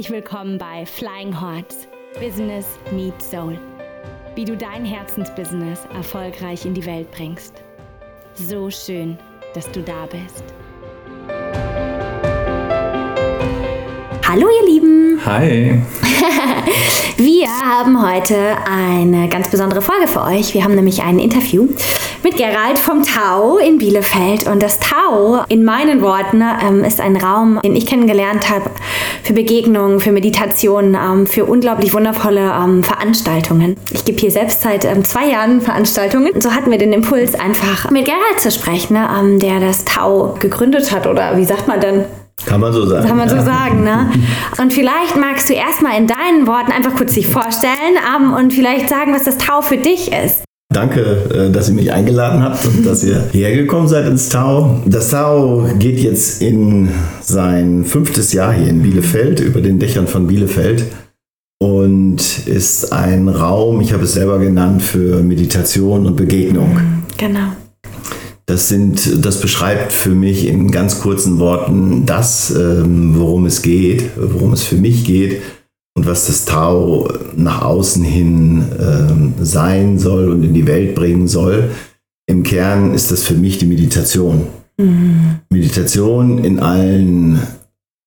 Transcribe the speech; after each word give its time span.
Herzlich 0.00 0.16
willkommen 0.16 0.56
bei 0.56 0.86
Flying 0.86 1.38
Hearts 1.38 1.86
Business 2.18 2.64
Meets 2.90 3.30
Soul. 3.30 3.58
Wie 4.34 4.46
du 4.46 4.56
dein 4.56 4.82
Herzensbusiness 4.82 5.80
erfolgreich 5.94 6.64
in 6.64 6.72
die 6.72 6.86
Welt 6.86 7.10
bringst. 7.10 7.62
So 8.32 8.70
schön, 8.70 9.18
dass 9.52 9.70
du 9.72 9.82
da 9.82 10.06
bist. 10.06 10.42
Hallo 14.26 14.46
ihr 14.48 14.72
Lieben! 14.72 15.20
Hi! 15.26 15.82
Wir 17.18 17.48
haben 17.48 18.02
heute 18.02 18.56
eine 18.64 19.28
ganz 19.28 19.50
besondere 19.50 19.82
Folge 19.82 20.08
für 20.08 20.22
euch. 20.22 20.54
Wir 20.54 20.64
haben 20.64 20.76
nämlich 20.76 21.02
ein 21.02 21.18
Interview 21.18 21.68
mit 22.22 22.38
Gerald 22.38 22.78
vom 22.78 23.02
Tau 23.02 23.58
in 23.58 23.76
Bielefeld. 23.76 24.48
Und 24.48 24.62
das 24.62 24.80
Tau, 24.80 25.44
in 25.50 25.62
meinen 25.62 26.00
Worten, 26.00 26.42
ähm, 26.42 26.84
ist 26.84 27.02
ein 27.02 27.16
Raum, 27.16 27.60
den 27.62 27.76
ich 27.76 27.84
kennengelernt 27.84 28.48
habe 28.48 28.70
für 29.22 29.32
Begegnungen, 29.32 30.00
für 30.00 30.12
Meditationen, 30.12 30.94
ähm, 30.94 31.26
für 31.26 31.44
unglaublich 31.44 31.92
wundervolle 31.92 32.52
ähm, 32.52 32.82
Veranstaltungen. 32.82 33.76
Ich 33.90 34.04
gebe 34.04 34.18
hier 34.18 34.30
selbst 34.30 34.62
seit 34.62 34.86
zwei 35.06 35.28
Jahren 35.28 35.60
Veranstaltungen. 35.60 36.40
So 36.40 36.52
hatten 36.52 36.70
wir 36.70 36.78
den 36.78 36.92
Impuls, 36.92 37.34
einfach 37.34 37.90
mit 37.90 38.04
Gerald 38.04 38.40
zu 38.40 38.50
sprechen, 38.50 38.94
ne, 38.94 39.38
der 39.38 39.60
das 39.60 39.84
Tau 39.84 40.36
gegründet 40.38 40.92
hat. 40.92 41.06
Oder 41.06 41.36
wie 41.36 41.44
sagt 41.44 41.68
man 41.68 41.80
denn? 41.80 42.04
Kann 42.46 42.60
man 42.60 42.72
so 42.72 42.86
sagen. 42.86 43.06
Kann 43.06 43.16
man 43.16 43.28
so 43.28 43.40
sagen, 43.40 43.84
ne? 43.84 44.10
Und 44.58 44.72
vielleicht 44.72 45.16
magst 45.16 45.48
du 45.48 45.54
erstmal 45.54 45.98
in 45.98 46.06
deinen 46.06 46.46
Worten 46.46 46.72
einfach 46.72 46.94
kurz 46.94 47.14
dich 47.14 47.26
vorstellen 47.26 47.98
um, 48.16 48.32
und 48.32 48.52
vielleicht 48.52 48.88
sagen, 48.88 49.14
was 49.14 49.24
das 49.24 49.38
Tau 49.38 49.62
für 49.62 49.76
dich 49.76 50.12
ist. 50.12 50.44
Danke, 50.72 51.00
äh, 51.34 51.50
dass 51.50 51.68
ihr 51.68 51.74
mich 51.74 51.92
eingeladen 51.92 52.44
habt 52.44 52.64
und 52.64 52.86
dass 52.86 53.02
ihr 53.02 53.28
hergekommen 53.32 53.88
seid 53.88 54.06
ins 54.06 54.28
Tau. 54.28 54.80
Das 54.86 55.10
Tau 55.10 55.68
geht 55.78 55.98
jetzt 55.98 56.40
in 56.40 56.90
sein 57.20 57.84
fünftes 57.84 58.32
Jahr 58.32 58.52
hier 58.52 58.68
in 58.68 58.82
Bielefeld, 58.82 59.40
über 59.40 59.60
den 59.60 59.80
Dächern 59.80 60.06
von 60.06 60.28
Bielefeld 60.28 60.84
und 61.60 62.46
ist 62.46 62.92
ein 62.92 63.28
Raum, 63.28 63.80
ich 63.80 63.92
habe 63.92 64.04
es 64.04 64.12
selber 64.12 64.38
genannt, 64.38 64.80
für 64.82 65.24
Meditation 65.24 66.06
und 66.06 66.16
Begegnung. 66.16 66.80
Genau. 67.16 67.52
Das, 68.46 68.68
sind, 68.68 69.24
das 69.24 69.40
beschreibt 69.40 69.92
für 69.92 70.10
mich 70.10 70.46
in 70.46 70.70
ganz 70.70 71.00
kurzen 71.00 71.40
Worten 71.40 72.06
das, 72.06 72.54
ähm, 72.54 73.14
worum 73.16 73.46
es 73.46 73.62
geht, 73.62 74.10
worum 74.16 74.52
es 74.52 74.62
für 74.62 74.76
mich 74.76 75.04
geht 75.04 75.42
und 76.00 76.06
was 76.06 76.28
das 76.28 76.46
Tao 76.46 77.12
nach 77.36 77.60
außen 77.60 78.02
hin 78.02 78.64
ähm, 78.80 79.34
sein 79.42 79.98
soll 79.98 80.30
und 80.30 80.42
in 80.42 80.54
die 80.54 80.66
Welt 80.66 80.94
bringen 80.94 81.28
soll. 81.28 81.72
Im 82.26 82.42
Kern 82.42 82.94
ist 82.94 83.10
das 83.10 83.22
für 83.22 83.34
mich 83.34 83.58
die 83.58 83.66
Meditation. 83.66 84.46
Mhm. 84.78 85.40
Meditation 85.50 86.42
in 86.42 86.58
allen 86.58 87.40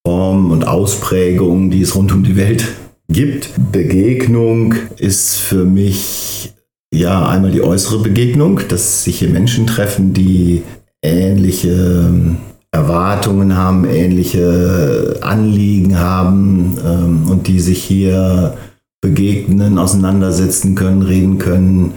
Formen 0.03 0.49
und 0.49 0.64
Ausprägungen, 0.67 1.69
die 1.69 1.83
es 1.83 1.95
rund 1.95 2.11
um 2.11 2.23
die 2.23 2.36
Welt 2.36 2.67
gibt. 3.09 3.52
Begegnung 3.71 4.73
ist 4.97 5.38
für 5.38 5.64
mich 5.64 6.52
ja, 6.91 7.27
einmal 7.27 7.52
die 7.52 7.61
äußere 7.61 7.99
Begegnung, 7.99 8.61
dass 8.69 9.03
sich 9.03 9.19
hier 9.19 9.30
Menschen 9.30 9.67
treffen, 9.67 10.16
die 10.16 10.64
ähnliche 11.03 12.08
ähm, 12.09 12.38
Erwartungen 12.74 13.56
haben, 13.56 13.86
ähnliche 13.86 15.18
Anliegen 15.22 16.00
haben 16.00 16.76
ähm, 16.84 17.30
und 17.30 17.48
die 17.48 17.60
sich 17.60 17.84
hier 17.84 18.58
begegnen, 19.00 19.78
auseinandersetzen 19.78 20.74
können, 20.74 21.04
reden 21.04 21.38
können, 21.38 21.94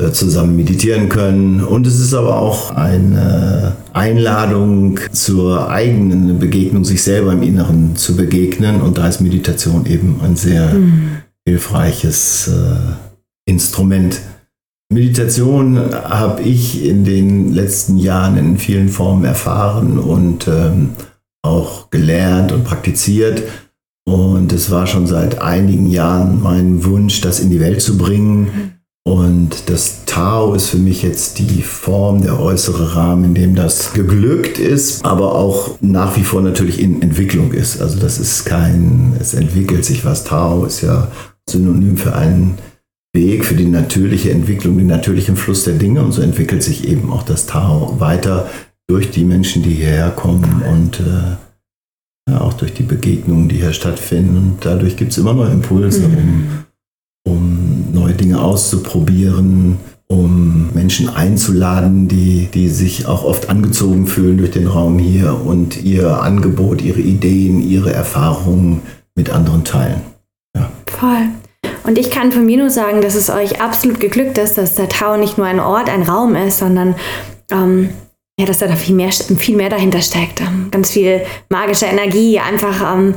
äh, 0.00 0.10
zusammen 0.12 0.56
meditieren 0.56 1.10
können. 1.10 1.62
Und 1.62 1.86
es 1.86 2.00
ist 2.00 2.14
aber 2.14 2.38
auch 2.38 2.70
eine 2.70 3.76
Einladung 3.92 4.98
zur 5.12 5.68
eigenen 5.68 6.38
Begegnung, 6.38 6.84
sich 6.84 7.02
selber 7.02 7.34
im 7.34 7.42
Inneren 7.42 7.94
zu 7.94 8.16
begegnen. 8.16 8.80
Und 8.80 8.96
da 8.96 9.08
ist 9.08 9.20
Meditation 9.20 9.84
eben 9.84 10.20
ein 10.22 10.36
sehr 10.36 10.72
mhm. 10.72 11.18
hilfreiches 11.46 12.48
äh, 12.48 13.50
Instrument. 13.50 14.22
Meditation 14.92 15.78
habe 15.92 16.42
ich 16.42 16.84
in 16.84 17.04
den 17.04 17.52
letzten 17.52 17.96
Jahren 17.96 18.36
in 18.36 18.58
vielen 18.58 18.88
Formen 18.88 19.24
erfahren 19.24 19.98
und 19.98 20.48
ähm, 20.48 20.90
auch 21.42 21.90
gelernt 21.90 22.52
und 22.52 22.64
praktiziert. 22.64 23.42
Und 24.04 24.52
es 24.52 24.70
war 24.70 24.86
schon 24.86 25.06
seit 25.06 25.40
einigen 25.40 25.88
Jahren 25.88 26.42
mein 26.42 26.84
Wunsch, 26.84 27.20
das 27.20 27.40
in 27.40 27.50
die 27.50 27.60
Welt 27.60 27.80
zu 27.80 27.96
bringen. 27.96 28.72
Und 29.04 29.68
das 29.68 30.04
Tao 30.06 30.54
ist 30.54 30.68
für 30.68 30.78
mich 30.78 31.02
jetzt 31.02 31.38
die 31.38 31.62
Form, 31.62 32.22
der 32.22 32.38
äußere 32.38 32.94
Rahmen, 32.94 33.24
in 33.24 33.34
dem 33.34 33.54
das 33.56 33.92
geglückt 33.94 34.58
ist, 34.58 35.04
aber 35.04 35.34
auch 35.34 35.76
nach 35.80 36.16
wie 36.16 36.22
vor 36.22 36.40
natürlich 36.40 36.80
in 36.80 37.02
Entwicklung 37.02 37.52
ist. 37.52 37.80
Also 37.80 37.98
das 37.98 38.18
ist 38.18 38.44
kein, 38.44 39.16
es 39.18 39.34
entwickelt 39.34 39.84
sich 39.84 40.04
was. 40.04 40.22
Tao 40.22 40.64
ist 40.64 40.82
ja 40.82 41.08
synonym 41.48 41.96
für 41.96 42.14
einen 42.14 42.58
Weg 43.14 43.44
für 43.44 43.54
die 43.54 43.66
natürliche 43.66 44.30
Entwicklung, 44.30 44.78
den 44.78 44.86
natürlichen 44.86 45.36
Fluss 45.36 45.64
der 45.64 45.74
Dinge. 45.74 46.02
Und 46.02 46.12
so 46.12 46.22
entwickelt 46.22 46.62
sich 46.62 46.88
eben 46.88 47.12
auch 47.12 47.22
das 47.22 47.46
Tao 47.46 47.96
weiter 47.98 48.48
durch 48.88 49.10
die 49.10 49.24
Menschen, 49.24 49.62
die 49.62 49.74
hierher 49.74 50.10
kommen 50.10 50.62
und 50.62 51.00
äh, 51.00 51.36
ja, 52.30 52.40
auch 52.40 52.54
durch 52.54 52.72
die 52.72 52.82
Begegnungen, 52.82 53.48
die 53.48 53.56
hier 53.56 53.72
stattfinden. 53.72 54.36
Und 54.36 54.56
dadurch 54.60 54.96
gibt 54.96 55.12
es 55.12 55.18
immer 55.18 55.34
neue 55.34 55.50
Impulse, 55.50 56.08
mhm. 56.08 56.64
um, 57.26 57.32
um 57.32 57.92
neue 57.92 58.14
Dinge 58.14 58.40
auszuprobieren, 58.40 59.78
um 60.08 60.70
Menschen 60.74 61.08
einzuladen, 61.08 62.08
die, 62.08 62.48
die 62.52 62.68
sich 62.68 63.06
auch 63.06 63.24
oft 63.24 63.48
angezogen 63.48 64.06
fühlen 64.06 64.38
durch 64.38 64.50
den 64.50 64.66
Raum 64.66 64.98
hier 64.98 65.40
und 65.44 65.82
ihr 65.82 66.22
Angebot, 66.22 66.82
ihre 66.82 67.00
Ideen, 67.00 67.62
ihre 67.62 67.92
Erfahrungen 67.92 68.82
mit 69.14 69.30
anderen 69.30 69.64
teilen. 69.64 70.00
Ja. 70.54 70.70
Voll. 70.86 71.28
Und 71.84 71.98
ich 71.98 72.10
kann 72.10 72.32
von 72.32 72.46
mir 72.46 72.58
nur 72.58 72.70
sagen, 72.70 73.00
dass 73.00 73.14
es 73.14 73.30
euch 73.30 73.60
absolut 73.60 74.00
geglückt 74.00 74.38
ist, 74.38 74.56
dass 74.56 74.74
der 74.74 74.88
Tau 74.88 75.16
nicht 75.16 75.38
nur 75.38 75.46
ein 75.46 75.60
Ort, 75.60 75.90
ein 75.90 76.02
Raum 76.02 76.34
ist, 76.34 76.58
sondern 76.58 76.94
ähm, 77.50 77.90
ja, 78.38 78.46
dass 78.46 78.58
da 78.58 78.74
viel 78.76 78.94
mehr, 78.94 79.12
viel 79.12 79.56
mehr 79.56 79.68
dahinter 79.68 80.00
steckt. 80.00 80.40
Ähm, 80.40 80.68
ganz 80.70 80.90
viel 80.90 81.22
magische 81.48 81.86
Energie, 81.86 82.38
einfach, 82.38 82.94
ähm, 82.94 83.14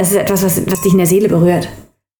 ist 0.00 0.14
etwas, 0.14 0.44
was, 0.44 0.70
was 0.70 0.80
dich 0.82 0.92
in 0.92 0.98
der 0.98 1.06
Seele 1.06 1.28
berührt. 1.28 1.68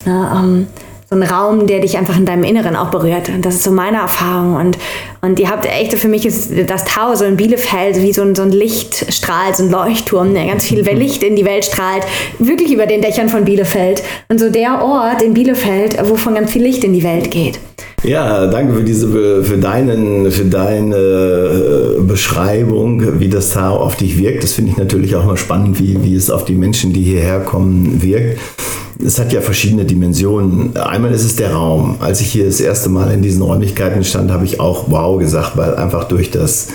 Ja, 0.04 0.40
ähm, 0.40 0.66
so 1.08 1.14
ein 1.14 1.22
Raum, 1.22 1.68
der 1.68 1.80
dich 1.80 1.96
einfach 1.96 2.16
in 2.16 2.26
deinem 2.26 2.42
Inneren 2.42 2.74
auch 2.74 2.90
berührt. 2.90 3.28
Und 3.28 3.46
das 3.46 3.54
ist 3.54 3.62
so 3.62 3.70
meine 3.70 3.98
Erfahrung. 3.98 4.56
Und, 4.56 4.76
und 5.22 5.38
ihr 5.38 5.48
habt 5.48 5.64
echt, 5.64 5.94
für 5.94 6.08
mich 6.08 6.26
ist 6.26 6.50
das 6.66 6.84
Tau 6.84 7.14
so 7.14 7.24
in 7.24 7.36
Bielefeld 7.36 8.02
wie 8.02 8.12
so 8.12 8.22
ein, 8.22 8.34
so 8.34 8.42
ein 8.42 8.50
Lichtstrahl, 8.50 9.54
so 9.54 9.62
ein 9.62 9.70
Leuchtturm, 9.70 10.34
der 10.34 10.46
ganz 10.46 10.64
viel 10.64 10.80
Licht 10.80 11.22
in 11.22 11.36
die 11.36 11.44
Welt 11.44 11.64
strahlt, 11.64 12.02
wirklich 12.40 12.72
über 12.72 12.86
den 12.86 13.02
Dächern 13.02 13.28
von 13.28 13.44
Bielefeld. 13.44 14.02
Und 14.28 14.40
so 14.40 14.50
der 14.50 14.82
Ort 14.82 15.22
in 15.22 15.32
Bielefeld, 15.32 15.96
wovon 16.08 16.34
ganz 16.34 16.50
viel 16.50 16.62
Licht 16.62 16.82
in 16.82 16.92
die 16.92 17.04
Welt 17.04 17.30
geht. 17.30 17.60
Ja, 18.02 18.46
danke 18.46 18.74
für 18.74 18.82
diese 18.82 19.42
für 19.42 19.58
deinen 19.58 20.30
für 20.30 20.44
deine 20.44 20.96
äh, 20.96 22.02
Beschreibung, 22.02 23.20
wie 23.20 23.28
das 23.28 23.50
Tau 23.50 23.78
auf 23.78 23.96
dich 23.96 24.18
wirkt. 24.18 24.42
Das 24.42 24.52
finde 24.52 24.72
ich 24.72 24.76
natürlich 24.76 25.16
auch 25.16 25.24
mal 25.24 25.36
spannend, 25.36 25.80
wie, 25.80 26.02
wie 26.02 26.14
es 26.14 26.30
auf 26.30 26.44
die 26.44 26.54
Menschen, 26.54 26.92
die 26.92 27.02
hierher 27.02 27.40
kommen, 27.40 28.02
wirkt 28.02 28.38
es 29.04 29.18
hat 29.18 29.32
ja 29.32 29.40
verschiedene 29.40 29.84
Dimensionen. 29.84 30.76
Einmal 30.76 31.12
ist 31.12 31.24
es 31.24 31.36
der 31.36 31.52
Raum. 31.52 31.96
Als 32.00 32.20
ich 32.20 32.32
hier 32.32 32.46
das 32.46 32.60
erste 32.60 32.88
Mal 32.88 33.12
in 33.12 33.22
diesen 33.22 33.42
Räumlichkeiten 33.42 34.04
stand, 34.04 34.30
habe 34.30 34.44
ich 34.44 34.60
auch 34.60 34.90
wow 34.90 35.18
gesagt, 35.18 35.56
weil 35.56 35.74
einfach 35.74 36.04
durch 36.04 36.30
das 36.30 36.68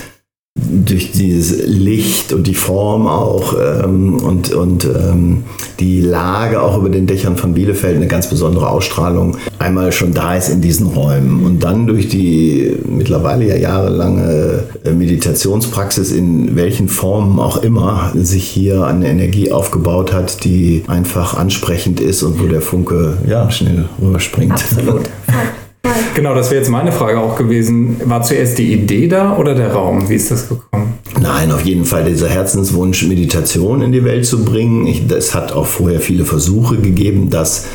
durch 0.70 1.12
dieses 1.12 1.66
Licht 1.66 2.34
und 2.34 2.48
die 2.48 2.56
Form 2.56 3.08
auch 3.08 3.56
ähm, 3.60 4.16
und, 4.18 4.54
und 4.54 4.86
ähm, 4.86 5.44
die 5.80 6.02
Lage 6.02 6.62
auch 6.62 6.78
über 6.78 6.90
den 6.90 7.08
Dächern 7.08 7.38
von 7.38 7.54
Bielefeld 7.54 7.96
eine 7.96 8.08
ganz 8.08 8.30
besondere 8.30 8.70
Ausstrahlung 8.70 9.38
einmal 9.60 9.92
schon 9.92 10.14
da 10.14 10.36
ist 10.36 10.50
in 10.50 10.62
diesen 10.62 10.88
Räumen 10.88 11.46
und 11.46 11.64
dann 11.64 11.88
durch 11.88 12.08
die 12.08 12.76
mittlerweile 12.86 13.48
ja 13.48 13.56
jahrelange 13.56 14.64
äh, 14.84 14.92
Meditationspraxis 14.92 16.12
in 16.12 16.56
welchen 16.56 16.90
Formen 16.90 17.40
auch 17.40 17.64
immer 17.64 18.12
sich 18.16 18.48
hier 18.48 18.86
eine 18.86 19.10
Energie 19.10 19.52
aufgebaut 19.52 20.14
hat, 20.14 20.44
die 20.44 20.84
einfach 20.88 21.38
ansprechend 21.38 22.00
ist 22.00 22.24
und 22.24 22.40
wo 22.40 22.48
der 22.48 22.62
Funke 22.62 23.18
ja 23.28 23.50
schnell 23.52 23.86
rüberspringt. 24.02 24.54
Absolut. 24.54 25.04
Genau, 26.14 26.36
das 26.36 26.52
wäre 26.52 26.62
jetzt 26.62 26.70
meine 26.70 26.92
Frage 26.92 27.20
auch 27.20 27.38
gewesen. 27.38 28.02
War 28.06 28.22
zuerst 28.22 28.58
die 28.58 28.74
Idee 28.74 29.08
da 29.08 29.38
oder 29.38 29.56
der 29.56 29.74
Raum? 29.74 30.10
Wie 30.10 30.16
ist 30.16 30.30
das 30.30 30.50
gekommen? 30.50 30.94
Nein, 31.20 31.52
auf 31.52 31.62
jeden 31.62 31.86
Fall 31.86 32.04
dieser 32.04 32.30
Herzenswunsch, 32.30 33.08
Meditation 33.08 33.82
in 33.82 33.92
die 33.92 34.04
Welt 34.04 34.26
zu 34.26 34.44
bringen. 34.44 34.88
es 35.10 35.34
hat 35.34 35.52
auch 35.52 35.66
vorher 35.66 36.00
viele 36.00 36.26
Versuche 36.26 36.78
gegeben, 36.78 37.30
das 37.30 37.66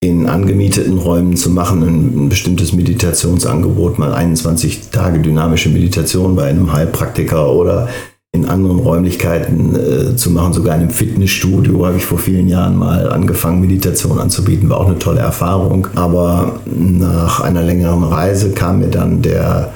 in 0.00 0.26
angemieteten 0.26 0.98
Räumen 0.98 1.36
zu 1.36 1.50
machen, 1.50 1.82
ein, 1.82 2.24
ein 2.24 2.28
bestimmtes 2.28 2.72
Meditationsangebot, 2.72 3.98
mal 3.98 4.12
21 4.12 4.90
Tage 4.90 5.20
dynamische 5.20 5.70
Meditation 5.70 6.36
bei 6.36 6.44
einem 6.44 6.72
Heilpraktiker 6.72 7.52
oder 7.52 7.88
in 8.34 8.46
anderen 8.46 8.80
Räumlichkeiten 8.80 9.76
äh, 9.76 10.16
zu 10.16 10.30
machen, 10.30 10.52
sogar 10.52 10.74
in 10.74 10.82
einem 10.82 10.90
Fitnessstudio 10.90 11.86
habe 11.86 11.98
ich 11.98 12.04
vor 12.04 12.18
vielen 12.18 12.48
Jahren 12.48 12.76
mal 12.76 13.08
angefangen, 13.08 13.60
Meditation 13.60 14.18
anzubieten, 14.18 14.68
war 14.68 14.80
auch 14.80 14.88
eine 14.88 14.98
tolle 14.98 15.20
Erfahrung. 15.20 15.86
Aber 15.94 16.58
nach 16.66 17.40
einer 17.40 17.62
längeren 17.62 18.02
Reise 18.02 18.50
kam 18.50 18.80
mir 18.80 18.88
dann 18.88 19.22
der 19.22 19.72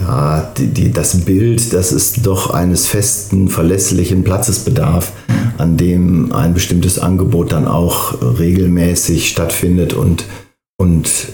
ja, 0.00 0.52
die, 0.56 0.68
die, 0.68 0.90
das 0.90 1.24
Bild, 1.24 1.74
dass 1.74 1.92
es 1.92 2.14
doch 2.14 2.50
eines 2.50 2.88
festen, 2.88 3.48
verlässlichen 3.48 4.24
Platzes 4.24 4.60
bedarf, 4.60 5.12
an 5.58 5.76
dem 5.76 6.32
ein 6.32 6.54
bestimmtes 6.54 6.98
Angebot 6.98 7.52
dann 7.52 7.68
auch 7.68 8.14
regelmäßig 8.38 9.28
stattfindet 9.28 9.92
und, 9.92 10.24
und 10.76 11.28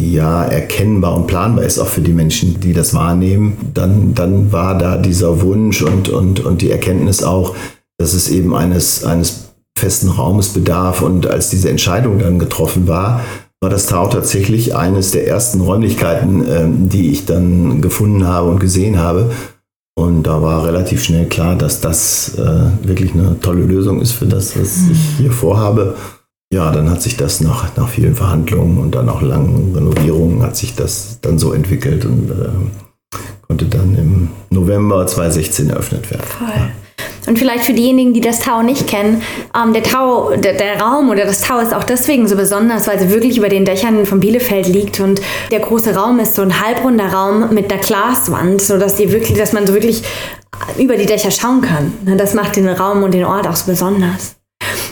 ja, 0.00 0.44
erkennbar 0.44 1.16
und 1.16 1.26
planbar 1.26 1.64
ist, 1.64 1.78
auch 1.78 1.88
für 1.88 2.00
die 2.00 2.12
Menschen, 2.12 2.60
die 2.60 2.72
das 2.72 2.94
wahrnehmen, 2.94 3.72
dann, 3.74 4.14
dann 4.14 4.52
war 4.52 4.78
da 4.78 4.96
dieser 4.96 5.40
Wunsch 5.42 5.82
und, 5.82 6.08
und, 6.08 6.40
und 6.40 6.62
die 6.62 6.70
Erkenntnis 6.70 7.22
auch, 7.22 7.56
dass 7.98 8.14
es 8.14 8.30
eben 8.30 8.54
eines, 8.54 9.04
eines 9.04 9.48
festen 9.76 10.08
Raumes 10.08 10.50
bedarf. 10.50 11.02
Und 11.02 11.26
als 11.26 11.50
diese 11.50 11.68
Entscheidung 11.68 12.20
dann 12.20 12.38
getroffen 12.38 12.86
war, 12.86 13.22
war 13.60 13.70
das 13.70 13.86
Tau 13.86 14.06
tatsächlich 14.06 14.76
eines 14.76 15.10
der 15.10 15.26
ersten 15.26 15.60
Räumlichkeiten, 15.60 16.44
ähm, 16.48 16.88
die 16.88 17.10
ich 17.10 17.26
dann 17.26 17.80
gefunden 17.80 18.26
habe 18.26 18.50
und 18.50 18.60
gesehen 18.60 18.98
habe. 18.98 19.32
Und 19.98 20.22
da 20.28 20.40
war 20.42 20.64
relativ 20.64 21.02
schnell 21.02 21.26
klar, 21.26 21.56
dass 21.56 21.80
das 21.80 22.38
äh, 22.38 22.86
wirklich 22.86 23.14
eine 23.14 23.40
tolle 23.40 23.64
Lösung 23.64 24.00
ist 24.00 24.12
für 24.12 24.26
das, 24.26 24.56
was 24.56 24.88
ich 24.88 24.98
hier 25.18 25.32
vorhabe. 25.32 25.96
Ja, 26.52 26.72
dann 26.72 26.88
hat 26.90 27.02
sich 27.02 27.16
das 27.16 27.40
nach, 27.40 27.76
nach 27.76 27.88
vielen 27.88 28.14
Verhandlungen 28.14 28.78
und 28.78 28.94
dann 28.94 29.10
auch 29.10 29.20
langen 29.20 29.74
Renovierungen 29.74 30.42
hat 30.42 30.56
sich 30.56 30.74
das 30.74 31.18
dann 31.20 31.38
so 31.38 31.52
entwickelt 31.52 32.06
und 32.06 32.30
äh, 32.30 33.16
konnte 33.46 33.66
dann 33.66 33.94
im 33.96 34.28
November 34.48 35.06
2016 35.06 35.68
eröffnet 35.68 36.10
werden. 36.10 36.22
Voll. 36.24 36.70
Und 37.26 37.38
vielleicht 37.38 37.66
für 37.66 37.74
diejenigen, 37.74 38.14
die 38.14 38.22
das 38.22 38.40
Tau 38.40 38.62
nicht 38.62 38.86
kennen, 38.86 39.22
ähm, 39.54 39.74
der 39.74 39.82
Tau, 39.82 40.30
der, 40.36 40.54
der, 40.54 40.80
Raum 40.80 41.10
oder 41.10 41.26
das 41.26 41.42
Tau 41.42 41.58
ist 41.58 41.74
auch 41.74 41.84
deswegen 41.84 42.26
so 42.26 42.36
besonders, 42.36 42.88
weil 42.88 42.98
sie 42.98 43.10
wirklich 43.10 43.36
über 43.36 43.50
den 43.50 43.66
Dächern 43.66 44.06
von 44.06 44.18
Bielefeld 44.18 44.66
liegt 44.66 45.00
und 45.00 45.20
der 45.50 45.60
große 45.60 45.94
Raum 45.94 46.18
ist 46.18 46.34
so 46.34 46.40
ein 46.40 46.58
halbrunder 46.58 47.12
Raum 47.12 47.52
mit 47.52 47.70
einer 47.70 47.82
Glaswand, 47.82 48.62
sodass 48.62 48.94
die 48.94 49.12
wirklich, 49.12 49.36
dass 49.36 49.52
man 49.52 49.66
so 49.66 49.74
wirklich 49.74 50.02
über 50.78 50.96
die 50.96 51.04
Dächer 51.04 51.30
schauen 51.30 51.60
kann. 51.60 51.92
Das 52.16 52.32
macht 52.32 52.56
den 52.56 52.66
Raum 52.66 53.02
und 53.02 53.12
den 53.12 53.26
Ort 53.26 53.46
auch 53.46 53.56
so 53.56 53.70
besonders. 53.70 54.37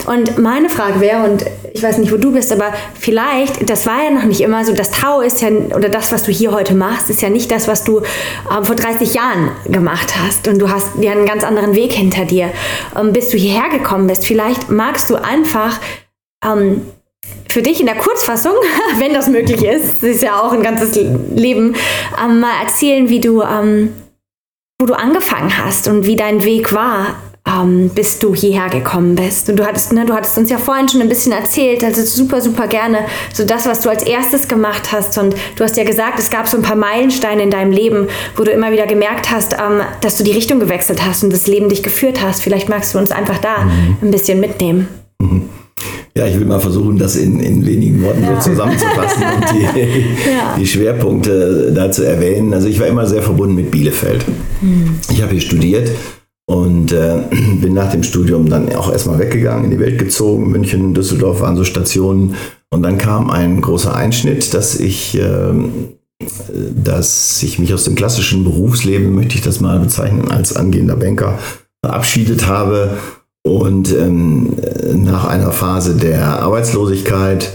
Und 0.07 0.37
meine 0.37 0.69
Frage 0.69 1.01
wäre, 1.01 1.29
und 1.29 1.45
ich 1.73 1.83
weiß 1.83 1.97
nicht, 1.97 2.13
wo 2.13 2.17
du 2.17 2.31
bist, 2.31 2.53
aber 2.53 2.73
vielleicht, 2.97 3.69
das 3.69 3.85
war 3.85 4.05
ja 4.05 4.09
noch 4.09 4.23
nicht 4.23 4.39
immer 4.39 4.63
so, 4.63 4.73
das 4.73 4.89
Tau 4.89 5.19
ist 5.19 5.41
ja, 5.41 5.49
oder 5.49 5.89
das, 5.89 6.13
was 6.13 6.23
du 6.23 6.31
hier 6.31 6.53
heute 6.53 6.75
machst, 6.75 7.09
ist 7.09 7.21
ja 7.21 7.29
nicht 7.29 7.51
das, 7.51 7.67
was 7.67 7.83
du 7.83 7.99
ähm, 8.49 8.63
vor 8.63 8.77
30 8.77 9.13
Jahren 9.13 9.51
gemacht 9.65 10.15
hast. 10.17 10.47
Und 10.47 10.59
du 10.59 10.69
hast 10.69 10.87
ja 11.01 11.11
einen 11.11 11.25
ganz 11.25 11.43
anderen 11.43 11.75
Weg 11.75 11.91
hinter 11.91 12.23
dir, 12.23 12.51
ähm, 12.97 13.11
bis 13.11 13.29
du 13.29 13.37
hierher 13.37 13.69
gekommen 13.69 14.07
bist. 14.07 14.25
Vielleicht 14.25 14.69
magst 14.69 15.09
du 15.09 15.15
einfach 15.15 15.77
ähm, 16.41 16.83
für 17.49 17.61
dich 17.61 17.81
in 17.81 17.85
der 17.85 17.97
Kurzfassung, 17.97 18.53
wenn 18.99 19.13
das 19.13 19.27
möglich 19.27 19.61
ist, 19.61 19.95
das 20.01 20.09
ist 20.09 20.23
ja 20.23 20.39
auch 20.39 20.53
ein 20.53 20.63
ganzes 20.63 20.95
Leben, 21.35 21.75
ähm, 22.23 22.39
mal 22.39 22.61
erzählen, 22.63 23.09
wie 23.09 23.19
du, 23.19 23.41
ähm, 23.41 23.93
wo 24.79 24.85
du 24.85 24.93
angefangen 24.93 25.57
hast 25.57 25.89
und 25.89 26.05
wie 26.05 26.15
dein 26.15 26.45
Weg 26.45 26.71
war 26.71 27.07
ähm, 27.47 27.89
bis 27.93 28.19
du 28.19 28.35
hierher 28.35 28.69
gekommen 28.69 29.15
bist. 29.15 29.49
Und 29.49 29.57
du 29.57 29.65
hattest, 29.65 29.93
ne, 29.93 30.05
du 30.05 30.13
hattest 30.13 30.37
uns 30.37 30.49
ja 30.49 30.57
vorhin 30.57 30.89
schon 30.89 31.01
ein 31.01 31.09
bisschen 31.09 31.31
erzählt, 31.31 31.83
also 31.83 32.03
super, 32.03 32.41
super 32.41 32.67
gerne, 32.67 32.99
so 33.33 33.45
das, 33.45 33.65
was 33.65 33.81
du 33.81 33.89
als 33.89 34.03
erstes 34.03 34.47
gemacht 34.47 34.91
hast. 34.91 35.17
Und 35.17 35.35
du 35.55 35.63
hast 35.63 35.77
ja 35.77 35.83
gesagt, 35.83 36.19
es 36.19 36.29
gab 36.29 36.47
so 36.47 36.57
ein 36.57 36.63
paar 36.63 36.75
Meilensteine 36.75 37.43
in 37.43 37.51
deinem 37.51 37.71
Leben, 37.71 38.07
wo 38.35 38.43
du 38.43 38.51
immer 38.51 38.71
wieder 38.71 38.87
gemerkt 38.87 39.31
hast, 39.31 39.53
ähm, 39.53 39.81
dass 40.01 40.17
du 40.17 40.23
die 40.23 40.31
Richtung 40.31 40.59
gewechselt 40.59 41.05
hast 41.05 41.23
und 41.23 41.31
das 41.31 41.47
Leben 41.47 41.69
dich 41.69 41.83
geführt 41.83 42.21
hast. 42.21 42.41
Vielleicht 42.41 42.69
magst 42.69 42.93
du 42.93 42.99
uns 42.99 43.11
einfach 43.11 43.37
da 43.37 43.63
mhm. 43.63 43.97
ein 44.01 44.11
bisschen 44.11 44.39
mitnehmen. 44.39 44.87
Mhm. 45.21 45.49
Ja, 46.15 46.25
ich 46.25 46.39
will 46.39 46.47
mal 46.47 46.59
versuchen, 46.59 46.97
das 46.97 47.15
in, 47.15 47.39
in 47.39 47.63
wenigen 47.63 48.01
Worten 48.01 48.23
ja. 48.23 48.41
so 48.41 48.49
zusammenzufassen 48.49 49.23
und 49.23 49.45
die, 49.53 49.61
ja. 50.31 50.55
die, 50.57 50.65
Schwerpunkte 50.65 51.71
da 51.75 51.91
zu 51.91 52.01
erwähnen. 52.01 52.55
Also 52.55 52.67
ich 52.67 52.79
war 52.79 52.87
immer 52.87 53.05
sehr 53.05 53.21
verbunden 53.21 53.53
mit 53.53 53.69
Bielefeld. 53.69 54.25
Mhm. 54.59 54.95
Ich 55.11 55.21
habe 55.21 55.33
hier 55.33 55.41
studiert 55.41 55.91
und 56.49 56.91
äh, 56.93 57.23
bin 57.61 57.73
nach 57.73 57.91
dem 57.91 58.03
Studium 58.03 58.49
dann 58.49 58.73
auch 58.75 58.91
erstmal 58.91 59.19
weggegangen, 59.19 59.65
in 59.65 59.71
die 59.71 59.79
Welt 59.79 59.99
gezogen. 59.99 60.49
München, 60.49 60.93
Düsseldorf 60.93 61.41
waren 61.41 61.57
so 61.57 61.63
Stationen. 61.63 62.35
Und 62.69 62.83
dann 62.83 62.97
kam 62.97 63.29
ein 63.29 63.61
großer 63.61 63.95
Einschnitt, 63.95 64.53
dass 64.53 64.79
ich, 64.79 65.17
äh, 65.17 65.53
dass 66.73 67.43
ich 67.43 67.59
mich 67.59 67.73
aus 67.73 67.83
dem 67.83 67.95
klassischen 67.95 68.43
Berufsleben, 68.43 69.13
möchte 69.13 69.35
ich 69.35 69.41
das 69.41 69.59
mal 69.59 69.79
bezeichnen, 69.79 70.31
als 70.31 70.55
angehender 70.55 70.95
Banker 70.95 71.37
verabschiedet 71.83 72.47
habe. 72.47 72.97
Und 73.43 73.93
ähm, 73.93 74.57
nach 74.93 75.25
einer 75.25 75.51
Phase 75.51 75.95
der 75.95 76.41
Arbeitslosigkeit 76.41 77.51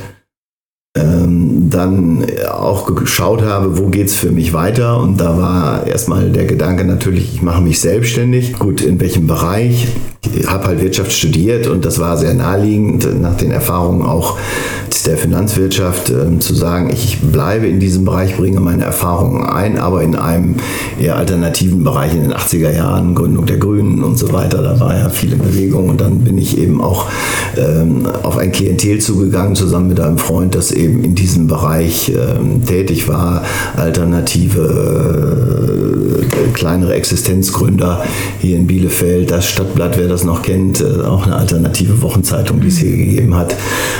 ähm, 0.94 1.70
dann 1.70 2.26
auch 2.50 2.94
geschaut 2.94 3.42
habe, 3.42 3.78
wo 3.78 3.86
geht 3.86 4.08
es 4.08 4.14
für 4.14 4.30
mich 4.30 4.52
weiter. 4.52 5.00
Und 5.00 5.18
da 5.20 5.38
war 5.38 5.86
erstmal 5.86 6.30
der 6.30 6.44
Gedanke 6.44 6.84
natürlich, 6.84 7.34
ich 7.34 7.42
mache 7.42 7.62
mich 7.62 7.80
selbstständig. 7.80 8.58
Gut, 8.58 8.82
in 8.82 9.00
welchem 9.00 9.26
Bereich? 9.26 9.88
Ich 10.34 10.48
habe 10.48 10.66
halt 10.66 10.82
Wirtschaft 10.82 11.12
studiert 11.12 11.66
und 11.66 11.84
das 11.84 11.98
war 11.98 12.16
sehr 12.16 12.34
naheliegend 12.34 13.20
nach 13.20 13.36
den 13.36 13.50
Erfahrungen 13.50 14.02
auch 14.02 14.38
der 15.06 15.16
Finanzwirtschaft 15.16 16.10
äh, 16.10 16.38
zu 16.38 16.54
sagen, 16.54 16.90
ich 16.92 17.20
bleibe 17.20 17.66
in 17.66 17.80
diesem 17.80 18.04
Bereich, 18.04 18.36
bringe 18.36 18.60
meine 18.60 18.84
Erfahrungen 18.84 19.44
ein, 19.44 19.78
aber 19.78 20.02
in 20.02 20.14
einem 20.14 20.56
eher 21.00 21.16
alternativen 21.16 21.82
Bereich 21.82 22.14
in 22.14 22.22
den 22.22 22.32
80er 22.32 22.72
Jahren, 22.72 23.14
Gründung 23.14 23.46
der 23.46 23.58
Grünen 23.58 24.02
und 24.02 24.18
so 24.18 24.32
weiter. 24.32 24.62
Da 24.62 24.78
war 24.78 24.96
ja 24.96 25.08
viele 25.08 25.36
Bewegung 25.36 25.88
und 25.88 26.00
dann 26.00 26.20
bin 26.20 26.38
ich 26.38 26.58
eben 26.58 26.80
auch 26.80 27.06
ähm, 27.56 28.06
auf 28.22 28.36
ein 28.36 28.52
Klientel 28.52 29.00
zugegangen, 29.00 29.56
zusammen 29.56 29.88
mit 29.88 30.00
einem 30.00 30.18
Freund, 30.18 30.54
das 30.54 30.70
eben 30.70 30.81
in 30.82 31.14
diesem 31.14 31.46
Bereich 31.46 32.10
ähm, 32.10 32.64
tätig 32.66 33.08
war, 33.08 33.44
alternative 33.76 34.60
äh, 36.20 36.52
kleinere 36.52 36.94
Existenzgründer 36.94 38.04
hier 38.40 38.56
in 38.56 38.66
Bielefeld, 38.66 39.30
das 39.30 39.48
Stadtblatt, 39.48 39.98
wer 39.98 40.08
das 40.08 40.24
noch 40.24 40.42
kennt, 40.42 40.80
äh, 40.80 41.02
auch 41.02 41.26
eine 41.26 41.36
alternative 41.36 42.02
Wochenzeitung, 42.02 42.60
die 42.60 42.68
es 42.68 42.78
hier 42.78 42.96
gegeben 42.96 43.34
hat. 43.34 43.54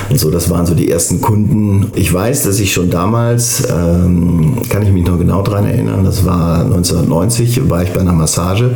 Und 0.09 0.19
so, 0.19 0.29
das 0.31 0.49
waren 0.49 0.65
so 0.65 0.73
die 0.75 0.89
ersten 0.89 1.21
Kunden. 1.21 1.91
Ich 1.95 2.13
weiß, 2.13 2.43
dass 2.43 2.59
ich 2.59 2.73
schon 2.73 2.89
damals, 2.89 3.63
ähm, 3.69 4.57
kann 4.69 4.83
ich 4.83 4.91
mich 4.91 5.05
noch 5.05 5.17
genau 5.17 5.41
daran 5.41 5.65
erinnern, 5.65 6.03
das 6.03 6.25
war 6.25 6.61
1990, 6.61 7.69
war 7.69 7.83
ich 7.83 7.91
bei 7.91 8.01
einer 8.01 8.13
Massage 8.13 8.71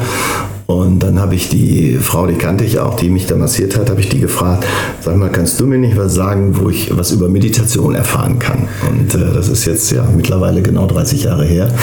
und 0.67 0.99
dann 0.99 1.17
habe 1.21 1.33
ich 1.33 1.47
die 1.47 1.97
Frau, 1.97 2.27
die 2.27 2.35
kannte 2.35 2.65
ich 2.65 2.77
auch, 2.79 2.97
die 2.97 3.09
mich 3.09 3.25
da 3.25 3.37
massiert 3.37 3.77
hat, 3.77 3.89
habe 3.89 4.01
ich 4.01 4.09
die 4.09 4.19
gefragt, 4.19 4.65
sag 4.99 5.15
mal, 5.15 5.29
kannst 5.29 5.57
du 5.61 5.65
mir 5.65 5.77
nicht 5.77 5.95
was 5.95 6.13
sagen, 6.13 6.57
wo 6.59 6.69
ich 6.69 6.91
was 6.95 7.13
über 7.13 7.29
Meditation 7.29 7.95
erfahren 7.95 8.37
kann? 8.37 8.67
Und 8.89 9.15
äh, 9.15 9.33
das 9.33 9.47
ist 9.47 9.63
jetzt 9.63 9.91
ja 9.91 10.05
mittlerweile 10.13 10.61
genau 10.61 10.85
30 10.85 11.23
Jahre 11.23 11.45
her. 11.45 11.73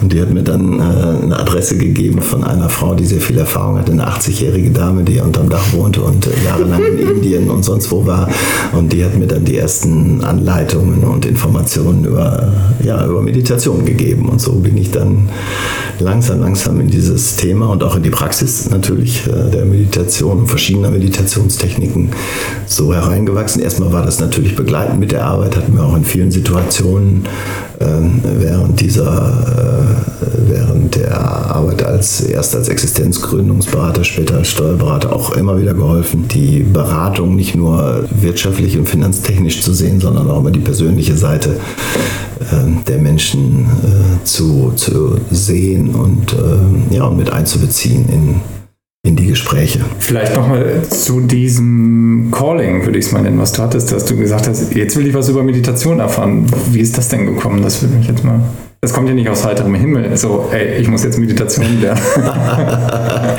Und 0.00 0.12
die 0.12 0.20
hat 0.20 0.30
mir 0.30 0.44
dann 0.44 0.78
äh, 0.78 0.82
eine 1.24 1.36
Adresse 1.36 1.78
gegeben 1.78 2.22
von 2.22 2.44
einer 2.44 2.68
Frau, 2.68 2.94
die 2.94 3.06
sehr 3.06 3.20
viel 3.20 3.38
Erfahrung 3.38 3.76
hatte, 3.76 3.90
eine 3.90 4.06
80-jährige 4.06 4.70
Dame, 4.70 5.02
die 5.02 5.18
unterm 5.18 5.48
Dach 5.48 5.72
wohnte 5.72 6.02
und 6.02 6.28
äh, 6.28 6.30
jahrelang 6.44 6.86
in 6.86 6.98
Indien 7.16 7.50
und 7.50 7.64
sonst 7.64 7.90
wo 7.90 8.06
war. 8.06 8.28
Und 8.72 8.92
die 8.92 9.04
hat 9.04 9.18
mir 9.18 9.26
dann 9.26 9.44
die 9.44 9.56
ersten 9.56 10.22
Anleitungen 10.22 11.02
und 11.02 11.26
Informationen 11.26 12.04
über, 12.04 12.52
ja, 12.84 13.04
über 13.04 13.20
Meditation 13.20 13.84
gegeben. 13.84 14.28
Und 14.28 14.40
so 14.40 14.52
bin 14.52 14.76
ich 14.76 14.92
dann 14.92 15.28
langsam, 16.00 16.40
langsam 16.40 16.80
in 16.80 16.88
dieses 16.88 17.36
Thema 17.36 17.66
und 17.66 17.82
auch 17.82 17.96
in 17.96 18.02
die 18.02 18.10
Praxis 18.10 18.70
natürlich 18.70 19.26
äh, 19.26 19.50
der 19.50 19.64
Meditation 19.64 20.40
und 20.40 20.46
verschiedener 20.48 20.90
Meditationstechniken 20.90 22.10
so 22.66 22.94
hereingewachsen. 22.94 23.62
Erstmal 23.62 23.92
war 23.92 24.04
das 24.04 24.20
natürlich 24.20 24.56
begleitend 24.56 25.00
mit 25.00 25.12
der 25.12 25.24
Arbeit, 25.24 25.56
hatten 25.56 25.74
wir 25.74 25.84
auch 25.84 25.96
in 25.96 26.04
vielen 26.04 26.30
Situationen 26.30 27.24
ähm, 27.80 28.20
während 28.22 28.80
dieser, 28.80 29.96
äh, 30.20 30.50
während 30.50 30.96
der 30.96 31.20
Arbeit 31.20 31.84
als 31.84 32.20
erst 32.20 32.56
als 32.56 32.68
Existenzgründungsberater, 32.68 34.04
später 34.04 34.36
als 34.36 34.50
Steuerberater 34.50 35.14
auch 35.14 35.32
immer 35.32 35.60
wieder 35.60 35.74
geholfen, 35.74 36.26
die 36.28 36.60
Beratung 36.60 37.36
nicht 37.36 37.54
nur 37.54 38.04
wirtschaftlich 38.10 38.76
und 38.78 38.88
finanztechnisch 38.88 39.62
zu 39.62 39.72
sehen, 39.72 40.00
sondern 40.00 40.30
auch 40.30 40.40
immer 40.40 40.50
die 40.50 40.60
persönliche 40.60 41.16
Seite 41.16 41.56
ähm, 42.52 42.78
der 42.86 42.98
Menschen 42.98 43.66
äh, 43.84 44.24
zu, 44.24 44.72
zu 44.76 45.16
sehen 45.30 45.87
und 45.94 46.34
ähm, 46.34 46.82
ja, 46.90 47.08
mit 47.10 47.30
einzubeziehen 47.30 48.08
in, 48.08 48.40
in 49.06 49.16
die 49.16 49.26
Gespräche. 49.26 49.80
Vielleicht 49.98 50.34
nochmal 50.34 50.82
zu 50.88 51.20
diesem 51.20 52.30
Calling, 52.30 52.84
würde 52.84 52.98
ich 52.98 53.06
es 53.06 53.12
mal 53.12 53.22
nennen, 53.22 53.38
was 53.38 53.52
du 53.52 53.62
hattest, 53.62 53.92
dass 53.92 54.04
du 54.04 54.16
gesagt 54.16 54.48
hast, 54.48 54.74
jetzt 54.74 54.96
will 54.96 55.06
ich 55.06 55.14
was 55.14 55.28
über 55.28 55.42
Meditation 55.42 56.00
erfahren. 56.00 56.46
Wie 56.70 56.80
ist 56.80 56.96
das 56.98 57.08
denn 57.08 57.26
gekommen? 57.26 57.62
Das 57.62 57.82
würde 57.82 57.96
mich 57.96 58.08
jetzt 58.08 58.24
mal. 58.24 58.40
Das 58.80 58.92
kommt 58.92 59.08
ja 59.08 59.14
nicht 59.14 59.28
aus 59.28 59.44
heiterem 59.44 59.74
Himmel. 59.74 60.16
So, 60.16 60.48
ey, 60.52 60.80
ich 60.80 60.88
muss 60.88 61.02
jetzt 61.02 61.18
Meditation 61.18 61.80
lernen. 61.80 62.00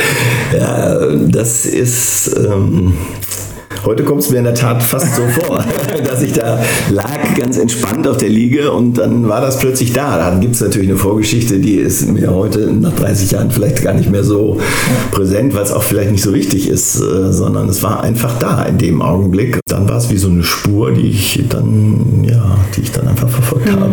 ja, 0.54 1.16
das 1.30 1.66
ist. 1.66 2.36
Ähm 2.38 2.94
Heute 3.86 4.04
kommt 4.04 4.22
es 4.22 4.30
mir 4.30 4.40
in 4.40 4.44
der 4.44 4.54
Tat 4.56 4.84
fast 4.84 5.16
so 5.16 5.22
vor, 5.28 5.64
dass 6.06 6.22
ich 6.22 6.34
da 6.34 6.60
lag, 6.92 7.36
ganz 7.38 7.58
entspannt 7.58 8.08
auf 8.08 8.18
der 8.18 8.30
Liege 8.30 8.72
und 8.72 8.98
dann 8.98 9.28
war 9.28 9.42
das 9.42 9.60
plötzlich 9.60 9.94
da. 9.94 10.18
Dann 10.18 10.42
gibt 10.42 10.56
es 10.56 10.62
natürlich 10.62 10.90
eine 10.90 10.98
Vorgeschichte, 10.98 11.60
die 11.60 11.76
ist 11.76 12.08
mir 12.08 12.34
heute 12.34 12.72
nach 12.74 12.94
30 12.94 13.32
Jahren 13.32 13.52
vielleicht 13.52 13.82
gar 13.82 13.94
nicht 13.94 14.10
mehr 14.10 14.24
so 14.24 14.60
präsent, 15.12 15.54
weil 15.54 15.64
es 15.64 15.72
auch 15.72 15.84
vielleicht 15.84 16.12
nicht 16.12 16.24
so 16.24 16.34
wichtig 16.34 16.68
ist, 16.70 17.00
äh, 17.00 17.32
sondern 17.32 17.70
es 17.70 17.82
war 17.82 18.04
einfach 18.04 18.38
da 18.40 18.64
in 18.64 18.78
dem 18.78 19.02
Augenblick. 19.02 19.60
Dann 19.68 19.88
war 19.88 19.98
es 19.98 20.10
wie 20.10 20.18
so 20.18 20.30
eine 20.30 20.44
Spur, 20.44 20.92
die 20.92 21.08
ich 21.08 21.44
dann, 21.50 22.26
ja, 22.28 22.58
die 22.76 22.82
ich 22.82 22.92
dann 22.92 23.08
einfach 23.08 23.30
verfolgt 23.30 23.72
habe. 23.72 23.90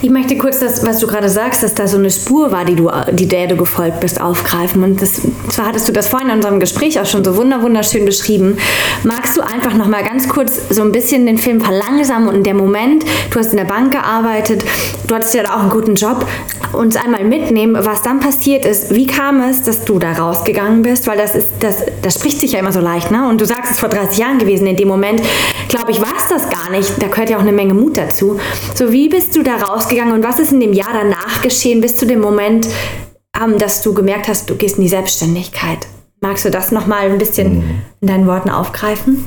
Ich 0.00 0.10
möchte 0.10 0.38
kurz 0.38 0.60
das, 0.60 0.86
was 0.86 1.00
du 1.00 1.08
gerade 1.08 1.28
sagst, 1.28 1.64
dass 1.64 1.74
da 1.74 1.88
so 1.88 1.96
eine 1.96 2.10
Spur 2.12 2.52
war, 2.52 2.64
die 2.64 2.76
du, 2.76 2.88
die 3.10 3.26
der 3.26 3.48
gefolgt 3.48 3.98
bist, 3.98 4.20
aufgreifen. 4.20 4.84
Und 4.84 5.02
das, 5.02 5.20
zwar 5.48 5.66
hattest 5.66 5.88
du 5.88 5.92
das 5.92 6.06
vorhin 6.06 6.28
in 6.28 6.36
unserem 6.36 6.60
Gespräch 6.60 7.00
auch 7.00 7.06
schon 7.06 7.24
so 7.24 7.36
wunderschön 7.36 8.04
beschrieben. 8.04 8.58
Magst 9.02 9.36
du 9.36 9.40
einfach 9.40 9.74
noch 9.74 9.88
mal 9.88 10.04
ganz 10.04 10.28
kurz 10.28 10.60
so 10.70 10.82
ein 10.82 10.92
bisschen 10.92 11.26
den 11.26 11.36
Film 11.36 11.60
verlangsamen 11.60 12.28
und 12.28 12.36
in 12.36 12.44
der 12.44 12.54
Moment, 12.54 13.04
du 13.30 13.40
hast 13.40 13.50
in 13.50 13.56
der 13.56 13.64
Bank 13.64 13.90
gearbeitet, 13.90 14.64
du 15.08 15.14
hattest 15.16 15.34
ja 15.34 15.42
auch 15.52 15.62
einen 15.62 15.70
guten 15.70 15.96
Job, 15.96 16.24
uns 16.72 16.96
einmal 16.96 17.24
mitnehmen, 17.24 17.76
was 17.78 18.02
dann 18.02 18.20
passiert 18.20 18.64
ist. 18.64 18.94
Wie 18.94 19.06
kam 19.06 19.40
es, 19.40 19.62
dass 19.62 19.84
du 19.84 19.98
da 19.98 20.12
rausgegangen 20.12 20.82
bist? 20.82 21.08
Weil 21.08 21.18
das 21.18 21.34
ist, 21.34 21.48
das, 21.58 21.76
das 22.02 22.14
spricht 22.14 22.38
sich 22.38 22.52
ja 22.52 22.60
immer 22.60 22.72
so 22.72 22.80
leicht, 22.80 23.10
ne? 23.10 23.28
Und 23.28 23.40
du 23.40 23.46
sagst, 23.46 23.64
es 23.64 23.70
ist 23.72 23.80
vor 23.80 23.88
30 23.88 24.18
Jahren 24.18 24.38
gewesen. 24.38 24.66
In 24.66 24.76
dem 24.76 24.88
Moment, 24.88 25.22
glaube 25.68 25.90
ich, 25.90 26.00
war 26.00 26.16
es 26.30 26.42
das 26.42 26.50
gar 26.50 26.70
nicht. 26.70 27.02
Da 27.02 27.08
gehört 27.08 27.30
ja 27.30 27.36
auch 27.36 27.42
eine 27.42 27.52
Menge 27.52 27.74
Mut 27.74 27.96
dazu. 27.96 28.38
So, 28.74 28.92
wie 28.92 29.08
bist 29.08 29.34
du 29.36 29.42
da 29.42 29.56
rausgegangen 29.56 30.14
und 30.14 30.24
was 30.24 30.38
ist 30.38 30.52
in 30.52 30.60
dem 30.60 30.72
Jahr 30.72 30.92
danach 30.92 31.42
geschehen, 31.42 31.80
bis 31.80 31.96
zu 31.96 32.06
dem 32.06 32.20
Moment, 32.20 32.68
ähm, 33.40 33.58
dass 33.58 33.82
du 33.82 33.94
gemerkt 33.94 34.28
hast, 34.28 34.50
du 34.50 34.56
gehst 34.56 34.76
in 34.76 34.82
die 34.82 34.88
Selbstständigkeit? 34.88 35.86
Magst 36.20 36.44
du 36.44 36.50
das 36.50 36.72
nochmal 36.72 37.10
ein 37.10 37.18
bisschen 37.18 37.58
mhm. 37.58 37.82
in 38.00 38.08
deinen 38.08 38.26
Worten 38.26 38.50
aufgreifen? 38.50 39.24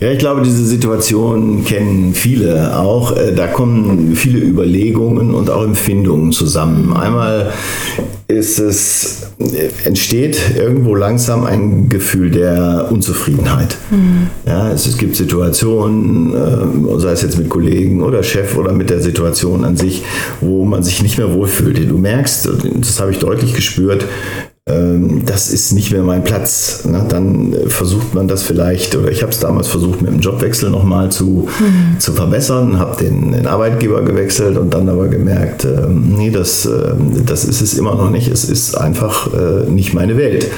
Ja, 0.00 0.10
ich 0.10 0.18
glaube, 0.18 0.42
diese 0.42 0.64
Situation 0.64 1.64
kennen 1.64 2.12
viele 2.12 2.78
auch. 2.78 3.16
Äh, 3.16 3.34
da 3.34 3.46
kommen 3.46 4.14
viele 4.14 4.40
Überlegungen 4.40 5.34
und 5.34 5.48
auch 5.48 5.64
Empfindungen 5.64 6.32
zusammen. 6.32 6.92
Einmal 6.94 7.52
ist 8.28 8.58
es, 8.58 9.30
äh, 9.38 9.70
entsteht 9.84 10.38
irgendwo 10.54 10.94
langsam 10.94 11.44
ein 11.44 11.88
Gefühl 11.88 12.30
der 12.30 12.88
Unzufriedenheit. 12.90 13.76
Mhm. 13.90 14.26
Ja, 14.44 14.70
es, 14.70 14.86
es, 14.86 14.98
gibt 14.98 15.16
Situationen, 15.16 16.34
äh, 16.34 16.98
sei 16.98 17.12
es 17.12 17.22
jetzt 17.22 17.38
mit 17.38 17.48
Kollegen 17.48 18.02
oder 18.02 18.22
Chef 18.22 18.56
oder 18.58 18.72
mit 18.72 18.90
der 18.90 19.00
Situation 19.00 19.64
an 19.64 19.78
sich, 19.78 20.02
wo 20.42 20.66
man 20.66 20.82
sich 20.82 21.02
nicht 21.02 21.16
mehr 21.16 21.32
wohlfühlt. 21.32 21.88
Du 21.88 21.96
merkst, 21.96 22.48
das 22.80 23.00
habe 23.00 23.12
ich 23.12 23.18
deutlich 23.18 23.54
gespürt, 23.54 24.04
das 24.68 25.48
ist 25.52 25.70
nicht 25.74 25.92
mehr 25.92 26.02
mein 26.02 26.24
Platz. 26.24 26.84
Ne? 26.84 27.06
Dann 27.08 27.54
versucht 27.68 28.14
man 28.14 28.26
das 28.26 28.42
vielleicht, 28.42 28.96
oder 28.96 29.12
ich 29.12 29.22
habe 29.22 29.30
es 29.30 29.38
damals 29.38 29.68
versucht, 29.68 30.02
mit 30.02 30.10
dem 30.10 30.18
Jobwechsel 30.18 30.70
nochmal 30.70 31.12
zu, 31.12 31.46
mhm. 31.60 32.00
zu 32.00 32.12
verbessern, 32.12 32.76
habe 32.76 32.96
den, 33.04 33.30
den, 33.30 33.46
Arbeitgeber 33.46 34.02
gewechselt 34.02 34.56
und 34.56 34.74
dann 34.74 34.88
aber 34.88 35.06
gemerkt, 35.06 35.64
äh, 35.64 35.86
nee, 35.88 36.30
das, 36.30 36.66
äh, 36.66 36.94
das 37.24 37.44
ist 37.44 37.60
es 37.60 37.74
immer 37.74 37.94
noch 37.94 38.10
nicht. 38.10 38.26
Es 38.26 38.44
ist 38.44 38.76
einfach 38.76 39.32
äh, 39.32 39.70
nicht 39.70 39.94
meine 39.94 40.16
Welt. 40.16 40.48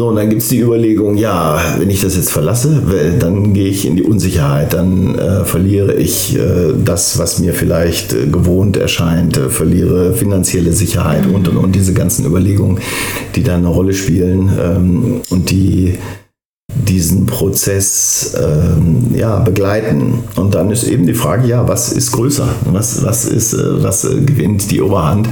So, 0.00 0.08
und 0.08 0.16
dann 0.16 0.30
gibt 0.30 0.40
es 0.40 0.48
die 0.48 0.60
Überlegung, 0.60 1.18
ja, 1.18 1.60
wenn 1.76 1.90
ich 1.90 2.00
das 2.00 2.16
jetzt 2.16 2.32
verlasse, 2.32 2.82
dann 3.18 3.52
gehe 3.52 3.68
ich 3.68 3.86
in 3.86 3.96
die 3.96 4.02
Unsicherheit, 4.02 4.72
dann 4.72 5.14
äh, 5.14 5.44
verliere 5.44 5.92
ich 5.92 6.38
äh, 6.38 6.72
das, 6.82 7.18
was 7.18 7.38
mir 7.38 7.52
vielleicht 7.52 8.14
äh, 8.14 8.26
gewohnt 8.26 8.78
erscheint, 8.78 9.36
äh, 9.36 9.50
verliere 9.50 10.14
finanzielle 10.14 10.72
Sicherheit 10.72 11.26
und, 11.26 11.48
und, 11.48 11.58
und 11.58 11.74
diese 11.74 11.92
ganzen 11.92 12.24
Überlegungen, 12.24 12.78
die 13.36 13.42
da 13.42 13.56
eine 13.56 13.68
Rolle 13.68 13.92
spielen 13.92 14.50
ähm, 14.58 15.20
und 15.28 15.50
die 15.50 15.98
diesen 16.90 17.26
Prozess 17.26 18.34
ähm, 18.36 19.14
ja, 19.14 19.38
begleiten. 19.38 20.24
Und 20.36 20.54
dann 20.54 20.70
ist 20.70 20.84
eben 20.84 21.06
die 21.06 21.14
Frage, 21.14 21.46
ja, 21.46 21.66
was 21.68 21.92
ist 21.92 22.12
größer? 22.12 22.48
Was, 22.66 23.04
was, 23.04 23.24
ist, 23.24 23.54
äh, 23.54 23.82
was 23.82 24.04
äh, 24.04 24.20
gewinnt 24.20 24.70
die 24.70 24.82
Oberhand? 24.82 25.28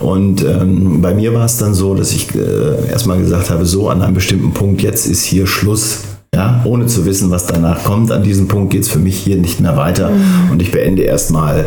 Und 0.00 0.42
ähm, 0.42 1.02
bei 1.02 1.14
mir 1.14 1.34
war 1.34 1.44
es 1.44 1.58
dann 1.58 1.74
so, 1.74 1.94
dass 1.94 2.12
ich 2.12 2.34
äh, 2.34 2.88
erstmal 2.90 3.18
gesagt 3.18 3.50
habe, 3.50 3.66
so 3.66 3.90
an 3.90 4.02
einem 4.02 4.14
bestimmten 4.14 4.52
Punkt, 4.52 4.82
jetzt 4.82 5.06
ist 5.06 5.24
hier 5.24 5.46
Schluss. 5.46 6.00
Ja, 6.34 6.62
ohne 6.64 6.86
zu 6.86 7.06
wissen, 7.06 7.30
was 7.30 7.46
danach 7.46 7.84
kommt. 7.84 8.10
An 8.10 8.24
diesem 8.24 8.48
Punkt 8.48 8.72
geht 8.72 8.82
es 8.82 8.88
für 8.88 8.98
mich 8.98 9.16
hier 9.16 9.36
nicht 9.36 9.60
mehr 9.60 9.76
weiter. 9.76 10.10
Mhm. 10.10 10.50
Und 10.50 10.62
ich 10.62 10.72
beende 10.72 11.02
erstmal 11.02 11.66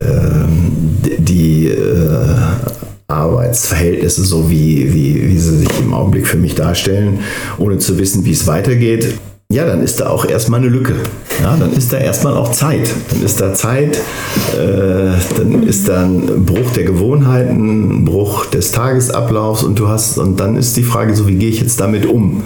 ähm, 0.00 0.96
die 1.18 1.66
äh, 1.66 2.24
Arbeitsverhältnisse, 3.08 4.22
so 4.22 4.50
wie, 4.50 4.92
wie, 4.92 5.28
wie 5.28 5.38
sie 5.38 5.58
sich 5.58 5.80
im 5.80 5.94
Augenblick 5.94 6.26
für 6.26 6.36
mich 6.36 6.54
darstellen, 6.54 7.20
ohne 7.56 7.78
zu 7.78 7.98
wissen, 7.98 8.26
wie 8.26 8.32
es 8.32 8.46
weitergeht, 8.46 9.14
ja, 9.50 9.64
dann 9.64 9.82
ist 9.82 10.00
da 10.00 10.10
auch 10.10 10.26
erstmal 10.26 10.60
eine 10.60 10.68
Lücke. 10.68 10.94
Ja, 11.42 11.56
dann 11.56 11.72
ist 11.72 11.90
da 11.90 11.96
erstmal 11.96 12.36
auch 12.36 12.52
Zeit. 12.52 12.92
Dann 13.08 13.22
ist 13.22 13.40
da 13.40 13.54
Zeit, 13.54 13.96
äh, 14.54 15.12
dann 15.38 15.62
ist 15.66 15.88
da 15.88 16.04
ein 16.04 16.44
Bruch 16.44 16.70
der 16.76 16.84
Gewohnheiten, 16.84 18.00
ein 18.00 18.04
Bruch 18.04 18.44
des 18.44 18.72
Tagesablaufs 18.72 19.62
und 19.62 19.78
du 19.78 19.88
hast, 19.88 20.18
und 20.18 20.38
dann 20.38 20.56
ist 20.56 20.76
die 20.76 20.82
Frage 20.82 21.14
so, 21.16 21.26
wie 21.28 21.36
gehe 21.36 21.48
ich 21.48 21.62
jetzt 21.62 21.80
damit 21.80 22.04
um? 22.04 22.42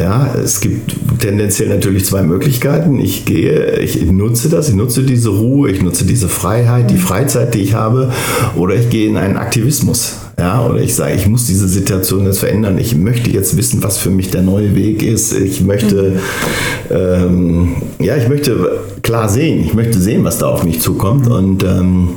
Ja, 0.00 0.34
es 0.34 0.60
gibt 0.60 1.20
tendenziell 1.20 1.68
natürlich 1.68 2.04
zwei 2.04 2.24
Möglichkeiten. 2.24 2.98
Ich 2.98 3.24
gehe, 3.26 3.78
ich 3.78 4.02
nutze 4.10 4.48
das, 4.48 4.68
ich 4.68 4.74
nutze 4.74 5.04
diese 5.04 5.28
Ruhe, 5.28 5.70
ich 5.70 5.82
nutze 5.82 6.04
diese 6.04 6.28
Freiheit, 6.28 6.90
die 6.90 6.98
Freizeit, 6.98 7.54
die 7.54 7.60
ich 7.60 7.74
habe, 7.74 8.12
oder 8.56 8.74
ich 8.74 8.90
gehe 8.90 9.08
in 9.08 9.16
einen 9.16 9.36
Aktivismus. 9.36 10.16
Ja, 10.36 10.66
oder 10.66 10.80
ich 10.80 10.96
sage, 10.96 11.14
ich 11.14 11.28
muss 11.28 11.46
diese 11.46 11.68
Situation 11.68 12.26
jetzt 12.26 12.40
verändern. 12.40 12.76
Ich 12.78 12.96
möchte 12.96 13.30
jetzt 13.30 13.56
wissen, 13.56 13.84
was 13.84 13.98
für 13.98 14.10
mich 14.10 14.30
der 14.30 14.42
neue 14.42 14.74
Weg 14.74 15.00
ist. 15.04 15.32
Ich 15.32 15.60
möchte, 15.60 16.18
ähm, 16.90 17.76
ja, 18.00 18.16
ich 18.16 18.28
möchte 18.28 18.80
klar 19.02 19.28
sehen. 19.28 19.64
Ich 19.64 19.74
möchte 19.74 20.00
sehen, 20.00 20.24
was 20.24 20.38
da 20.38 20.48
auf 20.48 20.64
mich 20.64 20.80
zukommt. 20.80 21.28
Und 21.28 21.62
ähm, 21.62 22.08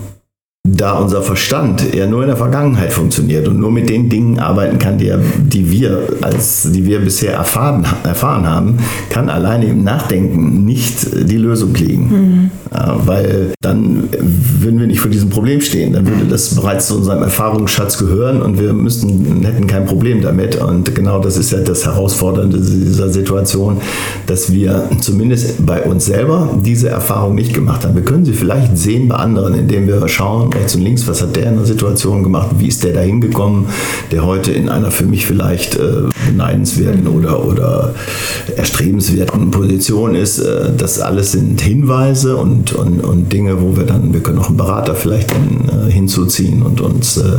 da 0.78 0.94
unser 0.94 1.22
Verstand 1.22 1.94
eher 1.94 2.08
nur 2.08 2.22
in 2.22 2.28
der 2.28 2.38
Vergangenheit 2.38 2.94
funktioniert 2.94 3.48
und 3.48 3.60
nur 3.60 3.72
mit 3.72 3.90
den 3.90 4.10
Dingen 4.10 4.40
arbeiten 4.40 4.80
kann, 4.80 4.98
die, 4.98 5.12
die 5.38 5.72
wir 5.72 6.08
als 6.22 6.72
die 6.72 6.86
wir 6.86 7.00
bisher 7.00 7.34
erfahren, 7.34 7.86
erfahren 8.04 8.48
haben, 8.48 8.78
kann 9.10 9.30
alleine 9.30 9.66
im 9.66 9.84
Nachdenken 9.84 10.66
nicht 10.66 11.30
die 11.30 11.38
Lösung 11.38 11.74
liegen. 11.74 12.10
Mhm. 12.10 12.52
Ja, 12.74 13.00
weil 13.06 13.54
dann 13.62 14.10
würden 14.12 14.80
wir 14.80 14.88
nicht 14.88 15.00
vor 15.00 15.10
diesem 15.10 15.30
Problem 15.30 15.62
stehen. 15.62 15.94
Dann 15.94 16.06
würde 16.06 16.26
das 16.26 16.54
bereits 16.54 16.88
zu 16.88 16.98
unserem 16.98 17.24
Erfahrungsschatz 17.24 17.98
gehören 17.98 18.42
und 18.42 18.60
wir 18.60 18.74
müssten, 18.74 19.42
hätten 19.44 19.68
kein 19.68 19.86
Problem 19.86 20.22
damit. 20.22 20.58
Und 20.58 20.94
genau 20.94 21.20
das 21.20 21.38
ist 21.38 21.52
ja 21.52 21.60
das 21.60 21.86
Herausfordernde 21.86 22.58
dieser 22.60 23.10
Situation, 23.10 23.78
dass 24.26 24.52
wir 24.52 24.90
zumindest 25.00 25.66
bei 25.66 25.84
uns 25.84 26.06
selber 26.06 26.50
diese 26.62 26.90
Erfahrung 26.90 27.36
nicht 27.36 27.54
gemacht 27.54 27.86
haben. 27.86 27.96
Wir 27.96 28.04
können 28.04 28.26
sie 28.26 28.34
vielleicht 28.34 28.78
sehen 28.78 29.08
bei 29.08 29.16
anderen, 29.16 29.54
indem 29.54 29.88
wir 29.88 30.08
schauen, 30.08 30.50
rechts 30.68 30.76
und 30.76 30.82
links, 30.82 31.08
was 31.08 31.22
hat 31.22 31.36
der 31.36 31.48
in 31.48 31.56
der 31.56 31.66
Situation 31.66 32.24
gemacht, 32.24 32.50
wie 32.58 32.68
ist 32.68 32.84
der 32.84 32.94
da 32.94 33.00
hingekommen, 33.00 33.68
der 34.12 34.26
heute 34.26 34.52
in 34.52 34.68
einer 34.68 34.92
für 34.92 35.06
mich 35.06 35.26
vielleicht 35.26 35.76
äh, 35.76 36.04
beneidenswerten 36.28 37.08
oder, 37.08 37.46
oder 37.46 37.96
erstrebenswerten 38.56 39.52
Position 39.52 40.16
ist. 40.16 40.40
Äh, 40.40 40.72
das 40.78 41.00
alles 41.00 41.32
sind 41.32 41.62
Hinweise 41.62 42.36
und, 42.36 42.74
und, 42.74 43.02
und 43.02 43.32
Dinge, 43.32 43.62
wo 43.62 43.78
wir 43.78 43.86
dann, 43.86 44.14
wir 44.14 44.22
können 44.22 44.40
auch 44.40 44.50
einen 44.50 44.58
Berater 44.58 44.96
vielleicht 44.96 45.32
dann, 45.32 45.88
äh, 45.88 45.92
hinzuziehen 45.92 46.64
und 46.64 46.82
uns 46.82 47.18
äh, 47.18 47.38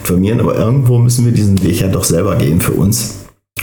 informieren, 0.00 0.40
aber 0.40 0.56
irgendwo 0.56 0.98
müssen 0.98 1.24
wir 1.24 1.32
diesen 1.32 1.62
Weg 1.62 1.80
ja 1.80 1.88
doch 1.88 2.04
selber 2.04 2.36
gehen 2.36 2.60
für 2.60 2.72
uns 2.72 3.14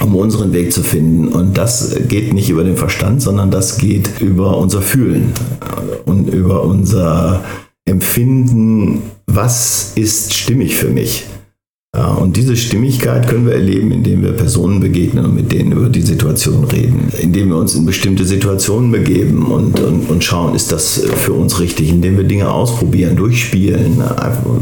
um 0.02 0.14
unseren 0.14 0.52
Weg 0.52 0.74
zu 0.74 0.84
finden. 0.84 1.30
Und 1.30 1.58
das 1.58 1.96
geht 2.10 2.34
nicht 2.34 2.50
über 2.50 2.66
den 2.66 2.76
Verstand, 2.76 3.22
sondern 3.22 3.50
das 3.50 3.78
geht 3.78 4.20
über 4.20 4.58
unser 4.58 4.82
Fühlen 4.82 5.32
und 6.06 6.28
über 6.28 6.64
unser 6.64 7.42
empfinden, 7.86 9.04
was 9.28 9.94
ist 9.96 10.34
stimmig 10.34 10.76
für 10.76 10.90
mich. 10.90 11.26
Ja, 11.96 12.08
und 12.10 12.36
diese 12.36 12.58
Stimmigkeit 12.58 13.26
können 13.30 13.46
wir 13.46 13.54
erleben, 13.54 13.90
indem 13.92 14.22
wir 14.22 14.34
Personen 14.34 14.82
begegnen 14.82 15.24
und 15.24 15.36
mit 15.36 15.54
denen 15.54 15.72
über 15.72 15.88
die 15.88 16.02
Situation 16.02 16.66
reden, 16.66 17.08
indem 17.22 17.50
wir 17.50 17.56
uns 17.56 17.74
in 17.74 17.86
bestimmte 17.86 18.26
Situationen 18.26 18.92
begeben 18.92 19.46
und, 19.46 19.80
und, 19.80 20.10
und 20.10 20.22
schauen, 20.22 20.56
ist 20.56 20.74
das 20.74 21.04
für 21.16 21.32
uns 21.32 21.58
richtig, 21.62 21.90
indem 21.90 22.18
wir 22.18 22.26
Dinge 22.26 22.52
ausprobieren, 22.52 23.16
durchspielen 23.16 24.04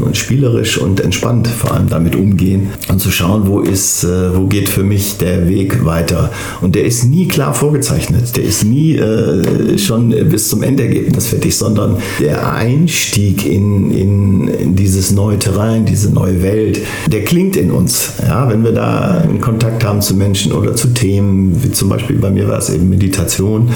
und 0.04 0.16
spielerisch 0.16 0.78
und 0.78 1.00
entspannt 1.00 1.48
vor 1.48 1.74
allem 1.74 1.88
damit 1.88 2.14
umgehen 2.14 2.68
und 2.88 3.00
zu 3.00 3.10
schauen, 3.10 3.48
wo 3.48 3.58
ist, 3.58 4.04
äh, 4.04 4.36
wo 4.36 4.46
geht 4.46 4.68
für 4.68 4.84
mich 4.84 5.18
der 5.18 5.48
Weg 5.48 5.84
weiter. 5.84 6.30
Und 6.60 6.76
der 6.76 6.84
ist 6.84 7.04
nie 7.04 7.26
klar 7.26 7.52
vorgezeichnet, 7.52 8.36
der 8.36 8.44
ist 8.44 8.64
nie 8.64 8.94
äh, 8.94 9.76
schon 9.76 10.10
bis 10.28 10.50
zum 10.50 10.62
Endergebnis 10.62 11.26
fertig, 11.26 11.56
sondern 11.56 11.96
der 12.20 12.52
Einstieg 12.52 13.44
in, 13.44 13.90
in, 13.90 14.48
in 14.48 14.76
dieses 14.76 15.10
neue 15.10 15.38
Terrain, 15.40 15.84
diese 15.84 16.12
neue 16.12 16.40
Welt, 16.40 16.80
der 17.10 17.23
klingt 17.24 17.56
in 17.56 17.70
uns. 17.70 18.12
Ja, 18.26 18.48
wenn 18.48 18.64
wir 18.64 18.72
da 18.72 19.22
einen 19.22 19.40
Kontakt 19.40 19.84
haben 19.84 20.00
zu 20.00 20.14
Menschen 20.14 20.52
oder 20.52 20.74
zu 20.74 20.88
Themen, 20.88 21.62
wie 21.62 21.72
zum 21.72 21.88
Beispiel 21.88 22.18
bei 22.18 22.30
mir 22.30 22.48
war 22.48 22.58
es 22.58 22.70
eben 22.70 22.88
Meditation, 22.88 23.70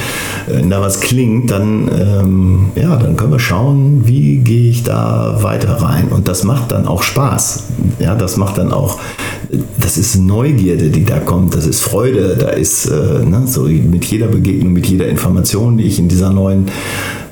äh, 0.47 0.57
wenn 0.57 0.71
da 0.71 0.81
was 0.81 1.01
klingt, 1.01 1.51
dann, 1.51 1.91
ähm, 1.93 2.67
ja, 2.75 2.97
dann 2.97 3.17
können 3.17 3.33
wir 3.33 3.39
schauen, 3.39 4.03
wie 4.05 4.39
gehe 4.39 4.71
ich 4.71 4.83
da 4.83 5.39
weiter 5.43 5.75
rein. 5.83 6.09
Und 6.09 6.29
das 6.29 6.45
macht 6.45 6.73
dann 6.73 6.87
auch 6.87 7.03
Spaß. 7.03 7.65
Ja, 7.99 8.15
das 8.15 8.37
macht 8.37 8.59
dann 8.59 8.73
auch, 8.73 8.99
das 9.81 9.99
ist 9.99 10.17
Neugierde, 10.17 10.91
die 10.91 11.05
da 11.05 11.19
kommt, 11.19 11.55
das 11.55 11.67
ist 11.67 11.81
Freude, 11.81 12.37
da 12.39 12.49
ist 12.51 12.87
äh, 12.87 13.25
ne, 13.25 13.43
so 13.47 13.63
mit 13.63 14.05
jeder 14.05 14.27
Begegnung, 14.27 14.73
mit 14.73 14.87
jeder 14.87 15.09
Information, 15.09 15.79
die 15.79 15.85
ich 15.85 15.99
in 15.99 16.09
dieser 16.09 16.31
neuen 16.31 16.67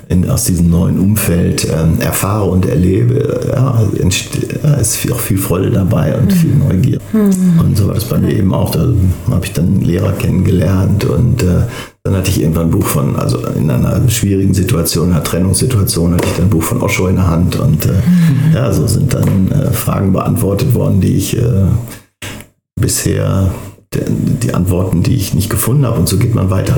in, 0.09 0.29
aus 0.29 0.45
diesem 0.45 0.69
neuen 0.69 0.99
Umfeld 0.99 1.65
ähm, 1.65 1.99
erfahre 1.99 2.49
und 2.49 2.65
erlebe, 2.65 3.41
ja, 3.51 3.81
ja, 4.63 4.73
ist 4.75 5.11
auch 5.11 5.19
viel 5.19 5.37
Freude 5.37 5.69
dabei 5.69 6.17
und 6.17 6.31
viel 6.31 6.55
Neugier. 6.55 6.99
Mhm. 7.11 7.59
Und 7.59 7.77
so 7.77 7.87
war 7.87 7.95
das 7.95 8.05
bei 8.05 8.17
mir 8.17 8.33
eben 8.33 8.53
auch. 8.53 8.71
Da 8.71 8.87
habe 9.29 9.45
ich 9.45 9.53
dann 9.53 9.81
Lehrer 9.81 10.13
kennengelernt 10.13 11.03
und 11.05 11.43
äh, 11.43 11.63
dann 12.03 12.15
hatte 12.15 12.29
ich 12.29 12.41
irgendwann 12.41 12.67
ein 12.67 12.71
Buch 12.71 12.85
von, 12.85 13.17
also 13.17 13.45
in 13.47 13.69
einer 13.69 14.07
schwierigen 14.07 14.53
Situation, 14.53 15.11
einer 15.11 15.23
Trennungssituation, 15.23 16.13
hatte 16.13 16.27
ich 16.29 16.35
dann 16.35 16.45
ein 16.45 16.49
Buch 16.49 16.63
von 16.63 16.81
Osho 16.81 17.07
in 17.07 17.17
der 17.17 17.27
Hand 17.27 17.57
und 17.57 17.85
äh, 17.85 17.89
mhm. 17.89 18.55
ja, 18.55 18.71
so 18.71 18.87
sind 18.87 19.13
dann 19.13 19.51
äh, 19.51 19.71
Fragen 19.71 20.13
beantwortet 20.13 20.73
worden, 20.73 21.01
die 21.01 21.17
ich 21.17 21.37
äh, 21.37 21.65
bisher, 22.79 23.51
die, 23.93 23.99
die 24.47 24.53
Antworten, 24.53 25.03
die 25.03 25.15
ich 25.15 25.33
nicht 25.33 25.49
gefunden 25.49 25.85
habe 25.85 25.99
und 25.99 26.07
so 26.07 26.17
geht 26.17 26.33
man 26.33 26.49
weiter. 26.49 26.77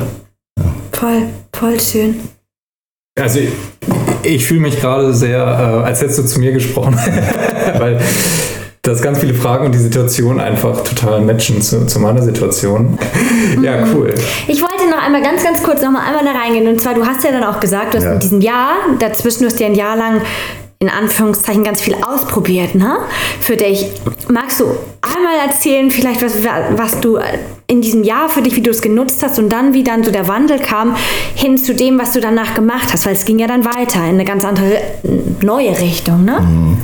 Ja. 0.57 0.65
Voll, 0.93 1.23
voll 1.53 1.79
schön. 1.79 2.15
Also 3.19 3.39
ich, 3.39 3.49
ich 4.23 4.45
fühle 4.45 4.61
mich 4.61 4.79
gerade 4.79 5.13
sehr, 5.13 5.39
äh, 5.39 5.85
als 5.85 6.01
hättest 6.01 6.19
du 6.19 6.23
zu 6.23 6.39
mir 6.39 6.51
gesprochen, 6.51 6.97
weil 7.77 7.99
dass 8.81 9.01
ganz 9.01 9.19
viele 9.19 9.33
Fragen 9.33 9.65
und 9.65 9.73
die 9.73 9.79
Situation 9.79 10.39
einfach 10.39 10.83
total 10.83 11.21
matchen 11.21 11.61
zu, 11.61 11.85
zu 11.85 11.99
meiner 11.99 12.21
Situation. 12.21 12.97
ja, 13.61 13.85
mhm. 13.85 13.95
cool. 13.95 14.15
Ich 14.47 14.61
wollte 14.61 14.89
noch 14.89 15.03
einmal 15.03 15.21
ganz, 15.21 15.43
ganz 15.43 15.61
kurz 15.61 15.81
noch 15.81 15.91
mal 15.91 16.01
einmal 16.07 16.23
da 16.23 16.39
reingehen. 16.39 16.67
Und 16.67 16.81
zwar, 16.81 16.93
du 16.93 17.05
hast 17.05 17.23
ja 17.23 17.31
dann 17.31 17.43
auch 17.43 17.59
gesagt, 17.59 17.93
du 17.93 17.97
hast 17.97 18.05
ja. 18.05 18.13
in 18.13 18.19
diesem 18.19 18.41
Jahr, 18.41 18.75
dazwischen 18.97 19.45
hast 19.45 19.59
du 19.59 19.63
ja 19.63 19.69
ein 19.69 19.75
Jahr 19.75 19.97
lang 19.97 20.21
in 20.81 20.89
Anführungszeichen 20.89 21.65
ganz 21.65 21.81
viel 21.81 21.95
ausprobiert, 21.95 22.73
ne? 22.73 22.99
Für 23.41 23.57
dich. 23.57 23.85
Magst 24.29 24.61
du 24.61 24.65
einmal 25.01 25.35
erzählen, 25.45 25.91
vielleicht 25.91 26.21
was, 26.21 26.35
was 26.77 27.01
du 27.01 27.19
in 27.67 27.81
diesem 27.81 28.05
Jahr 28.05 28.29
für 28.29 28.41
dich, 28.41 28.55
wie 28.55 28.61
du 28.61 28.71
es 28.71 28.81
genutzt 28.81 29.21
hast 29.21 29.39
und 29.39 29.49
dann, 29.49 29.73
wie 29.73 29.83
dann 29.83 30.05
so 30.05 30.11
der 30.11 30.29
Wandel 30.29 30.57
kam, 30.57 30.95
hin 31.35 31.57
zu 31.57 31.75
dem, 31.75 31.99
was 31.99 32.13
du 32.13 32.21
danach 32.21 32.53
gemacht 32.53 32.93
hast? 32.93 33.05
Weil 33.05 33.13
es 33.13 33.25
ging 33.25 33.39
ja 33.39 33.47
dann 33.47 33.65
weiter 33.65 33.99
in 34.05 34.15
eine 34.15 34.23
ganz 34.23 34.45
andere, 34.45 34.81
neue 35.41 35.77
Richtung, 35.81 36.23
ne? 36.23 36.39
Mhm. 36.39 36.77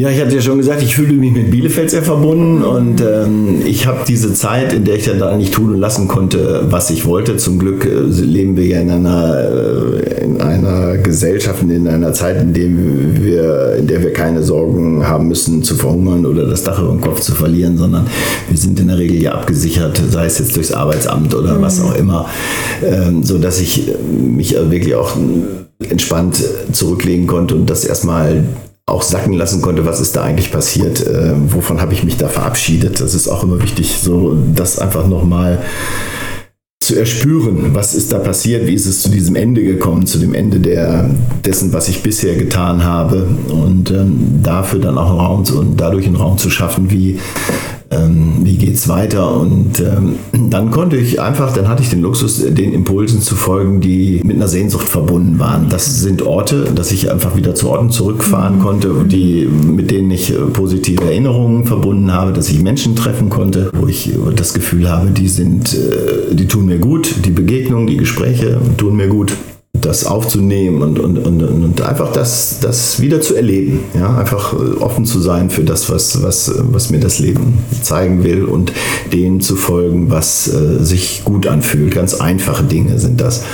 Ja, 0.00 0.08
ich 0.08 0.18
hatte 0.22 0.34
ja 0.34 0.40
schon 0.40 0.56
gesagt, 0.56 0.82
ich 0.82 0.96
fühle 0.96 1.12
mich 1.12 1.32
mit 1.32 1.50
Bielefeld 1.50 1.90
sehr 1.90 2.02
verbunden 2.02 2.62
und 2.62 3.02
ähm, 3.02 3.60
ich 3.66 3.86
habe 3.86 3.98
diese 4.08 4.32
Zeit, 4.32 4.72
in 4.72 4.86
der 4.86 4.94
ich 4.94 5.04
dann 5.04 5.18
da 5.18 5.36
nicht 5.36 5.52
tun 5.52 5.74
und 5.74 5.78
lassen 5.78 6.08
konnte, 6.08 6.64
was 6.70 6.88
ich 6.88 7.04
wollte. 7.04 7.36
Zum 7.36 7.58
Glück 7.58 7.84
äh, 7.84 8.00
leben 8.00 8.56
wir 8.56 8.64
ja 8.64 8.80
in 8.80 8.90
einer, 8.90 9.38
äh, 9.38 10.24
in 10.24 10.40
einer 10.40 10.96
Gesellschaft, 10.96 11.62
in 11.62 11.86
einer 11.86 12.14
Zeit, 12.14 12.40
in, 12.40 12.54
dem 12.54 13.22
wir, 13.22 13.76
in 13.78 13.86
der 13.86 14.02
wir 14.02 14.14
keine 14.14 14.42
Sorgen 14.42 15.06
haben 15.06 15.28
müssen 15.28 15.62
zu 15.62 15.74
verhungern 15.74 16.24
oder 16.24 16.46
das 16.46 16.64
Dach 16.64 16.80
über 16.80 16.92
dem 16.92 17.02
Kopf 17.02 17.20
zu 17.20 17.32
verlieren, 17.32 17.76
sondern 17.76 18.06
wir 18.48 18.56
sind 18.56 18.80
in 18.80 18.88
der 18.88 18.96
Regel 18.96 19.20
ja 19.20 19.32
abgesichert, 19.32 20.00
sei 20.10 20.24
es 20.24 20.38
jetzt 20.38 20.56
durchs 20.56 20.72
Arbeitsamt 20.72 21.34
oder 21.34 21.58
mhm. 21.58 21.62
was 21.62 21.82
auch 21.82 21.94
immer, 21.94 22.30
ähm, 22.82 23.22
so 23.22 23.36
dass 23.36 23.60
ich 23.60 23.90
mich 24.10 24.54
wirklich 24.54 24.94
auch 24.94 25.18
entspannt 25.86 26.42
zurücklegen 26.72 27.26
konnte 27.26 27.54
und 27.54 27.68
das 27.68 27.84
erstmal 27.84 28.42
auch 28.86 29.02
sacken 29.02 29.32
lassen 29.32 29.62
konnte, 29.62 29.86
was 29.86 30.00
ist 30.00 30.16
da 30.16 30.22
eigentlich 30.22 30.50
passiert, 30.50 31.06
äh, 31.06 31.32
wovon 31.36 31.80
habe 31.80 31.94
ich 31.94 32.04
mich 32.04 32.16
da 32.16 32.28
verabschiedet. 32.28 33.00
Das 33.00 33.14
ist 33.14 33.28
auch 33.28 33.42
immer 33.44 33.62
wichtig, 33.62 33.98
so 34.02 34.36
das 34.54 34.78
einfach 34.78 35.06
nochmal 35.06 35.62
zu 36.82 36.98
erspüren, 36.98 37.74
was 37.74 37.94
ist 37.94 38.12
da 38.12 38.18
passiert, 38.18 38.66
wie 38.66 38.74
ist 38.74 38.86
es 38.86 39.02
zu 39.02 39.08
diesem 39.08 39.36
Ende 39.36 39.62
gekommen, 39.62 40.04
zu 40.04 40.18
dem 40.18 40.34
Ende 40.34 40.58
der, 40.58 41.10
dessen, 41.44 41.72
was 41.72 41.88
ich 41.88 42.02
bisher 42.02 42.34
getan 42.34 42.82
habe 42.82 43.28
und 43.48 43.92
ähm, 43.92 44.40
dafür 44.42 44.80
dann 44.80 44.98
auch 44.98 45.10
einen 45.10 45.20
Raum 45.20 45.44
zu, 45.44 45.60
und 45.60 45.80
dadurch 45.80 46.06
einen 46.06 46.16
Raum 46.16 46.38
zu 46.38 46.50
schaffen, 46.50 46.90
wie 46.90 47.20
ähm, 47.92 48.40
wie 48.42 48.56
geht's 48.56 48.88
weiter? 48.88 49.36
Und 49.36 49.80
ähm, 49.80 50.16
dann 50.32 50.70
konnte 50.70 50.96
ich 50.96 51.20
einfach, 51.20 51.52
dann 51.52 51.68
hatte 51.68 51.82
ich 51.82 51.90
den 51.90 52.00
Luxus, 52.00 52.42
den 52.44 52.72
Impulsen 52.72 53.20
zu 53.20 53.34
folgen, 53.34 53.80
die 53.80 54.20
mit 54.24 54.36
einer 54.36 54.48
Sehnsucht 54.48 54.88
verbunden 54.88 55.38
waren. 55.38 55.68
Das 55.68 56.00
sind 56.00 56.22
Orte, 56.22 56.70
dass 56.74 56.92
ich 56.92 57.10
einfach 57.10 57.36
wieder 57.36 57.54
zu 57.54 57.70
Orten 57.70 57.90
zurückfahren 57.90 58.58
mhm. 58.58 58.62
konnte, 58.62 58.94
die, 59.06 59.46
mit 59.46 59.90
denen 59.90 60.10
ich 60.10 60.30
äh, 60.30 60.38
positive 60.52 61.04
Erinnerungen 61.04 61.64
verbunden 61.64 62.12
habe, 62.12 62.32
dass 62.32 62.48
ich 62.48 62.60
Menschen 62.60 62.96
treffen 62.96 63.28
konnte, 63.28 63.70
wo 63.74 63.86
ich 63.86 64.10
das 64.36 64.54
Gefühl 64.54 64.90
habe, 64.90 65.10
die 65.10 65.28
sind, 65.28 65.74
äh, 65.74 66.34
die 66.34 66.48
tun 66.48 66.66
mir 66.66 66.78
gut, 66.78 67.14
die 67.24 67.30
Begegnungen, 67.30 67.86
die 67.86 67.96
Gespräche 67.96 68.58
tun 68.76 68.96
mir 68.96 69.08
gut 69.08 69.32
das 69.80 70.04
aufzunehmen 70.04 70.82
und, 70.82 70.98
und, 70.98 71.16
und, 71.18 71.42
und 71.42 71.80
einfach 71.80 72.12
das, 72.12 72.58
das 72.60 73.00
wieder 73.00 73.22
zu 73.22 73.34
erleben. 73.34 73.80
Ja? 73.94 74.18
Einfach 74.18 74.52
äh, 74.52 74.76
offen 74.80 75.06
zu 75.06 75.18
sein 75.18 75.48
für 75.48 75.64
das, 75.64 75.88
was, 75.88 76.22
was, 76.22 76.52
was 76.56 76.90
mir 76.90 77.00
das 77.00 77.18
Leben 77.18 77.58
zeigen 77.80 78.22
will 78.22 78.44
und 78.44 78.74
dem 79.14 79.40
zu 79.40 79.56
folgen, 79.56 80.10
was 80.10 80.46
äh, 80.48 80.84
sich 80.84 81.22
gut 81.24 81.46
anfühlt. 81.46 81.94
Ganz 81.94 82.12
einfache 82.12 82.64
Dinge 82.64 82.98
sind 82.98 83.22
das. 83.22 83.44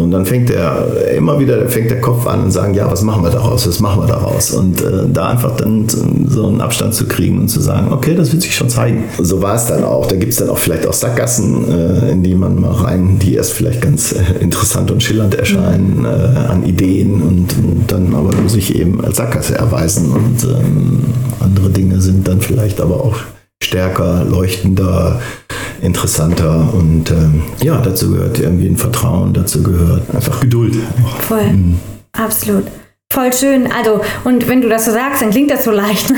Und 0.00 0.10
dann 0.10 0.26
fängt 0.26 0.50
er 0.50 1.10
immer 1.14 1.38
wieder, 1.38 1.68
fängt 1.68 1.90
der 1.90 2.00
Kopf 2.00 2.26
an 2.26 2.44
und 2.44 2.50
sagen, 2.50 2.74
ja, 2.74 2.90
was 2.90 3.02
machen 3.02 3.22
wir 3.22 3.30
daraus, 3.30 3.66
was 3.66 3.80
machen 3.80 4.02
wir 4.02 4.08
daraus? 4.08 4.50
Und 4.50 4.80
äh, 4.82 5.08
da 5.12 5.28
einfach 5.28 5.56
dann 5.56 5.86
so 6.28 6.46
einen 6.46 6.60
Abstand 6.60 6.94
zu 6.94 7.06
kriegen 7.06 7.38
und 7.38 7.48
zu 7.48 7.60
sagen, 7.60 7.92
okay, 7.92 8.14
das 8.14 8.32
wird 8.32 8.42
sich 8.42 8.54
schon 8.54 8.68
zeigen. 8.68 9.04
So 9.18 9.42
war 9.42 9.54
es 9.54 9.66
dann 9.66 9.84
auch. 9.84 10.06
Da 10.06 10.16
gibt 10.16 10.32
es 10.32 10.38
dann 10.38 10.48
auch 10.48 10.58
vielleicht 10.58 10.86
auch 10.86 10.92
Sackgassen, 10.92 11.70
äh, 11.70 12.10
in 12.10 12.22
die 12.22 12.34
man 12.34 12.60
mal 12.60 12.72
rein, 12.72 13.18
die 13.18 13.34
erst 13.34 13.52
vielleicht 13.52 13.82
ganz 13.82 14.12
äh, 14.12 14.38
interessant 14.40 14.90
und 14.90 15.02
schillernd 15.02 15.34
erscheinen 15.34 16.04
äh, 16.04 16.08
an 16.08 16.64
Ideen 16.64 17.22
und, 17.22 17.54
und, 17.58 17.84
dann 17.88 18.14
aber 18.14 18.30
sich 18.48 18.74
eben 18.74 19.04
als 19.04 19.16
Sackgasse 19.16 19.56
erweisen. 19.56 20.10
Und 20.10 20.44
ähm, 20.44 21.04
andere 21.40 21.70
Dinge 21.70 22.00
sind 22.00 22.28
dann 22.28 22.40
vielleicht 22.40 22.80
aber 22.80 23.04
auch 23.04 23.16
stärker, 23.62 24.24
leuchtender, 24.24 25.20
interessanter 25.80 26.72
und 26.74 27.10
ähm, 27.10 27.42
ja, 27.62 27.80
dazu 27.80 28.10
gehört 28.10 28.38
irgendwie 28.38 28.68
ein 28.68 28.76
Vertrauen, 28.76 29.32
dazu 29.32 29.62
gehört 29.62 30.14
einfach 30.14 30.40
Geduld. 30.40 30.76
Voll, 31.20 31.52
mhm. 31.52 31.80
absolut. 32.12 32.64
Voll 33.12 33.32
schön. 33.32 33.68
Also, 33.72 34.02
und 34.22 34.46
wenn 34.46 34.60
du 34.60 34.68
das 34.68 34.84
so 34.84 34.92
sagst, 34.92 35.20
dann 35.20 35.30
klingt 35.32 35.50
das 35.50 35.64
so 35.64 35.72
leicht. 35.72 36.14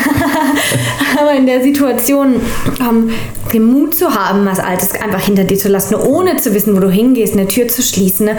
Aber 1.19 1.33
in 1.33 1.47
der 1.47 1.63
Situation, 1.63 2.35
ähm, 2.81 3.09
den 3.55 3.65
Mut 3.65 3.95
zu 3.95 4.15
haben, 4.15 4.45
was 4.45 4.61
Altes 4.61 4.93
einfach 5.01 5.21
hinter 5.21 5.45
dir 5.45 5.57
zu 5.57 5.71
lassen, 5.71 5.95
ohne 5.95 6.37
zu 6.37 6.53
wissen, 6.53 6.77
wo 6.77 6.81
du 6.81 6.91
hingehst, 6.91 7.33
eine 7.33 7.49
Tür 7.49 7.69
zu 7.69 7.81
schließen, 7.81 8.27
ne, 8.27 8.37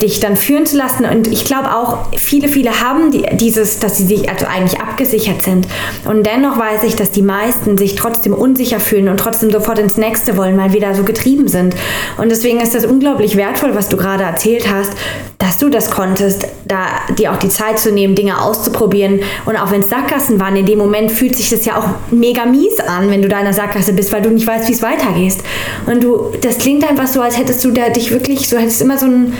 dich 0.00 0.20
dann 0.20 0.36
führen 0.36 0.66
zu 0.66 0.76
lassen. 0.76 1.04
Und 1.04 1.26
ich 1.26 1.46
glaube 1.46 1.74
auch, 1.74 2.06
viele, 2.16 2.46
viele 2.46 2.80
haben 2.80 3.10
die, 3.10 3.24
dieses, 3.32 3.80
dass 3.80 3.96
sie 3.96 4.06
sich 4.06 4.30
also 4.30 4.46
eigentlich 4.46 4.80
abgesichert 4.80 5.42
sind. 5.42 5.66
Und 6.04 6.24
dennoch 6.26 6.58
weiß 6.58 6.84
ich, 6.84 6.94
dass 6.94 7.10
die 7.10 7.22
meisten 7.22 7.76
sich 7.76 7.96
trotzdem 7.96 8.34
unsicher 8.34 8.78
fühlen 8.78 9.08
und 9.08 9.18
trotzdem 9.18 9.50
sofort 9.50 9.80
ins 9.80 9.96
Nächste 9.96 10.36
wollen, 10.36 10.56
weil 10.56 10.72
wieder 10.72 10.94
so 10.94 11.02
getrieben 11.02 11.48
sind. 11.48 11.74
Und 12.18 12.30
deswegen 12.30 12.60
ist 12.60 12.72
das 12.72 12.84
unglaublich 12.84 13.36
wertvoll, 13.36 13.74
was 13.74 13.88
du 13.88 13.96
gerade 13.96 14.22
erzählt 14.22 14.70
hast, 14.72 14.92
dass 15.38 15.58
du 15.58 15.68
das 15.68 15.90
konntest, 15.90 16.46
da 16.64 16.86
dir 17.16 17.32
auch 17.32 17.36
die 17.36 17.48
Zeit 17.48 17.78
zu 17.78 17.92
nehmen, 17.96 18.14
Dinge 18.14 18.40
auszuprobieren. 18.40 19.20
Und 19.44 19.56
auch 19.56 19.72
wenn 19.72 19.80
es 19.80 19.88
Sackgassen 19.88 20.38
waren, 20.38 20.54
in 20.54 20.66
dem 20.66 20.78
Moment 20.78 21.10
fühlt 21.10 21.34
sich 21.34 21.50
das 21.50 21.64
ja 21.64 21.76
auch 21.76 21.88
mega 22.12 22.46
mies 22.46 22.78
an, 22.78 23.10
wenn 23.10 23.22
du 23.22 23.28
da 23.28 23.38
in 23.38 23.44
der 23.44 23.54
Sackgasse 23.54 23.92
bist, 23.92 24.12
weil 24.12 24.22
du 24.22 24.30
nicht 24.30 24.46
weißt, 24.46 24.68
wie 24.68 24.72
es 24.72 24.82
weitergeht. 24.82 25.38
Und 25.86 26.04
du, 26.04 26.32
das 26.40 26.58
klingt 26.58 26.88
einfach 26.88 27.08
so, 27.08 27.20
als 27.20 27.36
hättest 27.36 27.64
du 27.64 27.72
da 27.72 27.88
dich 27.88 28.12
wirklich, 28.12 28.48
so 28.48 28.56
hättest 28.56 28.80
immer 28.80 28.98
so 28.98 29.06
ein, 29.06 29.32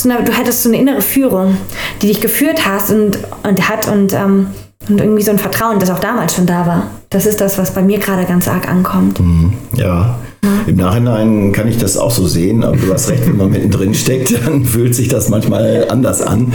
so 0.00 0.10
eine, 0.10 0.22
du 0.22 0.32
hättest 0.32 0.62
so 0.62 0.68
eine 0.68 0.78
innere 0.78 1.00
Führung, 1.00 1.56
die 2.02 2.08
dich 2.08 2.20
geführt 2.20 2.66
hast 2.66 2.90
und, 2.90 3.18
und 3.42 3.68
hat 3.68 3.88
und, 3.88 4.12
ähm, 4.12 4.48
und 4.88 5.00
irgendwie 5.00 5.22
so 5.22 5.30
ein 5.30 5.38
Vertrauen, 5.38 5.78
das 5.78 5.90
auch 5.90 6.00
damals 6.00 6.34
schon 6.34 6.46
da 6.46 6.66
war. 6.66 6.90
Das 7.10 7.26
ist 7.26 7.40
das, 7.40 7.58
was 7.58 7.72
bei 7.72 7.82
mir 7.82 7.98
gerade 7.98 8.24
ganz 8.24 8.48
arg 8.48 8.68
ankommt. 8.68 9.20
Mhm, 9.20 9.54
ja. 9.74 10.18
Im 10.66 10.76
Nachhinein 10.76 11.52
kann 11.52 11.68
ich 11.68 11.78
das 11.78 11.96
auch 11.96 12.10
so 12.10 12.26
sehen, 12.26 12.64
aber 12.64 12.76
du 12.76 12.92
hast 12.92 13.10
recht, 13.10 13.26
wenn 13.26 13.36
man 13.36 13.50
mittendrin 13.50 13.92
steckt, 13.92 14.34
dann 14.46 14.64
fühlt 14.64 14.94
sich 14.94 15.08
das 15.08 15.28
manchmal 15.28 15.86
anders 15.90 16.22
an. 16.22 16.52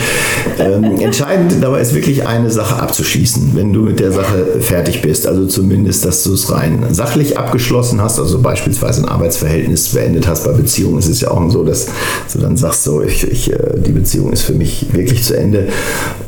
Ähm, 0.57 0.99
entscheidend 0.99 1.55
dabei 1.61 1.81
ist 1.81 1.93
wirklich 1.93 2.25
eine 2.25 2.49
Sache 2.49 2.81
abzuschließen, 2.81 3.51
wenn 3.55 3.73
du 3.73 3.81
mit 3.81 3.99
der 3.99 4.11
Sache 4.11 4.59
fertig 4.61 5.01
bist. 5.01 5.27
Also 5.27 5.45
zumindest, 5.45 6.05
dass 6.05 6.23
du 6.23 6.33
es 6.33 6.51
rein 6.51 6.85
sachlich 6.91 7.37
abgeschlossen 7.37 8.01
hast, 8.01 8.19
also 8.19 8.39
beispielsweise 8.39 9.03
ein 9.03 9.09
Arbeitsverhältnis 9.09 9.89
beendet 9.89 10.27
hast. 10.27 10.45
Bei 10.45 10.53
Beziehungen 10.53 10.99
ist 10.99 11.09
es 11.09 11.21
ja 11.21 11.31
auch 11.31 11.49
so, 11.51 11.63
dass 11.63 11.87
du 12.31 12.39
dann 12.39 12.57
sagst, 12.57 12.85
so, 12.85 13.03
ich, 13.03 13.29
ich, 13.29 13.51
äh, 13.51 13.57
die 13.85 13.91
Beziehung 13.91 14.31
ist 14.31 14.43
für 14.43 14.53
mich 14.53 14.93
wirklich 14.93 15.23
zu 15.23 15.37
Ende. 15.37 15.67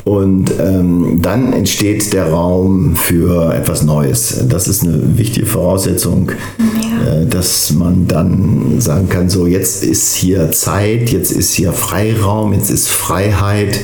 Und 0.03 0.51
ähm, 0.59 1.19
dann 1.21 1.53
entsteht 1.53 2.13
der 2.13 2.29
Raum 2.29 2.95
für 2.95 3.53
etwas 3.53 3.83
Neues. 3.83 4.43
Das 4.47 4.67
ist 4.67 4.83
eine 4.83 5.17
wichtige 5.17 5.45
Voraussetzung, 5.45 6.31
ja. 6.59 7.21
äh, 7.21 7.25
dass 7.25 7.46
dass 7.47 7.71
man 7.71 8.07
dann 8.07 8.81
sagen 8.81 9.07
kann, 9.07 9.29
so 9.29 9.47
jetzt 9.47 9.81
ist 9.81 10.15
hier 10.15 10.51
Zeit, 10.51 11.11
jetzt 11.11 11.31
ist 11.31 11.53
hier 11.53 11.71
Freiraum, 11.71 12.51
jetzt 12.51 12.69
ist 12.69 12.89
Freiheit, 12.89 13.79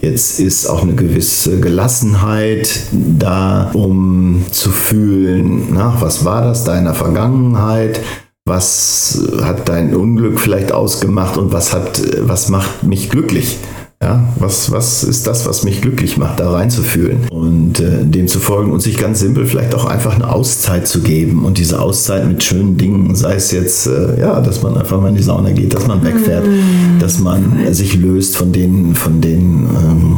jetzt 0.00 0.38
ist 0.38 0.68
auch 0.68 0.82
eine 0.82 0.94
gewisse 0.94 1.58
Gelassenheit 1.58 2.82
da, 2.92 3.72
um 3.74 4.44
zu 4.52 4.70
fühlen, 4.70 5.70
na, 5.72 5.96
was 5.98 6.24
war 6.24 6.42
das 6.42 6.62
deiner 6.62 6.94
Vergangenheit, 6.94 8.00
was 8.44 9.20
hat 9.42 9.68
dein 9.68 9.96
Unglück 9.96 10.38
vielleicht 10.38 10.70
ausgemacht 10.70 11.36
und 11.36 11.52
was 11.52 11.72
hat, 11.72 12.00
was 12.20 12.48
macht 12.48 12.84
mich 12.84 13.10
glücklich. 13.10 13.58
Ja, 14.02 14.26
was, 14.38 14.70
was 14.70 15.04
ist 15.04 15.26
das, 15.26 15.44
was 15.44 15.62
mich 15.62 15.82
glücklich 15.82 16.16
macht, 16.16 16.40
da 16.40 16.50
reinzufühlen 16.50 17.28
und 17.30 17.80
äh, 17.80 18.02
dem 18.02 18.28
zu 18.28 18.40
folgen 18.40 18.72
und 18.72 18.80
sich 18.80 18.96
ganz 18.96 19.20
simpel 19.20 19.44
vielleicht 19.44 19.74
auch 19.74 19.84
einfach 19.84 20.14
eine 20.14 20.32
Auszeit 20.32 20.88
zu 20.88 21.02
geben 21.02 21.44
und 21.44 21.58
diese 21.58 21.82
Auszeit 21.82 22.26
mit 22.26 22.42
schönen 22.42 22.78
Dingen, 22.78 23.14
sei 23.14 23.34
es 23.34 23.50
jetzt, 23.50 23.86
äh, 23.86 24.18
ja, 24.18 24.40
dass 24.40 24.62
man 24.62 24.78
einfach 24.78 24.98
mal 24.98 25.08
in 25.08 25.16
die 25.16 25.22
Sauna 25.22 25.50
geht, 25.50 25.74
dass 25.74 25.86
man 25.86 26.02
wegfährt, 26.02 26.46
mm. 26.46 26.98
dass 26.98 27.18
man 27.18 27.74
sich 27.74 27.94
löst 27.94 28.38
von 28.38 28.52
den, 28.52 28.94
von 28.94 29.20
den 29.20 29.68
ähm, 29.68 30.16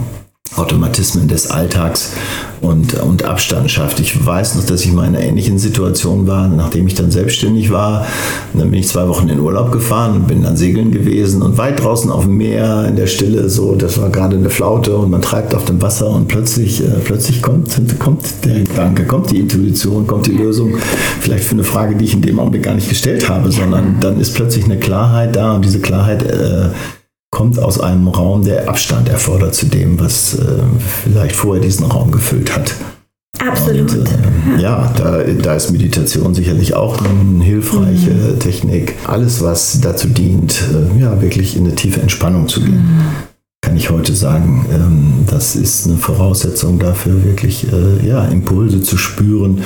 Automatismen 0.55 1.27
des 1.27 1.51
Alltags 1.51 2.13
und, 2.63 2.95
und 3.03 3.25
Abstand 3.25 3.71
schafft. 3.71 3.99
Ich 3.99 4.25
weiß 4.25 4.55
noch, 4.55 4.65
dass 4.65 4.85
ich 4.85 4.93
mal 4.93 5.07
in 5.07 5.17
einer 5.17 5.25
ähnlichen 5.25 5.59
Situation 5.59 6.29
war, 6.29 6.47
nachdem 6.47 6.87
ich 6.87 6.95
dann 6.95 7.11
selbstständig 7.11 7.71
war. 7.73 8.07
dann 8.55 8.71
bin 8.71 8.79
ich 8.79 8.89
zwei 8.89 9.09
Wochen 9.09 9.29
in 9.29 9.41
Urlaub 9.41 9.73
gefahren 9.73 10.15
und 10.15 10.29
bin 10.29 10.43
dann 10.43 10.57
segeln 10.57 10.93
gewesen 10.93 11.43
und 11.43 11.59
weit 11.59 11.83
draußen 11.83 12.11
auf 12.11 12.25
dem 12.25 12.37
Meer 12.37 12.87
in 12.89 12.95
der 12.95 13.09
Stille, 13.09 13.51
so, 13.51 13.75
das 13.75 14.01
war 14.01 14.11
gerade 14.11 14.37
eine 14.37 14.49
Flaute 14.49 14.97
und 14.97 15.11
man 15.11 15.23
treibt 15.23 15.55
auf 15.55 15.65
dem 15.65 15.83
Wasser 15.83 16.09
und 16.09 16.29
plötzlich, 16.29 16.81
äh, 16.83 17.01
plötzlich 17.05 17.43
kommt, 17.43 17.81
kommt 17.99 18.23
der 18.45 18.61
Gedanke, 18.61 19.07
kommt 19.07 19.33
die 19.33 19.41
Intuition, 19.41 20.07
kommt 20.07 20.27
die 20.27 20.33
Lösung. 20.33 20.77
Vielleicht 21.21 21.45
für 21.45 21.55
eine 21.55 21.65
Frage, 21.65 21.97
die 21.97 22.05
ich 22.05 22.15
in 22.15 22.23
dem 22.23 22.39
Augenblick 22.39 22.63
gar 22.63 22.75
nicht 22.75 22.89
gestellt 22.89 23.29
habe, 23.29 23.51
sondern 23.51 23.97
dann 24.01 24.21
ist 24.21 24.35
plötzlich 24.35 24.65
eine 24.65 24.79
Klarheit 24.79 25.35
da 25.35 25.57
und 25.57 25.65
diese 25.65 25.81
Klarheit 25.81 26.23
äh, 26.23 26.69
kommt 27.33 27.59
aus 27.59 27.81
einem 27.81 28.07
Raum, 28.09 28.45
der 28.45 28.69
Abstand 28.69 29.09
erfordert 29.09 29.55
zu 29.55 29.67
dem, 29.67 29.99
was 29.99 30.35
äh, 30.35 30.63
vielleicht 31.03 31.35
vorher 31.35 31.63
diesen 31.63 31.87
Raum 31.87 32.13
gefüllt 32.13 32.55
hat. 32.55 32.75
Absolut. 33.41 33.91
Und, 33.91 34.07
äh, 34.07 34.63
ja, 34.63 34.93
da, 34.97 35.25
da, 35.25 35.55
ist 35.55 35.73
Meditation 35.73 36.35
sicherlich 36.35 36.75
auch 36.75 36.99
eine 37.03 37.43
hilfreiche 37.43 38.11
mhm. 38.11 38.39
Technik. 38.39 38.95
Alles, 39.07 39.43
was 39.43 39.81
dazu 39.81 40.09
dient, 40.09 40.63
äh, 40.73 41.01
ja, 41.01 41.21
wirklich 41.23 41.57
in 41.57 41.65
eine 41.65 41.75
tiefe 41.75 42.01
Entspannung 42.03 42.49
zu 42.49 42.61
gehen. 42.61 42.83
Mhm. 42.83 43.01
Kann 43.63 43.77
ich 43.77 43.91
heute 43.91 44.15
sagen, 44.15 44.67
ähm, 44.71 45.25
das 45.27 45.57
ist 45.57 45.87
eine 45.87 45.97
Voraussetzung 45.97 46.79
dafür, 46.79 47.25
wirklich 47.25 47.67
äh, 47.73 48.07
ja, 48.07 48.27
Impulse 48.27 48.83
zu 48.83 48.99
spüren 48.99 49.63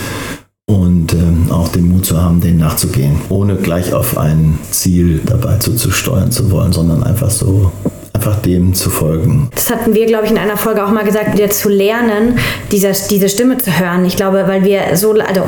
und 0.68 1.12
ähm, 1.12 1.50
auch 1.50 1.68
den 1.68 1.88
Mut 1.88 2.04
zu 2.04 2.20
haben, 2.20 2.40
denen 2.40 2.58
nachzugehen, 2.58 3.20
ohne 3.28 3.54
gleich 3.54 3.92
auf 3.92 4.18
ein 4.18 4.58
Ziel 4.70 5.20
dabei 5.24 5.58
zu, 5.58 5.76
steuern 5.90 6.32
zu 6.32 6.50
wollen, 6.50 6.72
sondern 6.72 7.04
einfach 7.04 7.30
so 7.30 7.70
einfach 8.12 8.36
dem 8.42 8.74
zu 8.74 8.90
folgen. 8.90 9.48
Das 9.54 9.70
hatten 9.70 9.94
wir, 9.94 10.06
glaube 10.06 10.24
ich, 10.24 10.32
in 10.32 10.38
einer 10.38 10.56
Folge 10.56 10.84
auch 10.84 10.90
mal 10.90 11.04
gesagt, 11.04 11.34
wieder 11.34 11.50
zu 11.50 11.68
lernen, 11.68 12.38
diese, 12.72 12.92
diese 13.10 13.28
Stimme 13.28 13.58
zu 13.58 13.78
hören. 13.78 14.04
Ich 14.06 14.16
glaube, 14.16 14.44
weil 14.48 14.64
wir 14.64 14.96
so, 14.96 15.12
also 15.12 15.42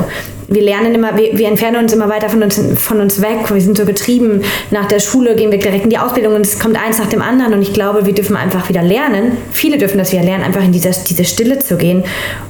wir 0.49 0.61
lernen 0.61 0.95
immer, 0.95 1.15
wir, 1.15 1.37
wir, 1.37 1.47
entfernen 1.47 1.83
uns 1.83 1.93
immer 1.93 2.09
weiter 2.09 2.29
von 2.29 2.41
uns, 2.41 2.59
von 2.77 2.99
uns 2.99 3.21
weg. 3.21 3.51
Wir 3.53 3.61
sind 3.61 3.77
so 3.77 3.85
getrieben. 3.85 4.41
Nach 4.71 4.87
der 4.87 4.99
Schule 4.99 5.35
gehen 5.35 5.51
wir 5.51 5.59
direkt 5.59 5.83
in 5.83 5.89
die 5.89 5.97
Ausbildung 5.97 6.35
und 6.35 6.41
es 6.45 6.59
kommt 6.59 6.75
eins 6.75 6.97
nach 6.97 7.07
dem 7.07 7.21
anderen. 7.21 7.53
Und 7.53 7.61
ich 7.61 7.73
glaube, 7.73 8.05
wir 8.05 8.13
dürfen 8.13 8.35
einfach 8.35 8.67
wieder 8.69 8.81
lernen. 8.81 9.37
Viele 9.51 9.77
dürfen 9.77 9.97
das 9.97 10.11
wieder 10.11 10.23
lernen, 10.23 10.43
einfach 10.43 10.63
in 10.63 10.71
dieser, 10.71 10.91
diese 10.91 11.23
Stille 11.23 11.59
zu 11.59 11.77
gehen 11.77 12.03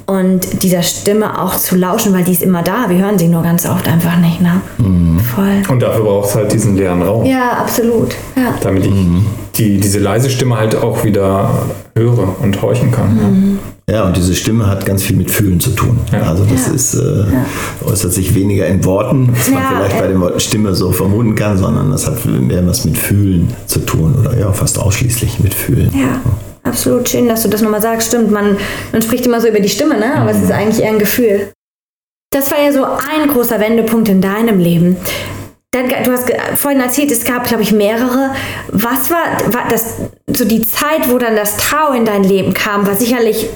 und 0.06 0.64
dieser 0.64 0.82
Stimme 0.82 1.42
auch 1.42 1.56
zu 1.56 1.76
lauschen, 1.76 2.14
weil 2.14 2.24
die 2.24 2.32
ist 2.32 2.42
immer 2.42 2.64
da. 2.64 2.90
Wir 2.90 2.98
hören 2.98 3.20
sie 3.20 3.28
nur 3.28 3.44
ganz 3.44 3.66
oft 3.66 3.88
einfach 3.88 4.18
nicht. 4.18 4.42
Ne? 4.42 4.62
Mhm. 4.78 5.20
Voll. 5.20 5.62
Und 5.68 5.82
dafür 5.82 6.04
braucht 6.04 6.30
es 6.30 6.36
halt 6.36 6.52
diesen 6.54 6.78
leeren 6.78 7.02
Raum. 7.02 7.26
Ja, 7.26 7.52
absolut. 7.52 8.16
Ja. 8.36 8.56
Damit 8.62 8.86
ich 8.86 8.92
mhm. 8.92 9.26
die, 9.56 9.78
diese 9.78 10.00
leise 10.00 10.30
Stimme 10.30 10.58
halt 10.58 10.76
auch 10.76 11.04
wieder 11.04 11.68
höre 11.96 12.36
und 12.42 12.62
horchen 12.62 12.92
kann. 12.92 13.16
Mhm. 13.16 13.60
Ja. 13.62 13.79
Ja, 13.92 14.06
und 14.06 14.16
diese 14.16 14.36
Stimme 14.36 14.68
hat 14.68 14.86
ganz 14.86 15.04
viel 15.04 15.16
mit 15.16 15.32
Fühlen 15.32 15.60
zu 15.60 15.72
tun. 15.72 16.00
Ja. 16.12 16.24
Also 16.24 16.46
das 16.46 16.68
ja. 16.68 16.74
ist, 16.74 16.94
äh, 16.94 17.00
ja. 17.00 17.46
äußert 17.86 18.14
sich 18.14 18.36
weniger 18.36 18.68
in 18.68 18.84
Worten, 18.86 19.30
was 19.36 19.50
man 19.50 19.64
vielleicht 19.68 20.00
bei 20.00 20.08
dem 20.08 20.22
Wort 20.22 20.42
Stimme 20.42 20.76
so 20.76 20.92
vermuten 20.92 21.36
kann, 21.36 21.58
sondern 21.58 21.92
das 21.92 22.06
hat 22.06 22.24
mehr 22.26 22.66
was 22.68 22.86
mit 22.86 22.98
Fühlen 22.98 23.54
zu 23.66 23.80
tun 23.80 24.16
oder 24.20 24.38
ja, 24.38 24.52
fast 24.52 24.78
ausschließlich 24.78 25.40
mit 25.40 25.54
Fühlen. 25.54 25.92
Ja. 25.94 26.22
Absolut 26.64 27.10
schön, 27.10 27.28
dass 27.28 27.44
du 27.44 27.50
das 27.50 27.62
nochmal 27.62 27.82
sagst. 27.82 28.10
Stimmt, 28.10 28.32
man, 28.32 28.58
man 28.92 29.02
spricht 29.02 29.26
immer 29.26 29.42
so 29.42 29.48
über 29.48 29.60
die 29.60 29.70
Stimme, 29.70 29.98
ne? 29.98 30.16
aber 30.16 30.32
mhm. 30.34 30.38
es 30.38 30.44
ist 30.44 30.52
eigentlich 30.52 30.84
eher 30.84 30.92
ein 30.92 31.00
Gefühl. 31.00 31.52
Das 32.32 32.52
war 32.52 32.62
ja 32.62 32.72
so 32.72 32.84
ein 32.84 33.28
großer 33.28 33.60
Wendepunkt 33.60 34.08
in 34.08 34.22
deinem 34.22 34.60
Leben. 34.60 34.98
Du 35.72 36.12
hast 36.12 36.32
vorhin 36.56 36.80
erzählt, 36.80 37.12
es 37.12 37.24
gab, 37.24 37.46
glaube 37.46 37.64
ich, 37.64 37.72
mehrere. 37.72 38.32
Was 38.70 39.10
war, 39.12 39.54
war 39.54 39.68
das, 39.70 39.96
so 40.28 40.46
die 40.46 40.64
Zeit, 40.64 41.10
wo 41.10 41.18
dann 41.18 41.36
das 41.36 41.58
Tau 41.58 41.94
in 41.94 42.06
dein 42.06 42.24
Leben 42.24 42.54
kam, 42.54 42.88
war 42.88 42.96
sicherlich 42.96 43.50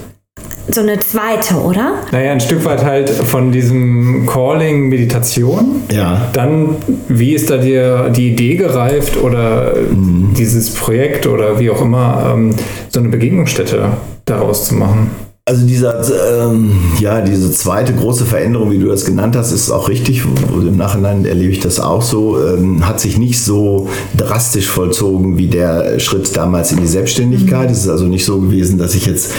so 0.68 0.82
eine 0.82 1.00
zweite, 1.00 1.56
oder? 1.56 1.96
Naja, 2.12 2.32
ein 2.32 2.40
Stück 2.40 2.64
weit 2.66 2.84
halt 2.84 3.10
von 3.10 3.52
diesem 3.52 4.26
Calling 4.26 4.90
Meditation. 4.90 5.84
Ja. 5.92 6.30
Dann, 6.34 6.78
wie 7.08 7.34
ist 7.34 7.50
da 7.50 7.58
dir 7.58 8.10
die 8.10 8.30
Idee 8.30 8.56
gereift 8.56 9.18
oder 9.18 9.74
mhm. 9.76 10.34
dieses 10.38 10.74
Projekt 10.74 11.28
oder 11.28 11.60
wie 11.60 11.70
auch 11.70 11.82
immer, 11.82 12.34
ähm, 12.34 12.56
so 12.90 13.00
eine 13.00 13.10
Begegnungsstätte 13.10 13.98
daraus 14.26 14.66
zu 14.66 14.76
machen? 14.76 15.12
Also 15.46 15.68
dieser, 15.68 16.02
ähm, 16.40 16.72
ja, 17.02 17.20
diese 17.20 17.52
zweite 17.52 17.92
große 17.92 18.24
Veränderung, 18.24 18.72
wie 18.72 18.80
du 18.80 18.88
das 18.88 19.04
genannt 19.04 19.36
hast, 19.36 19.52
ist 19.52 19.72
auch 19.72 19.90
richtig. 19.90 20.24
Im 20.54 20.78
Nachhinein 20.78 21.26
erlebe 21.26 21.52
ich 21.52 21.60
das 21.60 21.82
auch 21.82 22.02
so. 22.02 22.38
Ähm, 22.42 22.88
hat 22.88 23.02
sich 23.02 23.18
nicht 23.18 23.44
so 23.44 23.90
drastisch 24.16 24.70
vollzogen 24.70 25.38
wie 25.38 25.48
der 25.48 26.00
Schritt 26.00 26.34
damals 26.38 26.72
in 26.72 26.80
die 26.80 26.88
Selbstständigkeit. 26.88 27.70
Es 27.70 27.80
ist 27.80 27.90
also 27.90 28.06
nicht 28.06 28.24
so 28.24 28.40
gewesen, 28.40 28.78
dass 28.78 28.96
ich 28.96 29.06
jetzt 29.06 29.34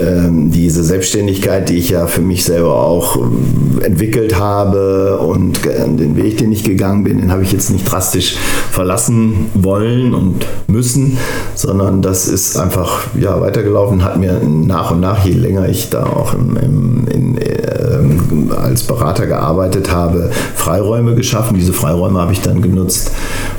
ähm, 0.00 0.50
diese 0.50 0.82
Selbstständigkeit, 0.82 1.68
die 1.68 1.76
ich 1.76 1.90
ja 1.90 2.06
für 2.06 2.22
mich 2.22 2.42
selber 2.44 2.76
auch 2.76 3.16
ähm, 3.16 3.82
entwickelt 3.82 4.38
habe 4.38 5.18
und 5.18 5.66
den 5.66 6.16
Weg, 6.16 6.38
den 6.38 6.52
ich 6.52 6.64
gegangen 6.64 7.04
bin, 7.04 7.20
den 7.20 7.30
habe 7.30 7.42
ich 7.42 7.52
jetzt 7.52 7.68
nicht 7.68 7.84
drastisch 7.84 8.36
verlassen 8.70 9.50
wollen 9.52 10.14
und 10.14 10.46
müssen, 10.68 11.18
sondern 11.54 12.00
das 12.00 12.28
ist 12.28 12.56
einfach 12.56 13.08
ja, 13.20 13.38
weitergelaufen, 13.42 14.02
hat 14.02 14.16
mir 14.16 14.40
nach 14.42 14.92
und 14.92 15.00
nach 15.00 15.22
je 15.22 15.32
länger 15.32 15.49
länger 15.50 15.68
ich 15.68 15.90
da 15.90 16.04
auch 16.04 16.34
im, 16.34 16.56
im, 16.56 17.08
in, 17.08 17.38
äh, 17.38 18.54
als 18.54 18.84
Berater 18.84 19.26
gearbeitet 19.26 19.92
habe, 19.92 20.30
Freiräume 20.54 21.14
geschaffen. 21.16 21.56
Diese 21.56 21.72
Freiräume 21.72 22.20
habe 22.20 22.32
ich 22.32 22.40
dann 22.40 22.62
genutzt, 22.62 23.10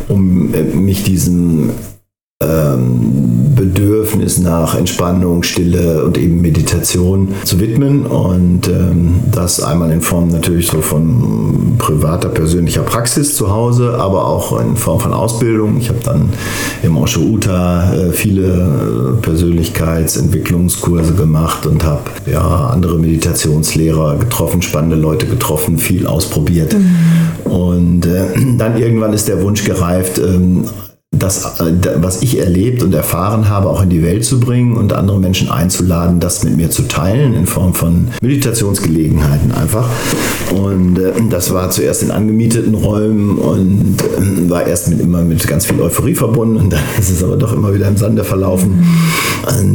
um 0.08 0.54
äh, 0.54 0.64
mich 0.64 1.04
diesem 1.04 1.72
ähm, 2.42 3.56
Bedürfnis 3.56 4.40
nach 4.40 4.76
Entspannung, 4.76 5.44
Stille 5.44 6.04
und 6.04 6.18
eben 6.18 6.42
Meditation 6.42 7.30
zu 7.44 7.60
widmen 7.60 8.06
und 8.06 8.68
ähm, 8.68 9.20
das 9.32 9.62
einmal 9.62 9.92
in 9.92 10.02
Form 10.02 10.30
natürlich 10.30 10.68
so 10.68 10.82
von 10.82 11.76
privater, 11.78 12.30
persönlicher 12.30 12.82
Praxis 12.82 13.36
zu 13.36 13.52
Hause, 13.52 13.98
aber 14.00 14.28
auch 14.28 14.60
in 14.60 14.76
Form 14.76 15.00
von 15.00 15.14
Ausbildung. 15.14 15.78
Ich 15.80 15.90
habe 15.90 16.00
dann 16.04 16.30
im 16.84 16.98
Osho 16.98 17.22
Uta 17.22 17.94
äh, 17.94 18.12
viele 18.12 18.48
äh, 18.48 19.22
Persönlichkeitsentwicklungskurse 19.22 21.14
gemacht 21.14 21.66
und 21.66 21.84
habe 21.84 22.04
ja, 22.32 22.70
andere 22.72 22.98
Meditationslehrer 22.98 24.18
getroffen, 24.18 24.62
spannende 24.62 24.96
Leute 24.96 25.26
getroffen, 25.28 25.78
viel 25.78 26.08
ausprobiert. 26.08 26.74
Mhm. 26.74 27.52
Und 27.52 28.06
äh, 28.06 28.28
dann 28.58 28.78
irgendwann 28.78 29.14
ist 29.14 29.28
der 29.28 29.42
Wunsch 29.42 29.64
gereift, 29.64 30.20
ähm, 30.20 30.66
das, 31.13 31.60
äh, 31.60 31.74
was 31.97 32.21
ich 32.21 32.39
erlebt 32.39 32.82
und 32.84 32.93
erfahren 32.95 33.50
habe, 33.50 33.69
auch 33.69 33.84
in 33.84 33.89
die 33.89 34.02
Welt 34.02 34.24
zu 34.24 34.39
bringen 34.39 34.78
und 34.78 34.93
andere 34.93 35.19
Menschen 35.19 35.52
einzuladen, 35.52 36.21
das 36.21 36.43
mit 36.45 36.56
mir 36.56 36.69
zu 36.69 36.84
teilen 36.84 37.34
in 37.34 37.45
Form 37.45 37.74
von 37.74 38.08
Meditationsgelegenheiten 38.21 39.52
einfach. 39.52 39.89
Und 40.56 40.97
äh, 40.97 41.12
das 41.30 41.54
war 41.54 41.69
zuerst 41.69 42.04
in 42.04 42.12
angemieteten 42.12 42.76
Räumen 42.76 43.38
und 43.38 43.97
äh, 44.02 44.50
war 44.50 44.65
erst 44.65 44.88
mit 44.88 45.02
immer 45.02 45.21
mit 45.21 45.45
ganz 45.45 45.65
viel 45.65 45.82
Euphorie 45.82 46.15
verbunden 46.15 46.56
und 46.56 46.69
dann 46.74 46.84
ist 46.97 47.10
es 47.10 47.21
aber 47.24 47.36
doch 47.36 47.52
immer 47.52 47.74
wieder 47.74 47.89
im 47.89 47.97
Sande 47.97 48.24
verlaufen. 48.24 48.86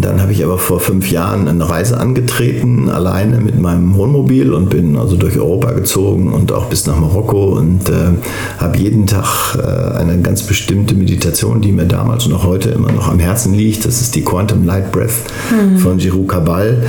Dann 0.00 0.22
habe 0.22 0.32
ich 0.32 0.44
aber 0.44 0.58
vor 0.58 0.80
fünf 0.80 1.10
Jahren 1.10 1.48
eine 1.48 1.68
Reise 1.68 1.98
angetreten, 1.98 2.88
alleine 2.88 3.38
mit 3.40 3.60
meinem 3.60 3.94
Wohnmobil 3.94 4.52
und 4.52 4.70
bin 4.70 4.96
also 4.96 5.16
durch 5.16 5.38
Europa 5.38 5.72
gezogen 5.72 6.32
und 6.32 6.52
auch 6.52 6.66
bis 6.66 6.86
nach 6.86 6.98
Marokko 6.98 7.56
und 7.56 7.88
äh, 7.88 8.12
habe 8.58 8.78
jeden 8.78 9.06
Tag 9.06 9.56
äh, 9.56 9.96
eine 9.98 10.18
ganz 10.20 10.42
bestimmte 10.42 10.94
Meditation 10.94 11.60
die 11.60 11.72
mir 11.72 11.86
damals 11.86 12.26
und 12.26 12.34
auch 12.34 12.44
heute 12.44 12.70
immer 12.70 12.92
noch 12.92 13.08
am 13.08 13.18
Herzen 13.18 13.54
liegt. 13.54 13.84
Das 13.84 14.00
ist 14.00 14.14
die 14.14 14.22
Quantum 14.22 14.64
Light 14.64 14.92
Breath 14.92 15.10
mhm. 15.50 15.78
von 15.78 15.98
Giroux 15.98 16.26
Cabal. 16.26 16.84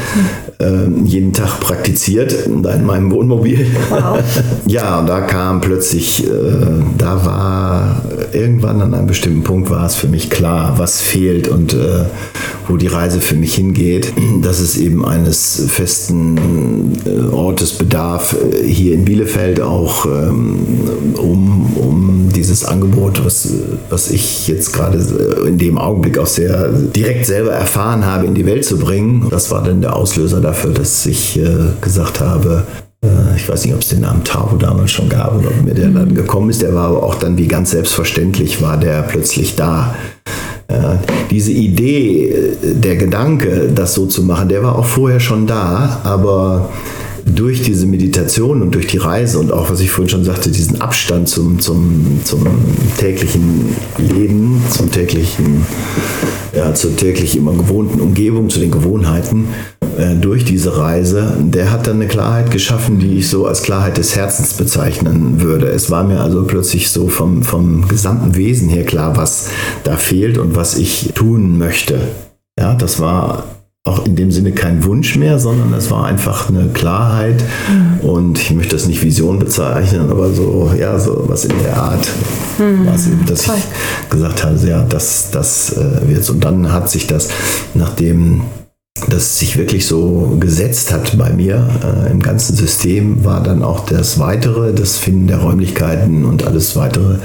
Mhm. 0.60 1.06
Äh, 1.06 1.08
jeden 1.08 1.34
Tag 1.34 1.60
praktiziert, 1.60 2.36
da 2.63 2.74
in 2.74 2.86
meinem 2.86 3.12
Wohnmobil. 3.12 3.67
Wow. 3.89 4.20
ja, 4.65 5.00
und 5.00 5.08
da 5.08 5.22
kam 5.22 5.62
plötzlich, 5.62 6.26
äh, 6.26 6.32
da 6.98 7.26
war 7.26 8.02
irgendwann 8.34 8.82
an 8.82 8.93
einem 8.93 9.08
bestimmten 9.08 9.43
Punkt 9.43 9.70
war 9.70 9.86
es 9.86 9.96
für 9.96 10.08
mich 10.08 10.30
klar, 10.30 10.78
was 10.78 11.02
fehlt 11.02 11.48
und 11.48 11.74
äh, 11.74 12.06
wo 12.67 12.78
die 12.78 12.88
Reise 12.88 13.22
für 13.22 13.36
mich 13.36 13.56
hingeht, 13.56 14.13
dass 14.41 14.60
es 14.60 14.78
eben 14.78 15.06
eines 15.06 15.63
festen 15.67 16.93
äh, 17.06 17.34
Ortes 17.34 17.74
bedarf, 17.74 18.36
hier 18.65 18.93
in 18.93 19.06
Bielefeld 19.06 19.62
auch, 19.62 20.06
ähm, 20.06 20.60
um, 21.17 21.72
um 21.76 22.27
dieses 22.38 22.63
Angebot, 22.63 23.26
was, 23.26 23.50
was 23.89 24.12
ich 24.12 24.47
jetzt 24.47 24.71
gerade 24.73 24.97
äh, 24.97 25.47
in 25.47 25.58
dem 25.58 25.78
Augenblick 25.78 26.17
auch 26.17 26.28
sehr 26.28 26.69
direkt 26.69 27.26
selber 27.26 27.52
erfahren 27.52 28.06
habe, 28.06 28.26
in 28.26 28.36
die 28.36 28.45
Welt 28.45 28.63
zu 28.63 28.78
bringen. 28.78 29.28
Das 29.30 29.52
war 29.52 29.63
dann 29.63 29.82
der 29.82 29.95
Auslöser 29.95 30.39
dafür, 30.39 30.71
dass 30.71 31.06
ich 31.06 31.39
gesagt 31.82 32.21
habe, 32.21 32.63
ich 33.36 33.47
weiß 33.47 33.65
nicht, 33.65 33.73
ob 33.73 33.82
es 33.82 33.89
den 33.89 34.02
Namen 34.02 34.23
Tavo 34.23 34.58
damals 34.58 34.91
schon 34.91 35.08
gab 35.08 35.38
oder 35.38 35.50
ob 35.50 35.63
mir 35.63 35.73
der 35.73 35.89
dann 35.89 36.15
gekommen 36.15 36.50
ist. 36.50 36.62
Der 36.62 36.73
war 36.73 36.88
aber 36.88 37.04
auch 37.04 37.15
dann 37.15 37.38
wie 37.38 37.47
ganz 37.47 37.71
selbstverständlich, 37.71 38.62
war 38.62 38.78
der 38.78 39.04
plötzlich 39.04 39.56
da 39.56 39.95
Ja, 40.69 41.00
diese 41.32 41.52
Idee, 41.52 42.30
äh, 42.30 42.73
der 42.73 42.97
Gedanke, 42.97 43.69
das 43.73 43.93
so 43.93 44.06
zu 44.06 44.23
machen, 44.23 44.50
der 44.50 44.63
war 44.63 44.78
auch 44.78 44.86
vorher 44.86 45.21
schon 45.21 45.47
da, 45.47 46.02
aber 46.04 46.69
durch 47.36 47.62
diese 47.62 47.86
Meditation 47.86 48.62
und 48.62 48.74
durch 48.74 48.88
die 48.88 48.98
Reise 48.98 49.40
und 49.40 49.52
auch, 49.52 49.70
was 49.70 49.80
ich 49.80 49.92
vorhin 49.92 50.10
schon 50.10 50.24
sagte, 50.24 50.50
diesen 50.50 50.82
Abstand 50.82 51.28
zum, 51.30 51.60
zum, 51.60 52.22
zum 52.24 52.46
täglichen 52.98 53.76
Leben, 53.98 54.62
zum 54.70 54.92
täglichen, 54.92 55.66
ja, 56.56 56.74
zur 56.74 56.96
täglich 56.96 57.36
immer 57.36 57.54
gewohnten 57.54 58.00
Umgebung, 58.02 58.50
zu 58.50 58.60
den 58.60 58.72
Gewohnheiten, 58.72 59.48
äh, 59.98 60.16
durch 60.16 60.46
diese 60.46 60.78
Reise, 60.78 61.34
der 61.40 61.72
hat 61.72 61.88
dann 61.88 61.96
eine 61.96 62.08
Klarheit 62.08 62.52
geschaffen, 62.52 63.00
die 63.00 63.18
ich 63.18 63.30
so 63.30 63.46
als 63.48 63.63
Klarheit 63.63 63.98
des 63.98 64.16
Herzens 64.16 64.54
bezeichnen 64.54 65.42
würde. 65.42 65.68
Es 65.68 65.90
war 65.90 66.04
mir 66.04 66.22
also 66.22 66.44
plötzlich 66.44 66.90
so 66.90 67.08
vom, 67.08 67.44
vom 67.44 67.88
gesamten 67.88 68.36
Wesen 68.36 68.70
her 68.70 68.86
klar, 68.86 69.18
was 69.18 69.50
da 69.84 69.98
fehlt 69.98 70.38
und 70.38 70.56
was 70.56 70.78
ich 70.78 71.13
tun 71.13 71.58
möchte. 71.58 72.00
Ja, 72.60 72.74
das 72.74 73.00
war 73.00 73.57
auch 73.88 74.06
in 74.06 74.15
dem 74.15 74.32
Sinne 74.32 74.52
kein 74.52 74.84
Wunsch 74.84 75.15
mehr, 75.15 75.39
sondern 75.39 75.73
es 75.73 75.89
war 75.89 76.06
einfach 76.06 76.50
eine 76.50 76.67
Klarheit 76.67 77.43
mhm. 77.69 78.08
und 78.08 78.39
ich 78.39 78.52
möchte 78.52 78.76
das 78.76 78.86
nicht 78.88 79.02
Vision 79.02 79.39
bezeichnen, 79.39 80.10
aber 80.10 80.34
so, 80.34 80.71
ja, 80.78 81.00
so 81.00 81.23
was 81.28 81.45
in 81.45 81.54
der 81.63 81.78
Art, 81.78 82.08
mhm. 82.58 82.86
was 82.86 83.08
eben, 83.08 83.26
dass 83.26 83.45
Voll. 83.45 83.56
ich 83.56 84.10
gesagt 84.10 84.43
habe, 84.43 84.58
ja, 84.67 84.84
das, 84.84 85.30
das 85.32 85.78
äh, 85.78 86.08
wird 86.08 86.30
Und 86.30 86.43
dann 86.43 86.71
hat 86.71 86.89
sich 86.89 87.08
das, 87.08 87.30
nachdem 87.73 88.41
das 89.10 89.38
sich 89.38 89.58
wirklich 89.58 89.86
so 89.86 90.36
gesetzt 90.39 90.91
hat 90.91 91.17
bei 91.17 91.32
mir 91.32 91.69
äh, 91.84 92.12
im 92.12 92.21
ganzen 92.21 92.56
System, 92.56 93.23
war 93.23 93.41
dann 93.43 93.63
auch 93.63 93.86
das 93.86 94.19
Weitere, 94.19 94.73
das 94.73 94.97
Finden 94.97 95.28
der 95.28 95.38
Räumlichkeiten 95.38 96.26
und 96.26 96.45
alles 96.45 96.76
Weitere 96.76 97.19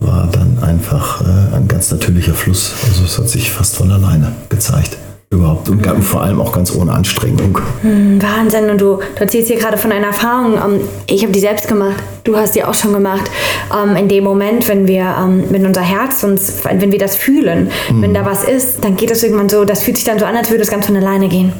war 0.00 0.28
dann 0.30 0.58
einfach 0.62 1.22
äh, 1.22 1.56
ein 1.56 1.66
ganz 1.66 1.90
natürlicher 1.90 2.34
Fluss. 2.34 2.74
Also 2.86 3.04
es 3.04 3.18
hat 3.18 3.28
sich 3.28 3.50
fast 3.50 3.76
von 3.76 3.90
alleine 3.90 4.32
gezeigt 4.48 4.96
überhaupt 5.30 5.68
und 5.68 5.84
vor 6.02 6.22
allem 6.22 6.40
auch 6.40 6.52
ganz 6.52 6.74
ohne 6.74 6.92
Anstrengung. 6.92 7.58
Mhm, 7.82 8.22
Wahnsinn 8.22 8.70
und 8.70 8.80
du, 8.80 8.96
du 8.96 9.20
erzählst 9.20 9.48
hier 9.48 9.58
gerade 9.58 9.76
von 9.76 9.92
einer 9.92 10.08
Erfahrung. 10.08 10.54
Ähm, 10.54 10.80
ich 11.06 11.22
habe 11.22 11.32
die 11.32 11.40
selbst 11.40 11.68
gemacht, 11.68 12.02
du 12.24 12.36
hast 12.36 12.54
die 12.54 12.64
auch 12.64 12.74
schon 12.74 12.92
gemacht. 12.92 13.30
Ähm, 13.74 13.96
in 13.96 14.08
dem 14.08 14.24
Moment, 14.24 14.68
wenn 14.68 14.86
wir, 14.86 15.14
ähm, 15.20 15.44
wenn 15.50 15.66
unser 15.66 15.82
Herz 15.82 16.22
uns, 16.24 16.64
wenn 16.64 16.92
wir 16.92 16.98
das 16.98 17.16
fühlen, 17.16 17.70
mhm. 17.90 18.02
wenn 18.02 18.14
da 18.14 18.24
was 18.24 18.44
ist, 18.44 18.82
dann 18.84 18.96
geht 18.96 19.10
das 19.10 19.22
irgendwann 19.22 19.48
so, 19.48 19.64
das 19.64 19.82
fühlt 19.82 19.96
sich 19.98 20.06
dann 20.06 20.18
so 20.18 20.24
an, 20.24 20.36
als 20.36 20.50
würde 20.50 20.62
es 20.62 20.70
ganz 20.70 20.86
von 20.86 20.96
alleine 20.96 21.28
gehen. 21.28 21.52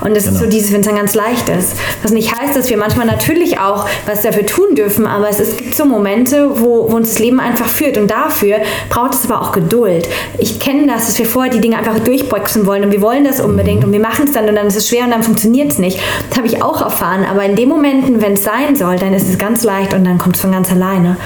Und 0.00 0.16
es 0.16 0.24
genau. 0.24 0.36
ist 0.36 0.42
so 0.42 0.48
dieses, 0.48 0.72
wenn 0.72 0.80
es 0.80 0.86
dann 0.86 0.96
ganz 0.96 1.14
leicht 1.14 1.48
ist. 1.48 1.76
Was 2.02 2.12
nicht 2.12 2.34
heißt, 2.34 2.56
dass 2.56 2.70
wir 2.70 2.76
manchmal 2.76 3.06
natürlich 3.06 3.58
auch 3.58 3.88
was 4.06 4.22
dafür 4.22 4.46
tun 4.46 4.74
dürfen, 4.74 5.06
aber 5.06 5.28
es, 5.28 5.40
ist, 5.40 5.58
gibt 5.58 5.74
so 5.74 5.84
Momente, 5.84 6.60
wo, 6.60 6.90
wo 6.90 6.96
uns 6.96 7.10
das 7.10 7.18
Leben 7.18 7.40
einfach 7.40 7.66
führt. 7.66 7.98
Und 7.98 8.10
dafür 8.10 8.58
braucht 8.88 9.14
es 9.14 9.30
aber 9.30 9.42
auch 9.42 9.52
Geduld. 9.52 10.08
Ich 10.38 10.60
kenne 10.60 10.86
das, 10.86 11.06
dass 11.06 11.18
wir 11.18 11.26
vorher 11.26 11.52
die 11.52 11.60
Dinge 11.60 11.78
einfach 11.78 11.98
durchboxen 11.98 12.66
wollen 12.66 12.84
und 12.84 12.92
wir 12.92 13.02
wollen 13.02 13.24
das 13.24 13.40
unbedingt 13.40 13.84
und 13.84 13.92
wir 13.92 14.00
machen 14.00 14.26
es 14.26 14.32
dann 14.32 14.48
und 14.48 14.54
dann 14.54 14.66
ist 14.66 14.76
es 14.76 14.88
schwer 14.88 15.04
und 15.04 15.10
dann 15.10 15.22
funktioniert 15.22 15.72
es 15.72 15.78
nicht. 15.78 15.98
Das 16.28 16.38
habe 16.38 16.46
ich 16.46 16.62
auch 16.62 16.80
erfahren. 16.80 17.24
Aber 17.28 17.44
in 17.44 17.56
den 17.56 17.68
Momenten, 17.68 18.20
wenn 18.20 18.34
es 18.34 18.44
sein 18.44 18.76
soll, 18.76 18.96
dann 18.96 19.14
ist 19.14 19.28
es 19.28 19.38
ganz 19.38 19.64
leicht 19.64 19.94
und 19.94 20.04
dann 20.04 20.18
kommt 20.18 20.36
es 20.36 20.42
von 20.42 20.52
ganz 20.52 20.70
alleine. 20.70 21.16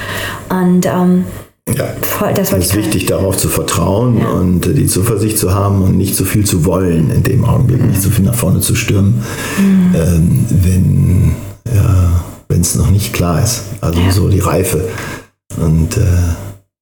Und 0.49 0.87
ähm, 0.87 1.25
ja, 1.77 1.95
Voll, 2.03 2.35
das 2.35 2.53
es 2.53 2.67
ist 2.67 2.77
wichtig, 2.77 3.07
darauf 3.07 3.37
zu 3.37 3.49
vertrauen 3.49 4.19
ja. 4.19 4.29
und 4.29 4.67
die 4.67 4.87
Zuversicht 4.87 5.39
zu 5.39 5.55
haben 5.55 5.83
und 5.83 5.97
nicht 5.97 6.17
so 6.17 6.25
viel 6.25 6.45
zu 6.45 6.65
wollen 6.65 7.11
in 7.11 7.23
dem 7.23 7.45
Augenblick, 7.45 7.83
mhm. 7.83 7.89
nicht 7.89 8.03
so 8.03 8.11
viel 8.11 8.25
nach 8.25 8.35
vorne 8.35 8.61
zu 8.61 8.75
stürmen, 8.75 9.23
mhm. 9.59 9.95
ähm, 9.95 10.47
wenn 10.49 11.33
ja, 11.75 12.23
es 12.49 12.75
noch 12.75 12.91
nicht 12.91 13.13
klar 13.13 13.43
ist. 13.43 13.65
Also 13.81 14.01
ja. 14.01 14.11
so 14.11 14.29
die 14.29 14.41
Reife. 14.41 14.89
Und 15.57 15.97
äh, 15.97 16.01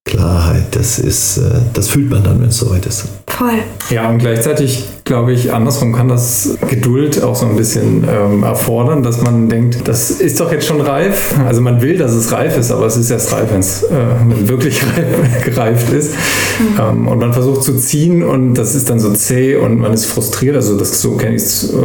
Klarheit, 0.09 0.75
das 0.75 0.97
ist, 0.97 1.37
äh, 1.37 1.41
das 1.73 1.87
fühlt 1.87 2.09
man 2.09 2.23
dann, 2.23 2.41
wenn 2.41 2.49
es 2.49 2.57
soweit 2.57 2.85
ist. 2.85 3.05
Voll. 3.27 3.59
Ja, 3.89 4.09
und 4.09 4.17
gleichzeitig 4.17 4.83
glaube 5.05 5.33
ich, 5.33 5.53
andersrum 5.53 5.93
kann 5.93 6.07
das 6.07 6.57
Geduld 6.67 7.23
auch 7.23 7.35
so 7.35 7.45
ein 7.45 7.55
bisschen 7.55 8.03
ähm, 8.07 8.43
erfordern, 8.43 9.01
dass 9.01 9.21
man 9.21 9.49
denkt, 9.49 9.87
das 9.87 10.11
ist 10.11 10.39
doch 10.39 10.51
jetzt 10.51 10.67
schon 10.67 10.81
reif. 10.81 11.33
Also 11.47 11.61
man 11.61 11.81
will, 11.81 11.97
dass 11.97 12.11
es 12.11 12.31
reif 12.31 12.57
ist, 12.57 12.71
aber 12.71 12.85
es 12.85 12.97
ist 12.97 13.09
erst 13.09 13.31
reif, 13.33 13.51
wenn 13.51 13.59
es 13.59 13.83
äh, 13.83 13.87
wirklich 14.47 14.81
reif, 14.83 15.43
gereift 15.45 15.91
ist. 15.93 16.13
Mhm. 16.13 16.79
Ähm, 16.79 17.07
und 17.07 17.19
man 17.19 17.33
versucht 17.33 17.63
zu 17.63 17.75
ziehen 17.75 18.23
und 18.23 18.53
das 18.55 18.75
ist 18.75 18.89
dann 18.89 18.99
so 18.99 19.11
zäh 19.13 19.55
und 19.55 19.79
man 19.79 19.93
ist 19.93 20.05
frustriert. 20.05 20.55
Also 20.55 20.77
das 20.77 21.01
so 21.01 21.13
kenne 21.17 21.35
ich 21.35 21.43
es. 21.43 21.73
Äh, 21.73 21.77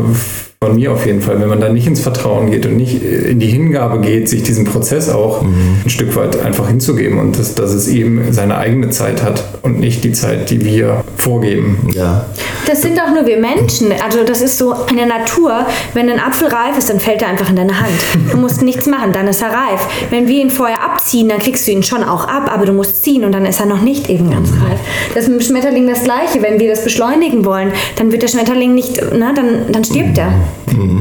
von 0.64 0.76
mir 0.76 0.92
auf 0.92 1.04
jeden 1.04 1.20
Fall, 1.20 1.40
wenn 1.40 1.48
man 1.48 1.60
da 1.60 1.68
nicht 1.68 1.86
ins 1.86 2.00
Vertrauen 2.00 2.50
geht 2.50 2.64
und 2.64 2.76
nicht 2.78 3.02
in 3.02 3.38
die 3.38 3.48
Hingabe 3.48 4.00
geht, 4.00 4.30
sich 4.30 4.42
diesen 4.42 4.64
Prozess 4.64 5.10
auch 5.10 5.42
mhm. 5.42 5.80
ein 5.84 5.90
Stück 5.90 6.16
weit 6.16 6.40
einfach 6.42 6.68
hinzugeben 6.68 7.18
und 7.18 7.38
dass, 7.38 7.54
dass 7.54 7.74
es 7.74 7.86
eben 7.88 8.32
seine 8.32 8.56
eigene 8.56 8.88
Zeit 8.88 9.22
hat 9.22 9.44
und 9.60 9.78
nicht 9.78 10.04
die 10.04 10.12
Zeit, 10.12 10.48
die 10.48 10.64
wir 10.64 11.04
vorgeben. 11.18 11.90
Ja. 11.94 12.24
Das 12.66 12.80
sind 12.80 12.98
auch 12.98 13.12
nur 13.12 13.26
wir 13.26 13.36
Menschen. 13.36 13.92
Also 14.02 14.24
das 14.24 14.40
ist 14.40 14.56
so 14.56 14.72
eine 14.72 15.06
Natur. 15.06 15.66
Wenn 15.92 16.08
ein 16.08 16.18
Apfel 16.18 16.48
reif 16.48 16.78
ist, 16.78 16.88
dann 16.88 16.98
fällt 16.98 17.20
er 17.20 17.28
einfach 17.28 17.50
in 17.50 17.56
deine 17.56 17.78
Hand. 17.78 17.92
Du 18.30 18.38
musst 18.38 18.62
nichts 18.62 18.86
machen, 18.86 19.12
dann 19.12 19.28
ist 19.28 19.42
er 19.42 19.48
reif. 19.48 19.86
Wenn 20.08 20.28
wir 20.28 20.40
ihn 20.40 20.50
vorher 20.50 20.82
abziehen, 20.82 21.28
dann 21.28 21.40
kriegst 21.40 21.66
du 21.66 21.72
ihn 21.72 21.82
schon 21.82 22.02
auch 22.02 22.26
ab, 22.26 22.50
aber 22.50 22.64
du 22.64 22.72
musst 22.72 23.04
ziehen 23.04 23.24
und 23.24 23.32
dann 23.32 23.44
ist 23.44 23.60
er 23.60 23.66
noch 23.66 23.82
nicht 23.82 24.08
eben 24.08 24.30
ganz 24.30 24.50
mhm. 24.50 24.62
reif. 24.62 24.80
Das 25.14 25.24
ist 25.24 25.30
mit 25.30 25.40
dem 25.40 25.44
Schmetterling 25.44 25.86
das 25.86 26.04
gleiche. 26.04 26.40
Wenn 26.40 26.58
wir 26.58 26.70
das 26.70 26.82
beschleunigen 26.82 27.44
wollen, 27.44 27.72
dann 27.96 28.10
wird 28.12 28.22
der 28.22 28.28
Schmetterling 28.28 28.74
nicht, 28.74 28.98
na, 29.12 29.34
dann, 29.34 29.70
dann 29.70 29.84
stirbt 29.84 30.16
er. 30.16 30.32
Mhm. 30.66 31.00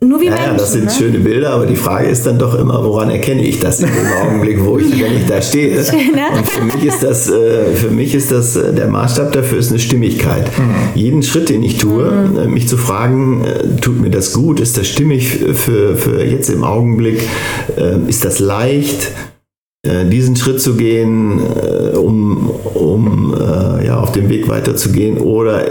Nur 0.00 0.20
wie 0.20 0.26
ja, 0.26 0.32
Menschen. 0.32 0.50
Ja, 0.50 0.56
das 0.56 0.72
sind 0.72 0.84
ne? 0.86 0.90
schöne 0.90 1.18
Bilder, 1.20 1.50
aber 1.50 1.66
die 1.66 1.76
Frage 1.76 2.08
ist 2.08 2.26
dann 2.26 2.38
doch 2.38 2.58
immer, 2.58 2.84
woran 2.84 3.10
erkenne 3.10 3.42
ich 3.42 3.60
das 3.60 3.80
in 3.80 3.86
dem 3.86 4.12
Augenblick, 4.20 4.64
wo 4.64 4.76
ich, 4.78 5.00
wenn 5.00 5.16
ich 5.16 5.26
da 5.26 5.40
stehe. 5.40 5.84
Schön, 5.84 6.12
ne? 6.12 6.36
Und 6.36 6.48
für 6.48 6.64
mich 6.64 6.84
ist 6.84 7.02
das, 7.02 7.30
äh, 7.30 7.72
für 7.74 7.90
mich 7.90 8.14
ist 8.14 8.32
das, 8.32 8.56
äh, 8.56 8.72
der 8.72 8.88
Maßstab 8.88 9.32
dafür 9.32 9.58
ist 9.58 9.70
eine 9.70 9.78
Stimmigkeit. 9.78 10.46
Mhm. 10.58 10.74
Jeden 10.94 11.22
Schritt, 11.22 11.50
den 11.50 11.62
ich 11.62 11.78
tue, 11.78 12.10
mhm. 12.10 12.36
Äh, 12.36 12.46
mich 12.48 12.66
zu 12.66 12.76
fragen, 12.76 13.44
tut 13.80 14.00
mir 14.00 14.10
das 14.10 14.32
gut, 14.32 14.58
ist 14.58 14.76
das 14.76 14.88
stimmig 14.88 15.38
für, 15.54 15.96
für 15.96 16.24
jetzt 16.24 16.50
im 16.50 16.64
Augenblick, 16.64 17.22
ist 18.06 18.24
das 18.24 18.38
leicht, 18.38 19.12
diesen 19.84 20.36
Schritt 20.36 20.60
zu 20.60 20.74
gehen, 20.76 21.40
äh, 21.40 21.96
um, 21.96 22.50
um 22.74 23.34
äh, 23.34 23.84
ja, 23.84 23.98
auf 23.98 24.12
dem 24.12 24.28
Weg 24.28 24.48
weiterzugehen, 24.48 25.18
oder 25.18 25.64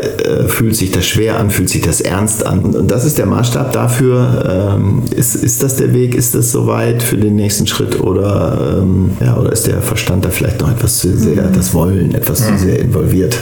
fühlt 0.48 0.76
sich 0.76 0.92
das 0.92 1.06
schwer 1.06 1.40
an, 1.40 1.50
fühlt 1.50 1.70
sich 1.70 1.82
das 1.82 2.02
ernst 2.02 2.46
an. 2.46 2.60
Und 2.60 2.92
das 2.92 3.06
ist 3.06 3.18
der 3.18 3.26
Maßstab 3.26 3.72
dafür, 3.72 4.76
ähm, 4.78 5.04
ist, 5.16 5.36
ist 5.36 5.64
das 5.64 5.78
der 5.78 5.94
Weg, 5.94 6.16
ist 6.16 6.36
das 6.36 6.52
soweit 6.52 7.02
für 7.02 7.18
den 7.18 7.36
nächsten 7.36 7.68
Schritt 7.68 8.02
oder, 8.02 8.80
ähm, 8.82 9.12
ja, 9.22 9.38
oder 9.38 9.52
ist 9.52 9.68
der 9.68 9.82
Verstand 9.82 10.26
da 10.26 10.30
vielleicht 10.30 10.60
noch 10.60 10.70
etwas 10.70 11.00
zu 11.00 11.18
sehr, 11.18 11.44
mhm. 11.44 11.54
das 11.54 11.74
Wollen 11.74 12.14
etwas 12.14 12.46
zu 12.46 12.58
sehr 12.58 12.80
involviert? 12.80 13.38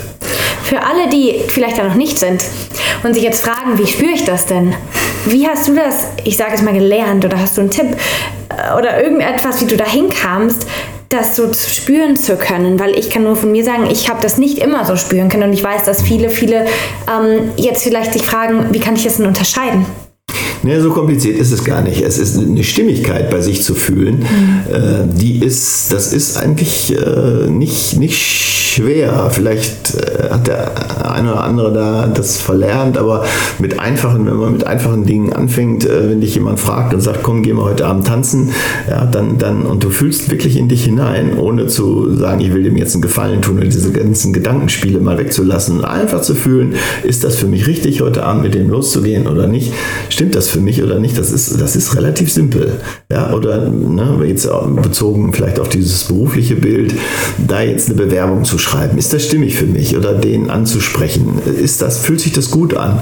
Für 0.63 0.83
alle, 0.83 1.09
die 1.11 1.41
vielleicht 1.47 1.79
da 1.79 1.87
noch 1.87 1.95
nicht 1.95 2.19
sind 2.19 2.43
und 3.03 3.15
sich 3.15 3.23
jetzt 3.23 3.43
fragen, 3.43 3.77
wie 3.77 3.87
spüre 3.87 4.11
ich 4.13 4.23
das 4.23 4.45
denn? 4.45 4.73
Wie 5.25 5.47
hast 5.47 5.67
du 5.67 5.73
das, 5.73 5.95
ich 6.23 6.37
sage 6.37 6.51
es 6.55 6.61
mal, 6.61 6.73
gelernt 6.73 7.25
oder 7.25 7.39
hast 7.39 7.57
du 7.57 7.61
einen 7.61 7.71
Tipp 7.71 7.87
äh, 7.87 8.38
oder 8.77 9.03
irgendetwas, 9.03 9.61
wie 9.61 9.65
du 9.65 9.77
dahin 9.77 10.09
kamst, 10.09 10.67
das 11.09 11.35
so 11.35 11.51
spüren 11.53 12.15
zu 12.15 12.37
können, 12.37 12.79
weil 12.79 12.97
ich 12.97 13.09
kann 13.09 13.23
nur 13.23 13.35
von 13.35 13.51
mir 13.51 13.63
sagen, 13.63 13.87
ich 13.89 14.09
habe 14.09 14.21
das 14.21 14.37
nicht 14.37 14.59
immer 14.59 14.85
so 14.85 14.95
spüren 14.95 15.29
können 15.29 15.43
und 15.43 15.53
ich 15.53 15.63
weiß, 15.63 15.83
dass 15.83 16.03
viele, 16.03 16.29
viele 16.29 16.65
ähm, 17.07 17.51
jetzt 17.57 17.83
vielleicht 17.83 18.13
sich 18.13 18.23
fragen, 18.23 18.67
wie 18.71 18.79
kann 18.79 18.95
ich 18.95 19.03
das 19.03 19.17
denn 19.17 19.25
unterscheiden? 19.25 19.85
Nee, 20.63 20.79
so 20.79 20.91
kompliziert 20.91 21.37
ist 21.37 21.51
es 21.51 21.63
gar 21.63 21.81
nicht. 21.81 22.01
Es 22.01 22.17
ist 22.17 22.37
eine 22.37 22.63
Stimmigkeit 22.63 23.29
bei 23.29 23.41
sich 23.41 23.63
zu 23.63 23.75
fühlen. 23.75 24.19
Mhm. 24.19 24.73
Äh, 24.73 25.19
die 25.19 25.39
ist, 25.39 25.91
das 25.93 26.11
ist 26.11 26.37
eigentlich 26.37 26.95
äh, 26.95 27.49
nicht, 27.49 27.97
nicht 27.97 28.17
schwer. 28.17 29.29
Vielleicht 29.31 29.95
äh, 29.95 30.29
hat 30.29 30.47
der 30.47 31.09
eine 31.11 31.31
oder 31.31 31.43
andere 31.43 31.73
da 31.73 32.07
das 32.07 32.37
verlernt, 32.37 32.97
aber 32.97 33.25
mit 33.59 33.79
einfachen, 33.79 34.25
wenn 34.25 34.35
man 34.35 34.53
mit 34.53 34.65
einfachen 34.65 35.05
Dingen 35.05 35.33
anfängt, 35.33 35.85
äh, 35.85 36.09
wenn 36.09 36.21
dich 36.21 36.35
jemand 36.35 36.59
fragt 36.59 36.93
und 36.93 37.01
sagt, 37.01 37.23
komm, 37.23 37.43
gehen 37.43 37.57
wir 37.57 37.63
heute 37.63 37.85
Abend 37.85 38.07
tanzen, 38.07 38.49
ja, 38.89 39.05
dann, 39.05 39.37
dann, 39.37 39.63
und 39.63 39.83
du 39.83 39.89
fühlst 39.89 40.29
wirklich 40.29 40.57
in 40.57 40.67
dich 40.67 40.83
hinein, 40.83 41.37
ohne 41.37 41.67
zu 41.67 42.15
sagen, 42.15 42.41
ich 42.41 42.53
will 42.53 42.63
dem 42.63 42.77
jetzt 42.77 42.93
einen 42.95 43.01
Gefallen 43.01 43.41
tun 43.41 43.57
oder 43.57 43.67
diese 43.67 43.91
ganzen 43.91 44.33
Gedankenspiele 44.33 44.99
mal 44.99 45.17
wegzulassen, 45.17 45.83
einfach 45.83 46.21
zu 46.21 46.35
fühlen, 46.35 46.75
ist 47.03 47.23
das 47.23 47.35
für 47.35 47.47
mich 47.47 47.67
richtig, 47.67 48.01
heute 48.01 48.23
Abend 48.23 48.43
mit 48.43 48.55
dem 48.55 48.69
loszugehen 48.69 49.27
oder 49.27 49.47
nicht? 49.47 49.73
Stimmt 50.09 50.35
das 50.35 50.48
für 50.49 50.59
mich 50.59 50.83
oder 50.83 50.99
nicht? 50.99 51.17
Das 51.17 51.31
ist, 51.31 51.59
das 51.59 51.75
ist 51.75 51.95
relativ 51.95 52.31
simpel. 52.31 52.79
Ja, 53.11 53.33
oder 53.33 53.69
ne, 53.69 54.19
jetzt 54.25 54.47
bezogen 54.81 55.33
vielleicht 55.33 55.59
auf 55.59 55.69
dieses 55.69 56.05
berufliche 56.05 56.55
Bild, 56.55 56.93
da 57.47 57.61
jetzt 57.61 57.89
eine 57.89 57.97
Bewerbung 57.97 58.43
zu 58.43 58.57
schreiben, 58.57 58.97
ist 58.97 59.13
das 59.13 59.25
stimmig 59.25 59.55
für 59.55 59.65
mich 59.65 59.95
oder 59.97 60.13
den 60.13 60.49
anzusprechen? 60.49 61.39
Ist 61.45 61.81
das, 61.81 61.99
fühlt 61.99 62.21
sich 62.21 62.33
das 62.33 62.51
gut 62.51 62.75
an, 62.75 62.99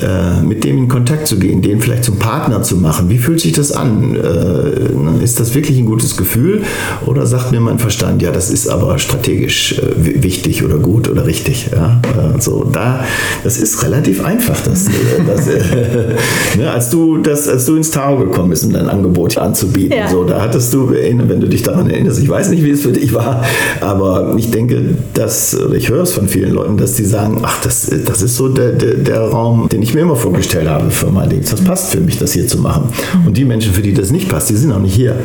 äh, 0.00 0.42
mit 0.42 0.64
dem 0.64 0.78
in 0.78 0.88
Kontakt 0.88 1.26
zu 1.26 1.38
gehen, 1.38 1.62
den 1.62 1.80
vielleicht 1.80 2.04
zum 2.04 2.18
Partner 2.18 2.62
zu 2.62 2.76
machen? 2.76 3.08
Wie 3.08 3.18
fühlt 3.18 3.40
sich 3.40 3.52
das 3.52 3.72
an? 3.72 4.14
Äh, 4.14 4.18
ne, 4.18 5.20
ist 5.22 5.40
das 5.40 5.54
wirklich 5.54 5.78
ein 5.78 5.86
gutes 5.86 6.16
Gefühl 6.16 6.62
oder 7.06 7.26
sagt 7.26 7.52
mir 7.52 7.60
mein 7.60 7.78
Verstand, 7.78 8.22
ja, 8.22 8.30
das 8.30 8.50
ist 8.50 8.68
aber 8.68 8.98
strategisch 8.98 9.78
äh, 9.78 10.22
wichtig 10.22 10.64
oder 10.64 10.78
gut 10.78 11.08
oder 11.08 11.26
richtig? 11.26 11.70
Ja? 11.72 12.00
Äh, 12.16 12.40
so, 12.40 12.64
da, 12.64 13.04
das 13.44 13.58
ist 13.58 13.82
relativ 13.82 14.24
einfach, 14.24 14.60
das, 14.60 14.86
äh, 14.86 14.90
das 15.26 15.46
ne, 16.56 16.70
als 16.80 16.88
du 16.88 17.18
das, 17.18 17.46
als 17.46 17.66
du 17.66 17.76
ins 17.76 17.90
Tao 17.90 18.16
gekommen 18.16 18.48
bist, 18.48 18.64
um 18.64 18.72
dein 18.72 18.88
Angebot 18.88 19.36
anzubieten, 19.36 19.98
ja. 19.98 20.08
so, 20.08 20.24
da 20.24 20.40
hattest 20.40 20.72
du, 20.72 20.90
wenn 20.90 21.38
du 21.38 21.46
dich 21.46 21.62
daran 21.62 21.90
erinnerst, 21.90 22.22
ich 22.22 22.28
weiß 22.28 22.48
nicht, 22.48 22.64
wie 22.64 22.70
es 22.70 22.80
für 22.80 22.92
dich 22.92 23.12
war, 23.12 23.44
aber 23.82 24.34
ich 24.38 24.50
denke, 24.50 24.96
dass, 25.12 25.54
oder 25.60 25.74
ich 25.74 25.90
höre 25.90 26.04
es 26.04 26.12
von 26.12 26.26
vielen 26.26 26.52
Leuten, 26.52 26.78
dass 26.78 26.94
die 26.94 27.04
sagen, 27.04 27.38
ach, 27.42 27.60
das, 27.62 27.90
das 28.06 28.22
ist 28.22 28.34
so 28.34 28.48
der, 28.48 28.72
der, 28.72 28.94
der 28.94 29.20
Raum, 29.20 29.68
den 29.68 29.82
ich 29.82 29.92
mir 29.92 30.00
immer 30.00 30.16
vorgestellt 30.16 30.70
habe 30.70 30.90
für 30.90 31.08
mein 31.08 31.28
Ding. 31.28 31.42
Das 31.42 31.60
passt 31.60 31.92
für 31.92 32.00
mich, 32.00 32.18
das 32.18 32.32
hier 32.32 32.46
zu 32.46 32.56
machen. 32.58 32.84
Und 33.26 33.36
die 33.36 33.44
Menschen, 33.44 33.74
für 33.74 33.82
die 33.82 33.92
das 33.92 34.10
nicht 34.10 34.30
passt, 34.30 34.48
die 34.48 34.56
sind 34.56 34.72
auch 34.72 34.80
nicht 34.80 34.94
hier. 34.94 35.16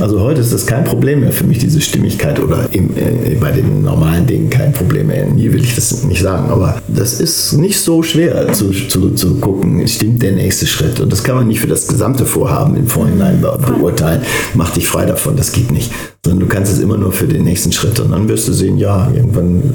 Also 0.00 0.20
heute 0.20 0.40
ist 0.40 0.54
das 0.54 0.64
kein 0.64 0.84
Problem 0.84 1.20
mehr 1.20 1.32
für 1.32 1.44
mich, 1.44 1.58
diese 1.58 1.82
Stimmigkeit 1.82 2.40
oder 2.40 2.66
im, 2.70 2.90
äh, 2.96 3.34
bei 3.38 3.50
den 3.50 3.82
normalen 3.82 4.26
Dingen 4.26 4.48
kein 4.48 4.72
Problem 4.72 5.08
mehr. 5.08 5.26
Nie 5.26 5.52
will 5.52 5.62
ich 5.62 5.74
das 5.74 6.02
nicht 6.04 6.22
sagen, 6.22 6.50
aber 6.50 6.80
das 6.88 7.20
ist 7.20 7.52
nicht 7.52 7.78
so 7.78 8.02
schwer 8.02 8.52
zu, 8.54 8.70
zu, 8.70 9.10
zu 9.10 9.34
gucken, 9.34 9.86
stimmt 9.86 10.22
der 10.22 10.32
nächste 10.32 10.66
Schritt. 10.66 10.93
Und 11.00 11.12
das 11.12 11.24
kann 11.24 11.36
man 11.36 11.46
nicht 11.48 11.60
für 11.60 11.66
das 11.66 11.86
gesamte 11.86 12.26
Vorhaben 12.26 12.76
im 12.76 12.86
Vorhinein 12.86 13.40
be 13.40 13.58
beurteilen. 13.66 14.22
Mach 14.54 14.70
dich 14.70 14.88
frei 14.88 15.06
davon, 15.06 15.36
das 15.36 15.52
geht 15.52 15.70
nicht. 15.70 15.92
Sondern 16.24 16.40
du 16.40 16.46
kannst 16.46 16.72
es 16.72 16.80
immer 16.80 16.96
nur 16.96 17.12
für 17.12 17.26
den 17.26 17.44
nächsten 17.44 17.72
Schritt. 17.72 18.00
Und 18.00 18.12
dann 18.12 18.28
wirst 18.28 18.48
du 18.48 18.52
sehen, 18.52 18.78
ja, 18.78 19.10
irgendwann 19.14 19.74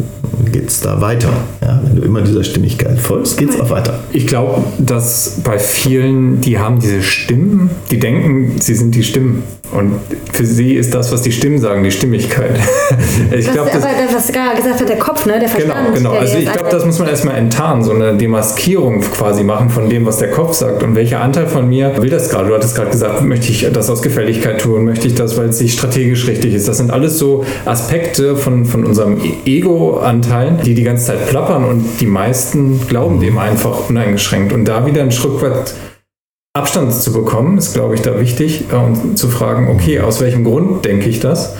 geht 0.52 0.70
es 0.70 0.82
da 0.82 1.02
weiter. 1.02 1.32
Ja, 1.62 1.82
wenn 1.84 1.96
du 1.96 2.02
immer 2.02 2.22
dieser 2.22 2.44
Stimmigkeit 2.44 3.00
folgst, 3.00 3.38
geht 3.38 3.50
es 3.50 3.60
auch 3.60 3.70
weiter. 3.70 4.00
Ich 4.12 4.28
glaube, 4.28 4.64
dass 4.80 5.42
bei 5.44 5.60
vielen, 5.60 6.42
die 6.42 6.60
haben 6.60 6.80
diese 6.80 7.02
Stimmen, 7.02 7.70
die 7.92 8.00
denken, 8.00 8.60
sie 8.60 8.76
sind 8.76 8.96
die 8.96 9.04
Stimmen. 9.04 9.44
Und 9.72 10.00
für 10.34 10.46
sie 10.46 10.74
ist 10.74 10.96
das, 10.96 11.12
was 11.12 11.22
die 11.22 11.32
Stimmen 11.32 11.60
sagen, 11.60 11.84
die 11.84 11.92
Stimmigkeit. 11.92 12.60
ich 13.32 13.46
das, 13.46 13.54
glaub, 13.54 13.72
das, 13.72 13.84
aber 13.84 13.94
das, 14.04 14.16
was 14.16 14.32
gerade 14.32 14.56
gesagt 14.56 14.82
hat, 14.82 14.90
der 14.90 14.98
Kopf, 14.98 15.26
ne? 15.28 15.40
der 15.40 15.48
Verstand. 15.48 15.94
Genau, 15.94 16.12
genau. 16.12 16.20
Also 16.20 16.38
ich 16.38 16.52
glaube, 16.52 16.70
das 16.72 16.86
muss 16.86 16.98
man 16.98 17.08
erstmal 17.08 17.36
enttarnen, 17.36 17.84
so 17.84 17.92
eine 17.92 18.18
Demaskierung 18.18 19.02
quasi 19.02 19.44
machen 19.44 19.70
von 19.70 19.88
dem, 19.88 20.08
was 20.08 20.18
der 20.18 20.32
Kopf 20.32 20.54
sagt 20.54 20.82
und 20.82 20.96
welcher 21.10 21.24
Anteil 21.24 21.48
von 21.48 21.68
mir 21.68 22.00
will 22.00 22.12
das 22.12 22.30
gerade. 22.30 22.50
Du 22.50 22.54
hattest 22.54 22.76
gerade 22.76 22.92
gesagt, 22.92 23.24
möchte 23.24 23.52
ich 23.52 23.68
das 23.74 23.90
aus 23.90 24.04
Gefälligkeit 24.04 24.62
tun, 24.62 24.86
möchte 24.86 25.08
ich 25.08 25.16
das, 25.16 25.38
weil 25.38 25.50
es 25.50 25.58
sich 25.58 25.74
strategisch 25.74 26.28
richtig 26.28 26.54
ist. 26.54 26.68
Das 26.68 26.78
sind 26.78 26.92
alles 26.92 27.18
so 27.18 27.44
Aspekte 27.66 28.36
von, 28.36 28.64
von 28.64 28.86
unserem 28.86 29.20
Ego-Anteil, 29.44 30.60
die 30.64 30.76
die 30.76 30.84
ganze 30.84 31.08
Zeit 31.08 31.26
plappern 31.26 31.66
und 31.66 32.00
die 32.00 32.06
meisten 32.06 32.88
glauben 32.88 33.20
dem 33.20 33.40
einfach 33.40 33.90
uneingeschränkt. 33.90 34.54
Und 34.54 34.66
da 34.66 34.86
wieder 34.86 35.02
ein 35.02 35.12
Schritt 35.12 35.42
weit 35.42 35.74
Abstand 36.56 36.94
zu 36.94 37.12
bekommen, 37.12 37.58
ist, 37.58 37.74
glaube 37.74 37.96
ich, 37.96 38.02
da 38.02 38.20
wichtig 38.20 38.66
äh, 38.72 38.76
und 38.76 39.18
zu 39.18 39.30
fragen, 39.30 39.68
okay, 39.68 40.02
aus 40.02 40.22
welchem 40.22 40.44
Grund 40.44 40.86
denke 40.86 41.10
ich 41.10 41.20
das? 41.20 41.56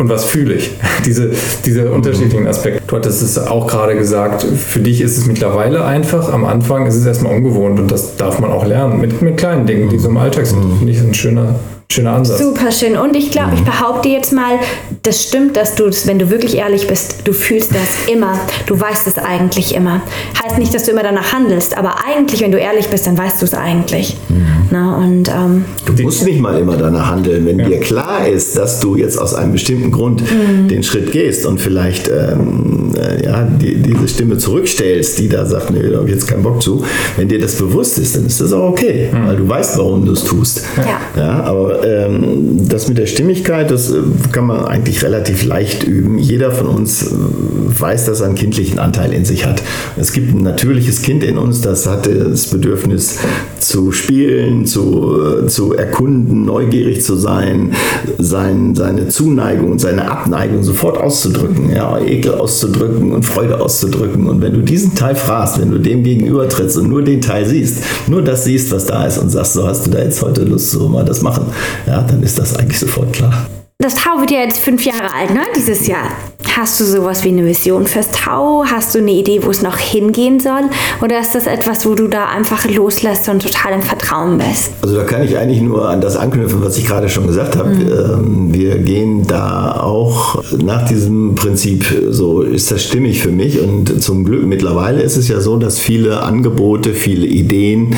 Und 0.00 0.08
was 0.08 0.24
fühle 0.24 0.54
ich? 0.54 0.72
diese, 1.06 1.30
diese 1.64 1.90
unterschiedlichen 1.90 2.46
Aspekte. 2.46 2.82
Du 2.86 2.96
hattest 2.96 3.22
es 3.22 3.38
auch 3.38 3.66
gerade 3.66 3.96
gesagt, 3.96 4.42
für 4.42 4.80
dich 4.80 5.00
ist 5.00 5.16
es 5.16 5.26
mittlerweile 5.26 5.84
einfach. 5.84 6.32
Am 6.32 6.44
Anfang 6.44 6.86
ist 6.86 6.96
es 6.96 7.06
erstmal 7.06 7.36
ungewohnt 7.36 7.78
und 7.78 7.90
das 7.90 8.16
darf 8.16 8.40
man 8.40 8.50
auch 8.50 8.66
lernen. 8.66 9.00
Mit, 9.00 9.22
mit 9.22 9.36
kleinen 9.36 9.64
Dingen, 9.64 9.88
die 9.88 9.98
so 9.98 10.08
im 10.08 10.16
Alltag 10.16 10.46
sind. 10.46 10.64
Mhm. 10.64 10.78
Finde 10.78 10.92
ich 10.92 11.00
ein 11.00 11.14
schöner, 11.14 11.54
Schöner 11.92 12.12
Ansatz. 12.12 12.38
Super 12.38 12.72
schön. 12.72 12.96
Und 12.96 13.14
ich 13.14 13.30
glaube, 13.30 13.52
ich 13.54 13.60
behaupte 13.64 14.08
jetzt 14.08 14.32
mal, 14.32 14.58
das 15.02 15.24
stimmt, 15.24 15.58
dass 15.58 15.74
du, 15.74 15.90
wenn 16.06 16.18
du 16.18 16.30
wirklich 16.30 16.56
ehrlich 16.56 16.86
bist, 16.86 17.16
du 17.24 17.34
fühlst 17.34 17.72
das 17.74 18.10
immer. 18.10 18.40
Du 18.64 18.80
weißt 18.80 19.06
es 19.06 19.18
eigentlich 19.18 19.74
immer. 19.74 20.00
Heißt 20.42 20.56
nicht, 20.56 20.72
dass 20.72 20.84
du 20.84 20.92
immer 20.92 21.02
danach 21.02 21.34
handelst, 21.34 21.76
aber 21.76 21.96
eigentlich, 22.06 22.40
wenn 22.40 22.50
du 22.50 22.58
ehrlich 22.58 22.88
bist, 22.88 23.06
dann 23.06 23.18
weißt 23.18 23.42
du 23.42 23.44
es 23.44 23.52
eigentlich. 23.52 24.16
Mhm. 24.30 24.46
Na, 24.70 24.96
und, 24.96 25.28
ähm, 25.28 25.66
du 25.84 26.02
musst 26.02 26.24
nicht 26.24 26.40
mal 26.40 26.58
immer 26.58 26.78
danach 26.78 27.10
handeln, 27.10 27.44
wenn 27.44 27.58
ja. 27.58 27.68
dir 27.68 27.80
klar 27.80 28.26
ist, 28.26 28.56
dass 28.56 28.80
du 28.80 28.96
jetzt 28.96 29.18
aus 29.18 29.34
einem 29.34 29.52
bestimmten 29.52 29.90
Grund 29.90 30.22
mhm. 30.22 30.68
den 30.68 30.82
Schritt 30.82 31.12
gehst 31.12 31.44
und 31.44 31.60
vielleicht 31.60 32.08
ähm, 32.08 32.94
äh, 32.96 33.22
ja, 33.22 33.42
die, 33.42 33.82
diese 33.82 34.08
Stimme 34.08 34.38
zurückstellst, 34.38 35.18
die 35.18 35.28
da 35.28 35.44
sagt, 35.44 35.70
nee, 35.70 35.90
da 35.90 35.98
habe 35.98 36.08
ich 36.08 36.14
jetzt 36.14 36.26
keinen 36.26 36.42
Bock 36.42 36.62
zu. 36.62 36.82
Wenn 37.16 37.28
dir 37.28 37.38
das 37.38 37.56
bewusst 37.56 37.98
ist, 37.98 38.16
dann 38.16 38.24
ist 38.24 38.40
das 38.40 38.52
auch 38.54 38.70
okay, 38.70 39.10
mhm. 39.12 39.26
weil 39.26 39.36
du 39.36 39.46
weißt, 39.46 39.76
warum 39.76 40.06
du 40.06 40.12
es 40.12 40.24
tust. 40.24 40.62
Ja. 40.76 41.20
ja 41.20 41.42
aber 41.42 41.81
ähm, 41.84 42.68
das 42.68 42.88
mit 42.88 42.98
der 42.98 43.06
Stimmigkeit, 43.06 43.70
das 43.70 43.90
äh, 43.90 43.98
kann 44.32 44.46
man 44.46 44.64
eigentlich 44.64 45.02
relativ 45.02 45.44
leicht 45.44 45.84
üben. 45.84 46.18
Jeder 46.18 46.50
von 46.50 46.66
uns 46.66 47.02
äh, 47.02 47.14
weiß, 47.14 48.06
dass 48.06 48.20
er 48.20 48.26
einen 48.26 48.34
kindlichen 48.34 48.78
Anteil 48.78 49.12
in 49.12 49.24
sich 49.24 49.46
hat. 49.46 49.62
Es 49.96 50.12
gibt 50.12 50.34
ein 50.34 50.42
natürliches 50.42 51.02
Kind 51.02 51.24
in 51.24 51.38
uns, 51.38 51.60
das 51.60 51.86
hat 51.86 52.06
das 52.06 52.46
Bedürfnis 52.48 53.18
zu 53.58 53.92
spielen, 53.92 54.66
zu, 54.66 55.44
äh, 55.44 55.46
zu 55.46 55.74
erkunden, 55.74 56.44
neugierig 56.44 57.02
zu 57.02 57.16
sein, 57.16 57.72
sein, 58.18 58.74
seine 58.74 59.08
Zuneigung 59.08 59.72
und 59.72 59.80
seine 59.80 60.10
Abneigung 60.10 60.62
sofort 60.62 60.98
auszudrücken, 60.98 61.70
ja, 61.74 61.98
Ekel 61.98 62.34
auszudrücken 62.34 63.12
und 63.12 63.24
Freude 63.24 63.60
auszudrücken. 63.60 64.26
Und 64.28 64.40
wenn 64.42 64.52
du 64.52 64.60
diesen 64.60 64.94
Teil 64.94 65.14
fragst, 65.14 65.60
wenn 65.60 65.70
du 65.70 65.78
dem 65.78 66.02
gegenüber 66.02 66.48
trittst 66.48 66.76
und 66.76 66.88
nur 66.88 67.02
den 67.02 67.20
Teil 67.20 67.46
siehst, 67.46 67.78
nur 68.06 68.22
das 68.22 68.44
siehst, 68.44 68.70
was 68.72 68.86
da 68.86 69.06
ist 69.06 69.18
und 69.18 69.30
sagst, 69.30 69.54
so 69.54 69.66
hast 69.66 69.86
du 69.86 69.90
da 69.90 70.00
jetzt 70.00 70.22
heute 70.22 70.44
Lust, 70.44 70.70
so 70.70 70.88
mal 70.88 71.04
das 71.04 71.22
machen, 71.22 71.46
ja, 71.86 72.02
dann 72.02 72.22
ist 72.22 72.38
das 72.38 72.56
eigentlich 72.56 72.78
sofort 72.78 73.12
klar. 73.12 73.46
Das 73.82 73.96
Tau 73.96 74.20
wird 74.20 74.30
ja 74.30 74.38
jetzt 74.42 74.60
fünf 74.60 74.84
Jahre 74.84 75.12
alt, 75.12 75.34
ne? 75.34 75.40
Dieses 75.56 75.88
Jahr. 75.88 76.12
Hast 76.56 76.78
du 76.78 76.84
sowas 76.84 77.24
wie 77.24 77.28
eine 77.30 77.46
Vision 77.46 77.86
fürs 77.86 78.10
Tau? 78.10 78.62
Hast 78.66 78.94
du 78.94 78.98
eine 78.98 79.12
Idee, 79.12 79.40
wo 79.42 79.50
es 79.50 79.62
noch 79.62 79.78
hingehen 79.78 80.38
soll? 80.38 80.64
Oder 81.02 81.18
ist 81.18 81.34
das 81.34 81.46
etwas, 81.46 81.86
wo 81.86 81.94
du 81.94 82.08
da 82.08 82.26
einfach 82.26 82.68
loslässt 82.68 83.28
und 83.30 83.42
total 83.42 83.72
im 83.72 83.82
Vertrauen 83.82 84.36
bist? 84.36 84.70
Also 84.82 84.96
da 84.96 85.04
kann 85.04 85.22
ich 85.22 85.38
eigentlich 85.38 85.62
nur 85.62 85.88
an 85.88 86.02
das 86.02 86.16
anknüpfen, 86.16 86.62
was 86.62 86.76
ich 86.76 86.86
gerade 86.86 87.08
schon 87.08 87.26
gesagt 87.26 87.56
habe. 87.56 87.70
Mhm. 87.70 87.80
Ähm, 87.80 88.54
wir 88.54 88.78
gehen 88.78 89.26
da 89.26 89.80
auch 89.80 90.42
nach 90.62 90.86
diesem 90.86 91.34
Prinzip, 91.36 91.86
so 92.10 92.42
ist 92.42 92.70
das 92.70 92.84
stimmig 92.84 93.22
für 93.22 93.32
mich. 93.32 93.58
Und 93.58 94.02
zum 94.02 94.24
Glück 94.24 94.44
mittlerweile 94.44 95.00
ist 95.00 95.16
es 95.16 95.28
ja 95.28 95.40
so, 95.40 95.56
dass 95.56 95.78
viele 95.78 96.22
Angebote, 96.22 96.92
viele 96.92 97.26
Ideen 97.26 97.96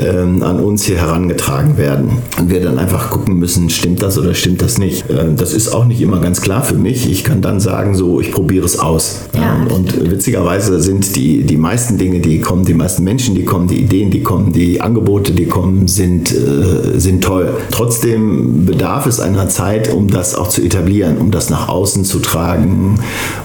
ähm, 0.00 0.44
an 0.44 0.60
uns 0.60 0.84
hier 0.84 0.98
herangetragen 0.98 1.76
werden. 1.76 2.22
Und 2.38 2.50
wir 2.50 2.62
dann 2.62 2.78
einfach 2.78 3.10
gucken 3.10 3.36
müssen, 3.38 3.68
stimmt 3.68 4.00
das 4.00 4.16
oder 4.16 4.32
stimmt 4.32 4.62
das 4.62 4.78
nicht. 4.78 5.04
Ähm, 5.26 5.36
das 5.36 5.52
ist 5.52 5.68
auch 5.68 5.84
nicht 5.84 6.00
immer 6.00 6.20
ganz 6.20 6.40
klar 6.40 6.62
für 6.62 6.74
mich. 6.74 7.10
Ich 7.10 7.24
kann 7.24 7.40
dann 7.40 7.60
sagen, 7.60 7.94
so, 7.94 8.20
ich 8.20 8.32
probiere 8.32 8.64
es 8.64 8.78
aus. 8.78 9.20
Ja. 9.34 9.66
Und 9.74 10.10
witzigerweise 10.10 10.80
sind 10.80 11.16
die, 11.16 11.42
die 11.44 11.56
meisten 11.56 11.98
Dinge, 11.98 12.20
die 12.20 12.40
kommen, 12.40 12.64
die 12.64 12.74
meisten 12.74 13.04
Menschen, 13.04 13.34
die 13.34 13.44
kommen, 13.44 13.68
die 13.68 13.80
Ideen, 13.80 14.10
die 14.10 14.22
kommen, 14.22 14.52
die 14.52 14.80
Angebote, 14.80 15.32
die 15.32 15.46
kommen, 15.46 15.88
sind, 15.88 16.32
äh, 16.32 16.98
sind 16.98 17.24
toll. 17.24 17.56
Trotzdem 17.70 18.66
bedarf 18.66 19.06
es 19.06 19.20
einer 19.20 19.48
Zeit, 19.48 19.92
um 19.92 20.08
das 20.08 20.34
auch 20.34 20.48
zu 20.48 20.62
etablieren, 20.62 21.18
um 21.18 21.30
das 21.30 21.50
nach 21.50 21.68
außen 21.68 22.04
zu 22.04 22.18
tragen, 22.18 22.98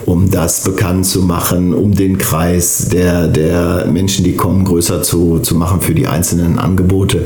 um 0.05 0.29
das 0.29 0.63
bekannt 0.63 1.05
zu 1.05 1.21
machen, 1.21 1.73
um 1.73 1.93
den 1.93 2.17
Kreis 2.17 2.89
der, 2.91 3.27
der 3.27 3.87
Menschen, 3.91 4.23
die 4.23 4.35
kommen, 4.35 4.65
größer 4.65 5.01
zu, 5.01 5.39
zu 5.39 5.55
machen 5.55 5.81
für 5.81 5.93
die 5.93 6.07
einzelnen 6.07 6.59
Angebote. 6.59 7.25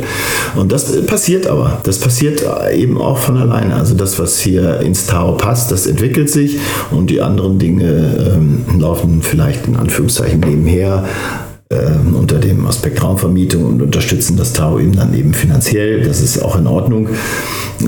Und 0.55 0.71
das 0.71 1.05
passiert 1.05 1.47
aber. 1.47 1.79
Das 1.83 1.99
passiert 1.99 2.43
eben 2.73 2.97
auch 2.99 3.17
von 3.17 3.37
alleine. 3.37 3.75
Also 3.75 3.95
das, 3.95 4.19
was 4.19 4.44
hier 4.45 4.79
ins 4.79 5.05
Tao 5.05 5.33
passt, 5.33 5.71
das 5.71 5.85
entwickelt 5.87 6.29
sich 6.29 6.57
und 6.91 7.09
die 7.09 7.21
anderen 7.21 7.59
Dinge 7.59 8.33
ähm, 8.35 8.65
laufen 8.79 9.21
vielleicht 9.21 9.67
in 9.67 9.75
Anführungszeichen 9.75 10.39
nebenher 10.39 11.05
ähm, 11.71 12.15
unter 12.15 12.37
dem 12.37 12.67
Aspekt 12.67 13.03
Raumvermietung 13.03 13.65
und 13.65 13.81
unterstützen 13.81 14.37
das 14.37 14.53
Tao 14.53 14.79
eben 14.79 14.95
dann 14.95 15.17
eben 15.17 15.33
finanziell. 15.33 16.03
Das 16.03 16.21
ist 16.21 16.39
auch 16.39 16.57
in 16.57 16.67
Ordnung. 16.67 17.09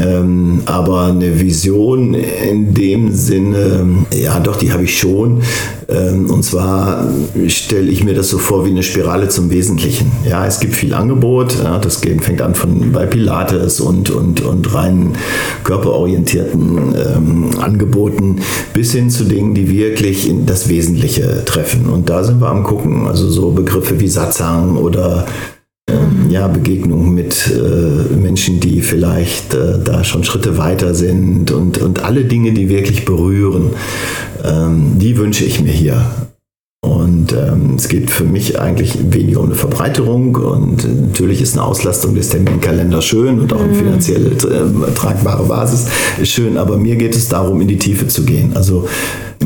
Ähm, 0.01 0.63
aber 0.65 1.05
eine 1.05 1.39
Vision 1.39 2.13
in 2.13 2.73
dem 2.73 3.13
Sinne, 3.13 4.05
ja 4.13 4.39
doch, 4.39 4.57
die 4.57 4.71
habe 4.71 4.83
ich 4.83 4.97
schon. 4.97 5.41
Ähm, 5.89 6.29
und 6.29 6.43
zwar 6.43 7.07
stelle 7.47 7.89
ich 7.89 8.03
mir 8.03 8.13
das 8.13 8.29
so 8.29 8.37
vor 8.37 8.65
wie 8.65 8.71
eine 8.71 8.83
Spirale 8.83 9.29
zum 9.29 9.49
Wesentlichen. 9.49 10.11
Ja, 10.27 10.45
es 10.45 10.59
gibt 10.59 10.75
viel 10.75 10.93
Angebot. 10.93 11.57
Ja, 11.63 11.77
das 11.77 11.97
fängt 11.97 12.41
an 12.41 12.55
von 12.55 12.91
bei 12.91 13.05
Pilates 13.05 13.79
und, 13.79 14.09
und, 14.09 14.41
und 14.41 14.73
rein 14.73 15.13
körperorientierten 15.63 16.95
ähm, 16.95 17.49
Angeboten 17.61 18.37
bis 18.73 18.91
hin 18.91 19.09
zu 19.09 19.23
Dingen, 19.23 19.53
die 19.53 19.69
wirklich 19.69 20.29
das 20.45 20.67
Wesentliche 20.67 21.45
treffen. 21.45 21.85
Und 21.87 22.09
da 22.09 22.23
sind 22.23 22.41
wir 22.41 22.49
am 22.49 22.63
gucken. 22.63 23.07
Also 23.07 23.29
so 23.29 23.51
Begriffe 23.67 23.99
wie 23.99 24.07
Satsang 24.07 24.77
oder 24.77 25.25
ähm, 25.89 26.29
ja, 26.29 26.47
Begegnungen 26.47 27.13
mit 27.13 27.51
äh, 27.51 28.15
Menschen, 28.15 28.61
die 28.61 28.81
vielleicht 28.81 29.53
äh, 29.53 29.79
da 29.83 30.05
schon 30.05 30.23
Schritte 30.23 30.57
weiter 30.57 30.95
sind 30.95 31.51
und, 31.51 31.77
und 31.77 32.03
alle 32.03 32.23
Dinge, 32.23 32.53
die 32.53 32.69
wirklich 32.69 33.03
berühren, 33.03 33.71
ähm, 34.43 34.93
die 34.99 35.17
wünsche 35.17 35.43
ich 35.43 35.61
mir 35.61 35.71
hier. 35.71 36.01
Und 36.81 37.33
ähm, 37.33 37.75
es 37.75 37.89
geht 37.89 38.09
für 38.09 38.23
mich 38.23 38.57
eigentlich 38.61 38.97
weniger 39.11 39.41
um 39.41 39.47
eine 39.47 39.55
Verbreiterung 39.55 40.35
und 40.35 40.85
natürlich 41.01 41.41
ist 41.41 41.57
eine 41.57 41.65
Auslastung 41.65 42.15
des 42.15 42.29
Terminkalenders 42.29 43.03
schön 43.03 43.39
und 43.41 43.51
auch 43.51 43.59
eine 43.59 43.73
mhm. 43.73 43.75
finanzielle 43.75 44.29
äh, 44.29 44.93
tragbare 44.95 45.43
Basis 45.43 45.87
ist 46.21 46.31
schön, 46.31 46.57
aber 46.57 46.77
mir 46.77 46.95
geht 46.95 47.15
es 47.15 47.27
darum, 47.27 47.59
in 47.59 47.67
die 47.67 47.79
Tiefe 47.79 48.07
zu 48.07 48.23
gehen. 48.23 48.55
Also 48.55 48.87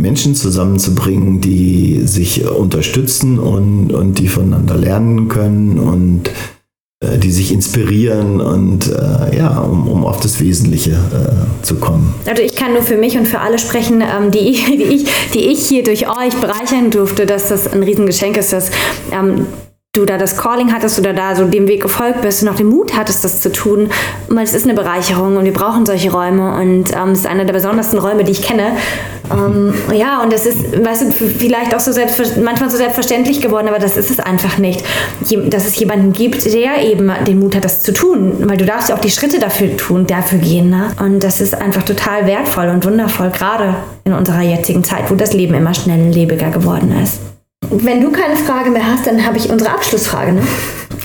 Menschen 0.02 0.36
zusammenzubringen, 0.36 1.42
die 1.42 2.02
sich 2.06 2.46
unterstützen 2.46 3.40
und, 3.40 3.94
und 3.94 4.20
die 4.20 4.28
voneinander 4.28 4.76
lernen 4.76 5.28
können 5.28 5.80
und 5.80 6.30
äh, 7.02 7.18
die 7.18 7.32
sich 7.32 7.52
inspirieren 7.52 8.42
und 8.42 8.88
äh, 8.88 9.38
ja, 9.38 9.60
um, 9.60 9.88
um 9.88 10.06
auf 10.06 10.20
das 10.20 10.40
Wesentliche 10.40 10.92
äh, 10.92 11.64
zu 11.64 11.76
kommen. 11.76 12.14
Also 12.28 12.44
ich 12.44 12.56
kann 12.56 12.74
nur 12.74 12.84
für 12.84 12.98
mich 12.98 13.18
und 13.18 13.28
für 13.28 13.40
alle 13.40 13.58
sprechen, 13.58 14.02
ähm, 14.02 14.30
die, 14.30 14.52
die, 14.68 14.84
ich, 14.84 15.06
die 15.34 15.40
ich 15.40 15.68
hier 15.68 15.84
durch 15.84 16.08
euch 16.08 16.36
bereichern 16.36 16.92
durfte, 16.92 17.26
dass 17.26 17.50
das 17.50 17.72
ein 17.72 17.82
Riesengeschenk 17.82 18.38
ist, 18.38 18.54
dass 18.54 18.70
ähm, 19.12 19.48
du 19.94 20.06
da 20.06 20.18
das 20.18 20.38
Calling 20.38 20.72
hattest 20.72 20.98
oder 21.00 21.12
da 21.12 21.36
so 21.36 21.44
dem 21.44 21.68
Weg 21.68 21.82
gefolgt 21.82 22.22
bist 22.22 22.42
und 22.42 22.48
auch 22.48 22.56
den 22.56 22.68
Mut 22.68 22.96
hattest, 22.96 23.26
das 23.26 23.42
zu 23.42 23.52
tun, 23.52 23.90
weil 24.30 24.46
es 24.46 24.54
ist 24.54 24.64
eine 24.64 24.74
Bereicherung 24.74 25.36
und 25.36 25.44
wir 25.44 25.52
brauchen 25.52 25.86
solche 25.86 26.10
Räume 26.14 26.56
und 26.62 26.96
ähm, 26.96 27.10
es 27.10 27.20
ist 27.20 27.28
einer 27.28 27.44
der 27.44 27.52
besondersten 27.52 28.00
Räume, 28.00 28.24
die 28.24 28.32
ich 28.32 28.42
kenne. 28.42 28.78
Ähm, 29.30 29.74
ja, 29.94 30.24
und 30.24 30.32
das 30.32 30.46
ist, 30.46 30.82
weißt 30.82 31.02
du, 31.02 31.12
vielleicht 31.12 31.76
auch 31.76 31.82
so 31.82 31.92
manchmal 32.42 32.70
so 32.70 32.78
selbstverständlich 32.78 33.42
geworden, 33.42 33.68
aber 33.68 33.80
das 33.80 33.98
ist 33.98 34.10
es 34.10 34.22
einfach 34.22 34.58
nicht. 34.60 34.82
Dass 35.50 35.68
es 35.68 35.78
jemanden 35.78 36.14
gibt, 36.14 36.46
der 36.46 36.86
eben 36.86 37.12
den 37.28 37.40
Mut 37.40 37.54
hat, 37.54 37.66
das 37.66 37.82
zu 37.82 37.92
tun, 37.92 38.48
weil 38.48 38.56
du 38.56 38.66
darfst 38.66 38.88
ja 38.88 38.96
auch 38.96 39.02
die 39.02 39.12
Schritte 39.12 39.40
dafür 39.40 39.76
tun, 39.76 40.08
dafür 40.08 40.40
gehen. 40.40 40.70
Ne? 40.70 40.88
Und 41.02 41.22
das 41.22 41.42
ist 41.42 41.54
einfach 41.54 41.84
total 41.84 42.28
wertvoll 42.28 42.70
und 42.70 42.86
wundervoll, 42.86 43.30
gerade 43.32 43.76
in 44.06 44.14
unserer 44.14 44.42
jetzigen 44.42 44.86
Zeit, 44.86 45.12
wo 45.12 45.16
das 45.16 45.34
Leben 45.34 45.54
immer 45.54 45.74
schnelllebiger 45.74 46.50
geworden 46.50 46.96
ist. 47.04 47.31
Wenn 47.72 48.02
du 48.02 48.12
keine 48.12 48.36
Frage 48.36 48.70
mehr 48.70 48.86
hast, 48.86 49.08
dann 49.08 49.26
habe 49.26 49.38
ich 49.38 49.50
unsere 49.50 49.72
Abschlussfrage. 49.72 50.34
Ne? 50.34 50.42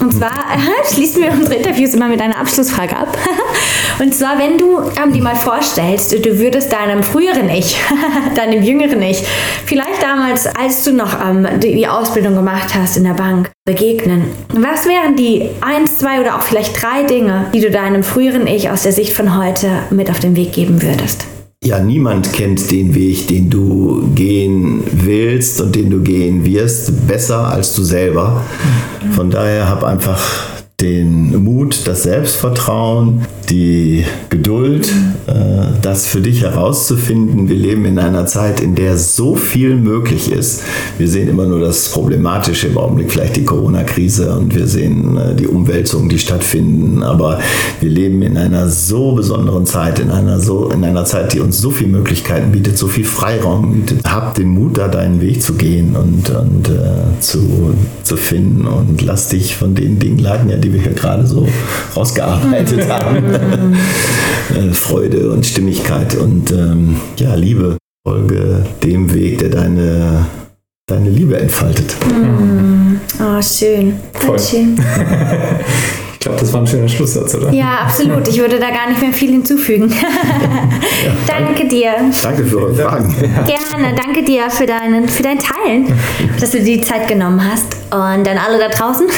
Und 0.01 0.13
zwar 0.13 0.33
schließen 0.93 1.23
wir 1.23 1.31
unsere 1.31 1.55
Interviews 1.55 1.95
immer 1.95 2.09
mit 2.09 2.21
einer 2.21 2.37
Abschlussfrage 2.39 2.97
ab. 2.97 3.17
Und 3.99 4.15
zwar, 4.15 4.39
wenn 4.39 4.59
du 4.59 4.81
ähm, 5.03 5.13
dir 5.13 5.23
mal 5.23 5.37
vorstellst, 5.37 6.13
du 6.13 6.39
würdest 6.39 6.73
deinem 6.73 7.03
früheren 7.03 7.49
Ich, 7.49 7.79
deinem 8.35 8.63
jüngeren 8.63 9.01
Ich, 9.01 9.23
vielleicht 9.65 10.03
damals, 10.03 10.47
als 10.47 10.85
du 10.85 10.93
noch 10.93 11.19
ähm, 11.25 11.47
die 11.61 11.87
Ausbildung 11.87 12.35
gemacht 12.35 12.75
hast 12.75 12.97
in 12.97 13.05
der 13.05 13.15
Bank, 13.15 13.51
begegnen. 13.65 14.25
Was 14.53 14.87
wären 14.87 15.17
die 15.17 15.49
eins, 15.61 15.99
zwei 15.99 16.21
oder 16.21 16.37
auch 16.37 16.43
vielleicht 16.43 16.83
drei 16.83 17.05
Dinge, 17.05 17.47
die 17.55 17.61
du 17.61 17.71
deinem 17.71 18.03
früheren 18.03 18.47
Ich 18.47 18.71
aus 18.71 18.83
der 18.83 18.93
Sicht 18.93 19.13
von 19.13 19.39
heute 19.39 19.71
mit 19.91 20.11
auf 20.11 20.21
den 20.21 20.37
Weg 20.37 20.53
geben 20.53 20.83
würdest? 20.83 21.27
Ja, 21.67 21.81
niemand 21.81 22.33
kennt 22.33 22.71
den 22.71 22.95
Weg, 22.95 23.27
den 23.27 23.51
du 23.51 24.09
gehen 24.15 24.85
willst 24.93 25.61
und 25.61 25.75
den 25.75 25.91
du 25.91 26.01
gehen 26.01 26.45
wirst, 26.45 27.07
besser 27.09 27.49
als 27.49 27.75
du 27.75 27.83
selber. 27.83 28.43
Von 29.17 29.31
daher 29.31 29.69
hab 29.69 29.83
einfach 29.83 30.56
den 30.81 31.43
Mut, 31.43 31.87
das 31.87 32.03
Selbstvertrauen, 32.03 33.23
die 33.49 34.05
Geduld, 34.29 34.93
äh, 35.27 35.33
das 35.81 36.07
für 36.07 36.21
dich 36.21 36.43
herauszufinden. 36.43 37.49
Wir 37.49 37.57
leben 37.57 37.87
in 37.87 37.99
einer 37.99 38.27
Zeit, 38.27 38.61
in 38.61 38.75
der 38.75 38.99
so 38.99 39.37
viel 39.37 39.77
möglich 39.77 40.31
ist. 40.31 40.63
Wir 40.99 41.09
sehen 41.09 41.29
immer 41.29 41.47
nur 41.47 41.61
das 41.61 41.89
Problematische 41.89 42.67
im 42.67 42.77
Augenblick, 42.77 43.11
vielleicht 43.11 43.37
die 43.37 43.45
Corona-Krise 43.45 44.37
und 44.37 44.55
wir 44.55 44.67
sehen 44.67 45.17
äh, 45.17 45.35
die 45.35 45.47
Umwälzungen, 45.47 46.11
die 46.11 46.19
stattfinden. 46.19 47.03
Aber 47.03 47.41
wir 47.81 47.91
leben 47.91 48.21
in 48.21 48.37
einer 48.37 48.69
so 48.69 49.13
besonderen 49.13 49.65
Zeit, 49.65 49.99
in 49.99 50.11
einer, 50.11 50.41
so, 50.41 50.69
in 50.69 50.85
einer 50.85 51.07
Zeit, 51.07 51.33
die 51.33 51.41
uns 51.41 51.59
so 51.59 51.71
viele 51.71 51.91
Möglichkeiten 51.91 52.53
bietet, 52.53 52.77
so 52.77 52.89
viel 52.89 53.05
Freiraum 53.05 53.73
bietet. 53.73 54.05
Hab 54.07 54.35
den 54.35 54.49
Mut, 54.49 54.77
da 54.77 54.89
deinen 54.89 55.23
Weg 55.23 55.41
zu 55.41 55.55
gehen 55.55 55.97
und, 55.97 56.29
und 56.29 56.69
äh, 56.69 57.21
zu, 57.21 57.75
zu 58.03 58.19
finden 58.19 58.67
und 58.67 59.01
lass 59.01 59.29
dich 59.29 59.57
von 59.57 59.75
den 59.75 59.99
Dingen 59.99 60.19
leiten, 60.19 60.51
ja, 60.51 60.57
die 60.67 60.73
wir 60.77 60.83
hier 60.83 60.93
gerade 60.93 61.27
so 61.27 61.49
rausgearbeitet 61.97 62.89
haben. 62.89 63.77
Äh, 64.55 64.73
Freude 64.73 65.31
und 65.33 65.45
Stimmigkeit 65.45 66.15
und 66.15 66.53
ähm, 66.53 66.97
ja, 67.19 67.35
Liebe. 67.35 67.77
Folge 68.07 68.65
dem 68.85 69.13
Weg, 69.13 69.39
der 69.39 69.49
deine, 69.49 70.27
deine 70.89 71.11
Liebe 71.11 71.37
entfaltet. 71.37 71.97
Mm. 72.07 73.01
Oh, 73.19 73.43
schön. 73.43 73.95
Voll. 74.13 74.39
schön. 74.39 74.81
ich 76.27 76.29
glaube, 76.29 76.41
das 76.41 76.53
war 76.53 76.61
ein 76.61 76.67
schöner 76.67 76.89
Schlusssatz, 76.89 77.37
oder? 77.37 77.53
Ja, 77.53 77.83
absolut. 77.85 78.27
Ich 78.27 78.37
würde 78.41 78.59
da 78.59 78.71
gar 78.71 78.89
nicht 78.89 79.01
mehr 79.01 79.13
viel 79.13 79.31
hinzufügen. 79.31 79.89
ja, 79.91 81.13
danke 81.39 81.69
dir. 81.69 81.93
Danke 82.21 82.45
für 82.45 82.63
eure 82.63 82.75
Fragen. 82.75 83.15
Gerne. 83.21 83.95
Danke 83.95 84.25
dir 84.25 84.51
für, 84.51 84.67
deinen, 84.67 85.09
für 85.09 85.23
dein 85.23 85.39
Teilen, 85.39 85.97
dass 86.41 86.51
du 86.51 86.59
dir 86.59 86.79
die 86.79 86.81
Zeit 86.81 87.07
genommen 87.07 87.41
hast. 87.49 87.77
Und 87.93 88.27
dann 88.27 88.39
alle 88.39 88.59
da 88.59 88.69
draußen. 88.69 89.07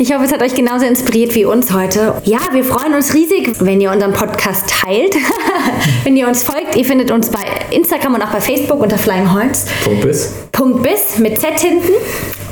Ich 0.00 0.12
hoffe, 0.12 0.24
es 0.24 0.32
hat 0.32 0.42
euch 0.42 0.54
genauso 0.54 0.84
inspiriert 0.84 1.34
wie 1.34 1.44
uns 1.44 1.72
heute. 1.72 2.14
Ja, 2.24 2.38
wir 2.52 2.64
freuen 2.64 2.94
uns 2.94 3.14
riesig, 3.14 3.52
wenn 3.60 3.80
ihr 3.80 3.92
unseren 3.92 4.12
Podcast 4.12 4.64
teilt, 4.68 5.14
wenn 6.04 6.16
ihr 6.16 6.26
uns 6.26 6.42
folgt. 6.42 6.74
Ihr 6.74 6.84
findet 6.84 7.12
uns 7.12 7.28
bei 7.28 7.40
Instagram 7.70 8.14
und 8.14 8.22
auch 8.22 8.32
bei 8.32 8.40
Facebook 8.40 8.80
unter 8.80 8.98
Flying 8.98 9.32
Holz. 9.32 9.66
Punkt 9.84 10.00
bis. 10.00 10.32
Punkt 10.50 10.82
bis 10.82 11.18
mit 11.18 11.40
Z 11.40 11.60
hinten. 11.60 11.92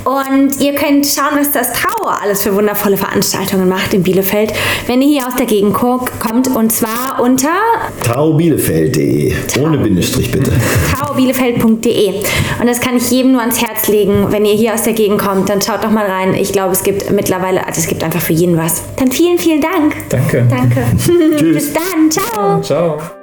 Und 0.08 0.58
ihr 0.58 0.74
könnt 0.74 1.06
schauen, 1.06 1.38
was 1.38 1.50
das 1.50 1.74
Tau 1.74 2.06
alles 2.06 2.42
für 2.42 2.54
wundervolle 2.54 2.96
Veranstaltungen 2.96 3.68
macht 3.68 3.92
in 3.92 4.02
Bielefeld, 4.02 4.54
wenn 4.86 5.02
ihr 5.02 5.08
hier 5.08 5.26
aus 5.26 5.36
der 5.36 5.44
Gegend 5.44 5.74
kommt. 5.74 6.48
Und 6.56 6.72
zwar 6.72 7.20
unter 7.20 7.50
taubielefeld.de. 8.04 9.34
Ohne 9.60 9.76
Bindestrich 9.76 10.30
bitte. 10.30 10.50
taubielefeld.de. 10.98 12.22
Und 12.58 12.66
das 12.66 12.80
kann 12.80 12.96
ich 12.96 13.10
jedem 13.10 13.32
nur 13.32 13.42
ans 13.42 13.60
Herz 13.60 13.88
legen. 13.88 14.28
Wenn 14.30 14.46
ihr 14.46 14.54
hier 14.54 14.72
aus 14.72 14.82
der 14.82 14.94
Gegend 14.94 15.20
kommt, 15.20 15.50
dann 15.50 15.60
schaut 15.60 15.84
doch 15.84 15.90
mal 15.90 16.06
rein. 16.06 16.32
Ich 16.32 16.52
glaube, 16.52 16.72
es 16.72 16.82
gibt 16.82 17.10
mittlerweile, 17.10 17.66
also 17.66 17.78
es 17.78 17.86
gibt 17.86 18.02
einfach 18.02 18.22
für 18.22 18.32
jeden 18.32 18.56
was. 18.56 18.82
Dann 18.96 19.12
vielen, 19.12 19.38
vielen 19.38 19.60
Dank. 19.60 19.94
Danke. 20.08 20.46
Danke. 20.48 20.86
Bis 21.52 21.70
dann. 21.74 22.10
Ciao. 22.10 22.62
Ciao. 22.62 23.17